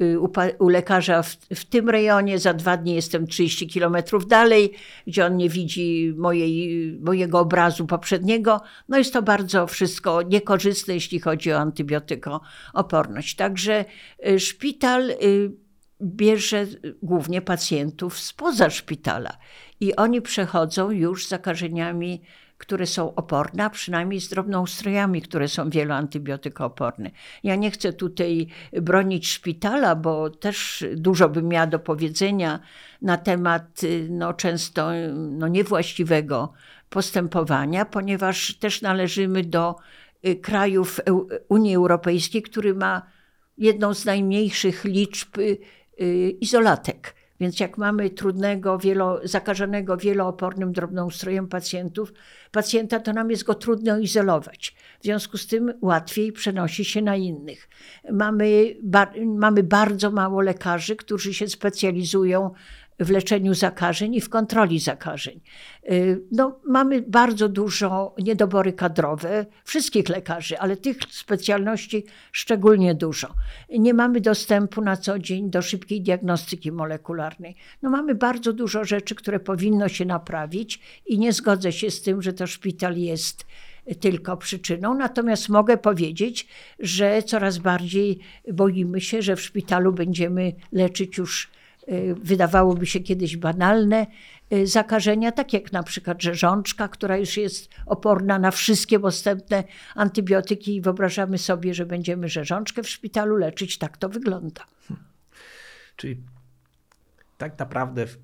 u, 0.00 0.28
u 0.58 0.68
lekarza 0.68 1.22
w, 1.22 1.36
w, 1.54 1.64
tym 1.64 1.90
rejonie, 1.90 2.38
za 2.38 2.54
dwa 2.54 2.76
dni 2.76 2.94
jestem 2.94 3.26
30 3.26 3.68
kilometrów 3.68 4.26
dalej, 4.26 4.72
gdzie 5.06 5.26
on 5.26 5.36
nie 5.36 5.48
widzi 5.48 6.14
mojej, 6.16 6.98
mojego 7.00 7.38
obrazu 7.38 7.86
poprzedniego. 7.86 8.60
No 8.88 8.98
jest 8.98 9.12
to 9.12 9.22
bardzo 9.22 9.66
wszystko 9.66 10.22
niekorzystne, 10.22 10.94
jeśli 10.94 11.20
chodzi 11.20 11.52
o 11.52 11.58
antybiotykooporność. 11.58 13.36
Także 13.36 13.84
y, 14.28 14.40
szpital 14.40 15.10
y, 15.10 15.16
bierze 16.02 16.66
głównie 17.02 17.42
pacjentów 17.42 18.18
spoza 18.18 18.70
szpitala 18.70 19.36
i 19.80 19.96
oni 19.96 20.22
przechodzą 20.22 20.90
już 20.90 21.28
zakażeniami 21.28 22.22
które 22.58 22.86
są 22.86 23.14
oporne, 23.14 23.64
a 23.64 23.70
przynajmniej 23.70 24.20
z 24.20 24.28
drobnoustrojami, 24.28 25.22
które 25.22 25.48
są 25.48 25.70
wieloantybiotykooporne. 25.70 27.10
Ja 27.42 27.56
nie 27.56 27.70
chcę 27.70 27.92
tutaj 27.92 28.46
bronić 28.72 29.28
szpitala, 29.28 29.96
bo 29.96 30.30
też 30.30 30.84
dużo 30.96 31.28
bym 31.28 31.48
miała 31.48 31.66
do 31.66 31.78
powiedzenia 31.78 32.60
na 33.02 33.16
temat 33.16 33.80
no, 34.08 34.34
często 34.34 34.90
no, 35.14 35.48
niewłaściwego 35.48 36.52
postępowania, 36.90 37.84
ponieważ 37.84 38.54
też 38.54 38.82
należymy 38.82 39.44
do 39.44 39.76
y, 40.26 40.36
krajów 40.36 41.00
Unii 41.48 41.74
Europejskiej, 41.74 42.42
który 42.42 42.74
ma 42.74 43.02
jedną 43.58 43.94
z 43.94 44.04
najmniejszych 44.04 44.84
liczb 44.84 45.38
y, 45.38 45.58
izolatek. 46.40 47.14
Więc 47.40 47.60
jak 47.60 47.78
mamy 47.78 48.10
trudnego, 48.10 48.78
wielo, 48.78 49.20
zakażonego 49.24 49.96
wieloopornym 49.96 50.72
drobnoustrojem 50.72 51.48
pacjentów, 51.48 52.12
pacjenta, 52.52 53.00
to 53.00 53.12
nam 53.12 53.30
jest 53.30 53.44
go 53.44 53.54
trudno 53.54 53.98
izolować. 53.98 54.74
W 55.00 55.04
związku 55.04 55.38
z 55.38 55.46
tym 55.46 55.72
łatwiej 55.80 56.32
przenosi 56.32 56.84
się 56.84 57.02
na 57.02 57.16
innych. 57.16 57.68
Mamy, 58.12 58.76
ba, 58.82 59.12
mamy 59.26 59.62
bardzo 59.62 60.10
mało 60.10 60.40
lekarzy, 60.40 60.96
którzy 60.96 61.34
się 61.34 61.48
specjalizują 61.48 62.50
w 63.00 63.10
leczeniu 63.10 63.54
zakażeń 63.54 64.14
i 64.14 64.20
w 64.20 64.28
kontroli 64.28 64.80
zakażeń. 64.80 65.40
Y, 65.90 66.22
no, 66.32 66.60
mamy 66.64 67.02
bardzo 67.02 67.48
dużo 67.48 68.14
niedobory 68.18 68.72
kadrowe 68.72 69.46
wszystkich 69.64 70.08
lekarzy, 70.08 70.58
ale 70.58 70.76
tych 70.76 70.96
specjalności 71.10 72.04
szczególnie 72.32 72.94
dużo. 72.94 73.34
Nie 73.78 73.94
mamy 73.94 74.20
dostępu 74.20 74.80
na 74.80 74.96
co 74.96 75.18
dzień 75.18 75.50
do 75.50 75.62
szybkiej 75.62 76.02
diagnostyki 76.02 76.72
molekularnej. 76.72 77.56
No, 77.82 77.90
mamy 77.90 78.14
bardzo 78.14 78.52
dużo 78.52 78.84
rzeczy, 78.84 79.14
które 79.14 79.40
powinno 79.40 79.88
się 79.88 80.04
naprawić 80.04 80.80
i 81.06 81.18
nie 81.18 81.32
zgodzę 81.32 81.72
się 81.72 81.90
z 81.90 82.02
tym, 82.02 82.22
że 82.22 82.32
to 82.32 82.46
szpital 82.46 82.96
jest 82.96 83.46
tylko 84.00 84.36
przyczyną. 84.36 84.94
Natomiast 84.94 85.48
mogę 85.48 85.76
powiedzieć, 85.76 86.48
że 86.78 87.22
coraz 87.22 87.58
bardziej 87.58 88.18
boimy 88.52 89.00
się, 89.00 89.22
że 89.22 89.36
w 89.36 89.42
szpitalu 89.42 89.92
będziemy 89.92 90.52
leczyć 90.72 91.18
już 91.18 91.50
wydawałoby 92.22 92.86
się 92.86 93.00
kiedyś 93.00 93.36
banalne 93.36 94.06
y, 94.52 94.66
zakażenia, 94.66 95.32
tak 95.32 95.52
jak 95.52 95.72
na 95.72 95.82
przykład 95.82 96.22
rzeżączka, 96.22 96.88
która 96.88 97.16
już 97.16 97.36
jest 97.36 97.70
oporna 97.86 98.38
na 98.38 98.50
wszystkie 98.50 98.98
dostępne 98.98 99.64
antybiotyki 99.94 100.76
i 100.76 100.80
wyobrażamy 100.80 101.38
sobie, 101.38 101.74
że 101.74 101.86
będziemy 101.86 102.28
rzeżączkę 102.28 102.82
w 102.82 102.88
szpitalu 102.88 103.36
leczyć. 103.36 103.78
Tak 103.78 103.96
to 103.96 104.08
wygląda. 104.08 104.66
Hmm. 104.88 105.06
Czyli 105.96 106.20
tak 107.38 107.58
naprawdę 107.58 108.06
w, 108.06 108.18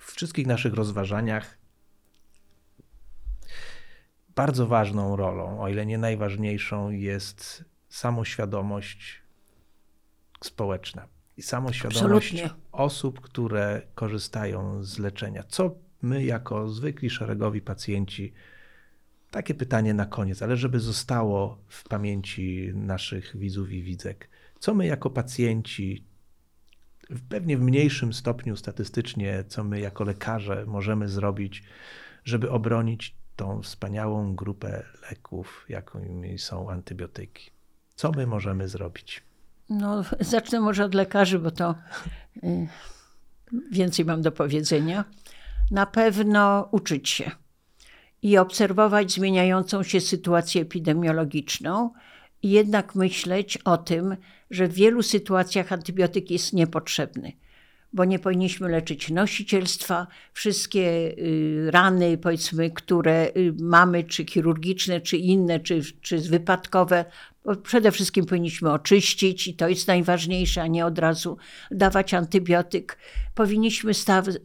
w 0.00 0.12
wszystkich 0.12 0.46
naszych 0.46 0.74
rozważaniach 0.74 1.58
bardzo 4.34 4.66
ważną 4.66 5.16
rolą, 5.16 5.60
o 5.60 5.68
ile 5.68 5.86
nie 5.86 5.98
najważniejszą, 5.98 6.90
jest 6.90 7.64
samoświadomość 7.88 9.22
społeczna 10.44 11.17
i 11.38 11.42
samoświadomość 11.42 12.32
Absolutnie. 12.32 12.62
osób, 12.72 13.20
które 13.20 13.82
korzystają 13.94 14.84
z 14.84 14.98
leczenia. 14.98 15.42
Co 15.48 15.74
my, 16.02 16.24
jako 16.24 16.68
zwykli 16.68 17.10
szeregowi 17.10 17.60
pacjenci, 17.60 18.32
takie 19.30 19.54
pytanie 19.54 19.94
na 19.94 20.06
koniec, 20.06 20.42
ale 20.42 20.56
żeby 20.56 20.80
zostało 20.80 21.58
w 21.68 21.88
pamięci 21.88 22.70
naszych 22.74 23.36
widzów 23.36 23.70
i 23.70 23.82
widzek. 23.82 24.28
Co 24.58 24.74
my, 24.74 24.86
jako 24.86 25.10
pacjenci, 25.10 26.04
pewnie 27.28 27.58
w 27.58 27.62
mniejszym 27.62 28.12
stopniu 28.12 28.56
statystycznie, 28.56 29.44
co 29.48 29.64
my, 29.64 29.80
jako 29.80 30.04
lekarze, 30.04 30.64
możemy 30.66 31.08
zrobić, 31.08 31.62
żeby 32.24 32.50
obronić 32.50 33.14
tą 33.36 33.62
wspaniałą 33.62 34.34
grupę 34.34 34.84
leków, 35.10 35.66
jaką 35.68 36.22
są 36.36 36.70
antybiotyki? 36.70 37.50
Co 37.94 38.12
my 38.12 38.26
możemy 38.26 38.68
zrobić? 38.68 39.27
No, 39.68 40.04
zacznę 40.20 40.60
może 40.60 40.84
od 40.84 40.94
lekarzy, 40.94 41.38
bo 41.38 41.50
to 41.50 41.74
y, 42.36 42.68
więcej 43.70 44.04
mam 44.04 44.22
do 44.22 44.32
powiedzenia. 44.32 45.04
Na 45.70 45.86
pewno 45.86 46.68
uczyć 46.70 47.08
się 47.08 47.30
i 48.22 48.38
obserwować 48.38 49.12
zmieniającą 49.12 49.82
się 49.82 50.00
sytuację 50.00 50.62
epidemiologiczną, 50.62 51.90
i 52.42 52.50
jednak 52.50 52.94
myśleć 52.94 53.56
o 53.56 53.76
tym, 53.76 54.16
że 54.50 54.68
w 54.68 54.72
wielu 54.72 55.02
sytuacjach 55.02 55.72
antybiotyk 55.72 56.30
jest 56.30 56.52
niepotrzebny 56.52 57.32
bo 57.92 58.04
nie 58.04 58.18
powinniśmy 58.18 58.68
leczyć 58.68 59.10
nosicielstwa. 59.10 60.06
Wszystkie 60.32 60.80
y, 61.18 61.70
rany, 61.70 62.18
powiedzmy, 62.18 62.70
które 62.70 63.30
y, 63.36 63.54
mamy, 63.60 64.04
czy 64.04 64.24
chirurgiczne, 64.24 65.00
czy 65.00 65.16
inne, 65.16 65.60
czy, 65.60 65.80
czy 66.00 66.18
wypadkowe, 66.18 67.04
przede 67.56 67.92
wszystkim 67.92 68.26
powinniśmy 68.26 68.72
oczyścić 68.72 69.48
i 69.48 69.54
to 69.54 69.68
jest 69.68 69.88
najważniejsze, 69.88 70.62
a 70.62 70.66
nie 70.66 70.86
od 70.86 70.98
razu 70.98 71.36
dawać 71.70 72.14
antybiotyk. 72.14 72.98
Powinniśmy 73.34 73.92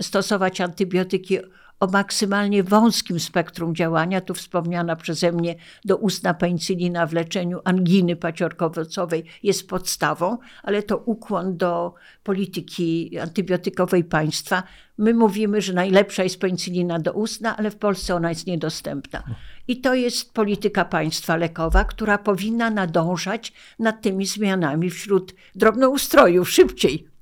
stosować 0.01 0.61
antybiotyki 0.61 1.37
o 1.83 1.87
maksymalnie 1.87 2.63
wąskim 2.63 3.19
spektrum 3.19 3.75
działania. 3.75 4.21
Tu 4.21 4.33
wspomniana 4.33 4.95
przeze 4.95 5.31
mnie 5.31 5.55
doustna 5.85 6.33
penicylina 6.33 7.07
w 7.07 7.13
leczeniu 7.13 7.59
anginy 7.63 8.15
paciorkowo-cowej 8.15 9.23
jest 9.43 9.67
podstawą, 9.67 10.37
ale 10.63 10.83
to 10.83 10.97
ukłon 10.97 11.57
do 11.57 11.93
polityki 12.23 13.19
antybiotykowej 13.19 14.03
państwa. 14.03 14.63
My 14.97 15.13
mówimy, 15.13 15.61
że 15.61 15.73
najlepsza 15.73 16.23
jest 16.23 16.39
penicylina 16.39 16.99
doustna, 16.99 17.57
ale 17.57 17.71
w 17.71 17.75
Polsce 17.75 18.15
ona 18.15 18.29
jest 18.29 18.47
niedostępna. 18.47 19.23
I 19.67 19.81
to 19.81 19.93
jest 19.93 20.33
polityka 20.33 20.85
państwa 20.85 21.35
lekowa, 21.35 21.83
która 21.83 22.17
powinna 22.17 22.69
nadążać 22.69 23.53
nad 23.79 24.01
tymi 24.01 24.25
zmianami 24.25 24.89
wśród 24.89 25.33
drobnoustrojów 25.55 26.49
szybciej. 26.49 27.12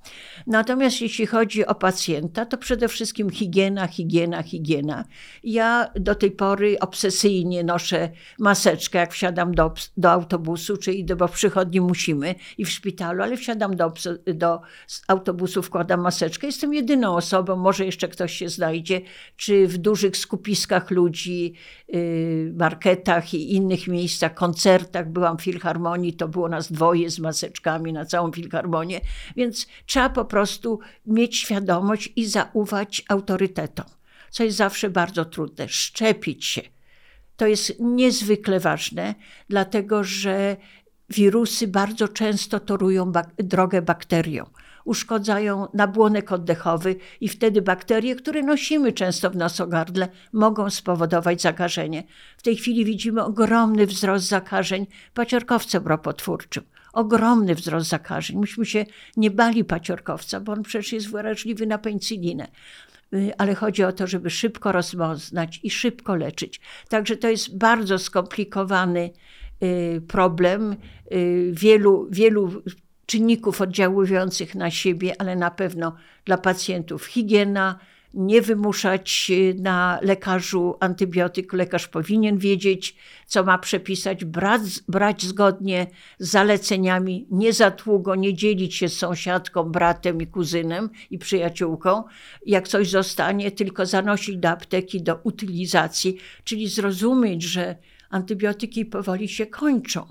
Natomiast 0.48 1.02
jeśli 1.02 1.26
chodzi 1.26 1.66
o 1.66 1.76
pacjenta, 1.76 2.46
to 2.46 2.58
przede 2.58 2.88
wszystkim 2.88 3.30
higiena, 3.30 3.88
higiena, 3.88 4.44
higiena. 4.44 5.06
Ja 5.44 5.92
do 5.96 6.16
tej 6.16 6.32
pory 6.32 6.80
obsesyjnie 6.80 7.64
noszę 7.64 8.10
maseczkę, 8.40 9.00
jak 9.00 9.14
wsiadam 9.14 9.56
do, 9.56 9.74
do 9.98 10.12
autobusu, 10.12 10.78
czy 10.78 10.94
idę, 10.94 11.16
bo 11.16 11.28
w 11.28 11.32
przychodni 11.32 11.82
musimy 11.82 12.36
i 12.58 12.66
w 12.66 12.70
szpitalu, 12.70 13.24
ale 13.24 13.38
wsiadam 13.38 13.76
do, 13.76 13.94
do 14.26 14.62
autobusu, 15.08 15.62
wkładam 15.62 16.02
maseczkę. 16.02 16.48
Jestem 16.48 16.74
jedyną 16.74 17.16
osobą, 17.16 17.56
może 17.56 17.86
jeszcze 17.86 18.08
ktoś 18.08 18.34
się 18.34 18.50
znajdzie, 18.50 19.02
czy 19.36 19.68
w 19.68 19.78
dużych 19.78 20.18
skupiskach 20.18 20.92
ludzi, 20.92 21.54
yy, 21.88 22.54
marketach 22.58 23.34
i 23.34 23.56
innych 23.56 23.88
miejscach, 23.88 24.34
koncertach. 24.34 25.12
Byłam 25.12 25.38
w 25.38 25.42
filharmonii, 25.42 26.14
to 26.14 26.28
było 26.28 26.50
nas 26.50 26.72
dwoje 26.72 27.10
z 27.10 27.20
maseczkami 27.20 27.94
na 27.94 28.06
całą 28.06 28.32
filharmonię, 28.32 29.02
więc 29.36 29.68
trzeba 29.92 30.10
po 30.10 30.26
prostu 30.26 30.80
mieć 31.06 31.38
świadomość 31.38 32.14
i 32.16 32.26
zaufać 32.26 33.04
autorytetom, 33.10 33.86
co 34.30 34.44
jest 34.44 34.58
zawsze 34.58 34.90
bardzo 34.90 35.26
trudne. 35.26 35.70
Szczepić 35.70 36.46
się. 36.46 36.62
To 37.38 37.48
jest 37.48 37.80
niezwykle 37.80 38.60
ważne, 38.60 39.16
dlatego 39.50 40.04
że 40.04 40.58
wirusy 41.10 41.68
bardzo 41.68 42.08
często 42.08 42.60
torują 42.60 43.12
bak 43.12 43.30
drogę 43.38 43.82
bakteriom. 43.82 44.48
Uszkodzają 44.86 45.68
nabłonek 45.74 46.32
oddechowy 46.32 46.96
i 47.22 47.30
wtedy 47.30 47.62
bakterie, 47.62 48.16
które 48.16 48.42
nosimy 48.44 48.94
często 48.94 49.30
w 49.30 49.36
nosogardle, 49.36 50.08
mogą 50.34 50.70
spowodować 50.70 51.42
zakażenie. 51.42 52.04
W 52.38 52.42
tej 52.42 52.56
chwili 52.56 52.86
widzimy 52.86 53.24
ogromny 53.24 53.88
wzrost 53.88 54.28
zakażeń 54.28 54.88
paciorkowcem 55.14 55.88
ropotwórczym 55.88 56.64
ogromny 56.94 57.56
wzrost 57.56 57.90
zakażeń. 57.90 58.38
Myśmy 58.38 58.66
się 58.66 58.86
nie 59.18 59.32
bali 59.32 59.64
paciorkowca, 59.64 60.40
bo 60.40 60.52
on 60.52 60.64
przecież 60.64 60.94
jest 60.94 61.12
wrażliwy 61.12 61.66
na 61.66 61.78
penicylinę. 61.78 62.48
Y, 63.14 63.32
Ale 63.38 63.56
chodzi 63.56 63.84
o 63.84 63.92
to, 63.92 64.08
żeby 64.08 64.30
szybko 64.30 64.72
rozpoznać 64.72 65.60
i 65.64 65.70
szybko 65.70 66.16
leczyć. 66.16 66.60
Także 66.90 67.18
to 67.18 67.30
jest 67.30 67.58
bardzo 67.58 68.00
skomplikowany 68.00 69.10
y, 69.64 70.02
problem. 70.08 70.76
y, 71.12 71.52
Wielu, 71.54 72.08
wielu 72.12 72.64
czynników 73.06 73.62
oddziałujących 73.62 74.56
na 74.56 74.72
siebie, 74.72 75.14
ale 75.20 75.36
na 75.36 75.52
pewno 75.52 75.96
dla 76.26 76.38
pacjentów 76.38 77.06
higiena, 77.06 77.80
nie 78.14 78.42
wymuszać 78.42 79.28
y, 79.30 79.56
na 79.62 80.00
lekarzu 80.02 80.76
antybiotyk. 80.80 81.54
Lekarz 81.54 81.88
powinien 81.88 82.38
wiedzieć, 82.38 82.96
co 83.26 83.44
ma 83.44 83.58
przepisać, 83.58 84.26
brać, 84.26 84.62
brać 84.88 85.24
zgodnie 85.24 85.88
z 86.20 86.30
zaleceniami, 86.30 87.28
nie 87.32 87.54
za 87.54 87.72
długo, 87.72 88.16
nie 88.16 88.34
dzielić 88.34 88.76
się 88.76 88.90
z 88.90 88.98
sąsiadką, 88.98 89.64
bratem 89.64 90.22
i 90.22 90.28
kuzynem 90.28 90.90
i 91.10 91.18
przyjaciółką. 91.18 92.04
Jak 92.46 92.68
coś 92.68 92.90
zostanie, 92.90 93.52
tylko 93.52 93.86
zanosić 93.86 94.38
do 94.38 94.50
apteki 94.50 95.02
do 95.02 95.20
utylizacji, 95.24 96.18
czyli 96.44 96.68
zrozumieć, 96.68 97.44
że 97.44 97.76
antybiotyki 98.10 98.86
powoli 98.86 99.30
się 99.30 99.46
kończą. 99.46 100.08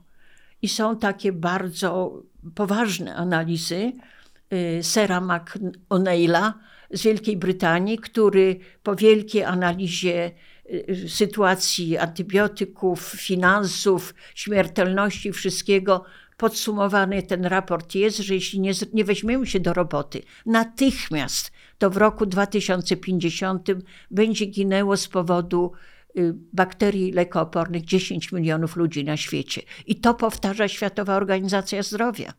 I 0.63 0.69
są 0.69 0.99
takie 0.99 1.33
bardzo 1.33 2.23
poważne 2.55 3.15
analizy 3.15 3.93
y, 4.53 4.83
Sera 4.83 5.21
McO'Neilla 5.21 6.53
z 6.91 7.03
Wielkiej 7.03 7.37
Brytanii, 7.37 7.99
który 7.99 8.57
po 8.83 8.97
wielkiej 8.97 9.45
analizie 9.45 10.31
y, 10.71 11.09
sytuacji 11.09 11.99
antybiotyków, 11.99 13.01
finansów, 13.01 14.15
śmiertelności, 14.35 15.33
wszystkiego, 15.33 16.05
podsumowany 16.37 17.23
ten 17.23 17.45
raport 17.45 17.95
jest, 17.95 18.19
że 18.19 18.35
jeśli 18.35 18.61
nie, 18.61 18.73
nie 18.93 19.05
weźmiemy 19.05 19.47
się 19.47 19.61
do 19.61 19.75
roboty 19.75 20.23
natychmiast, 20.47 21.53
to 21.79 21.91
w 21.91 21.97
roku 21.97 22.27
2050 22.27 23.69
będzie 24.11 24.47
ginęło 24.47 24.97
z 24.97 25.09
powodu 25.09 25.73
y, 26.17 26.35
bakterii 26.53 27.13
lekoopornych 27.13 27.85
10 27.85 28.33
milionów 28.33 28.77
ludzi 28.77 29.05
na 29.05 29.17
świecie. 29.17 29.63
I 29.87 29.97
to 29.97 30.15
powtarza 30.15 30.69
Światowa 30.69 31.17
Organizacja 31.17 31.83
Zdrowia. 31.83 32.33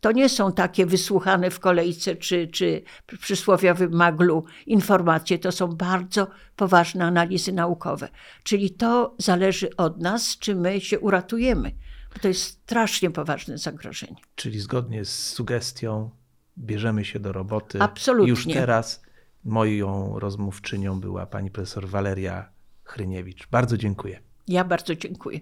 To 0.00 0.12
nie 0.12 0.28
są 0.28 0.52
takie 0.52 0.86
wysłuchane 0.86 1.50
w 1.50 1.60
kolejce 1.60 2.16
czy, 2.16 2.48
czy 2.48 2.82
przysłowiowym 3.20 3.92
maglu 3.92 4.44
informacje, 4.66 5.38
to 5.38 5.52
są 5.52 5.68
bardzo 5.68 6.28
poważne 6.56 7.04
analizy 7.04 7.52
naukowe. 7.52 8.08
Czyli 8.42 8.70
to 8.70 9.14
zależy 9.18 9.76
od 9.76 10.00
nas, 10.00 10.38
czy 10.38 10.54
my 10.54 10.80
się 10.80 11.00
uratujemy. 11.00 11.72
Bo 12.14 12.20
to 12.20 12.28
jest 12.28 12.42
strasznie 12.42 13.10
poważne 13.10 13.58
zagrożenie. 13.58 14.16
Czyli 14.34 14.60
zgodnie 14.60 15.04
z 15.04 15.28
sugestią 15.32 16.10
bierzemy 16.58 17.04
się 17.04 17.20
do 17.20 17.32
roboty. 17.32 17.82
Absolutnie. 17.82 18.30
Już 18.30 18.46
teraz 18.46 19.02
moją 19.44 20.18
rozmówczynią 20.18 21.00
była 21.00 21.26
pani 21.26 21.50
profesor 21.50 21.88
Waleria 21.88 22.48
Chryniewicz. 22.84 23.48
Bardzo 23.50 23.76
dziękuję. 23.76 24.20
Ja 24.48 24.64
bardzo 24.64 24.94
dziękuję. 24.94 25.40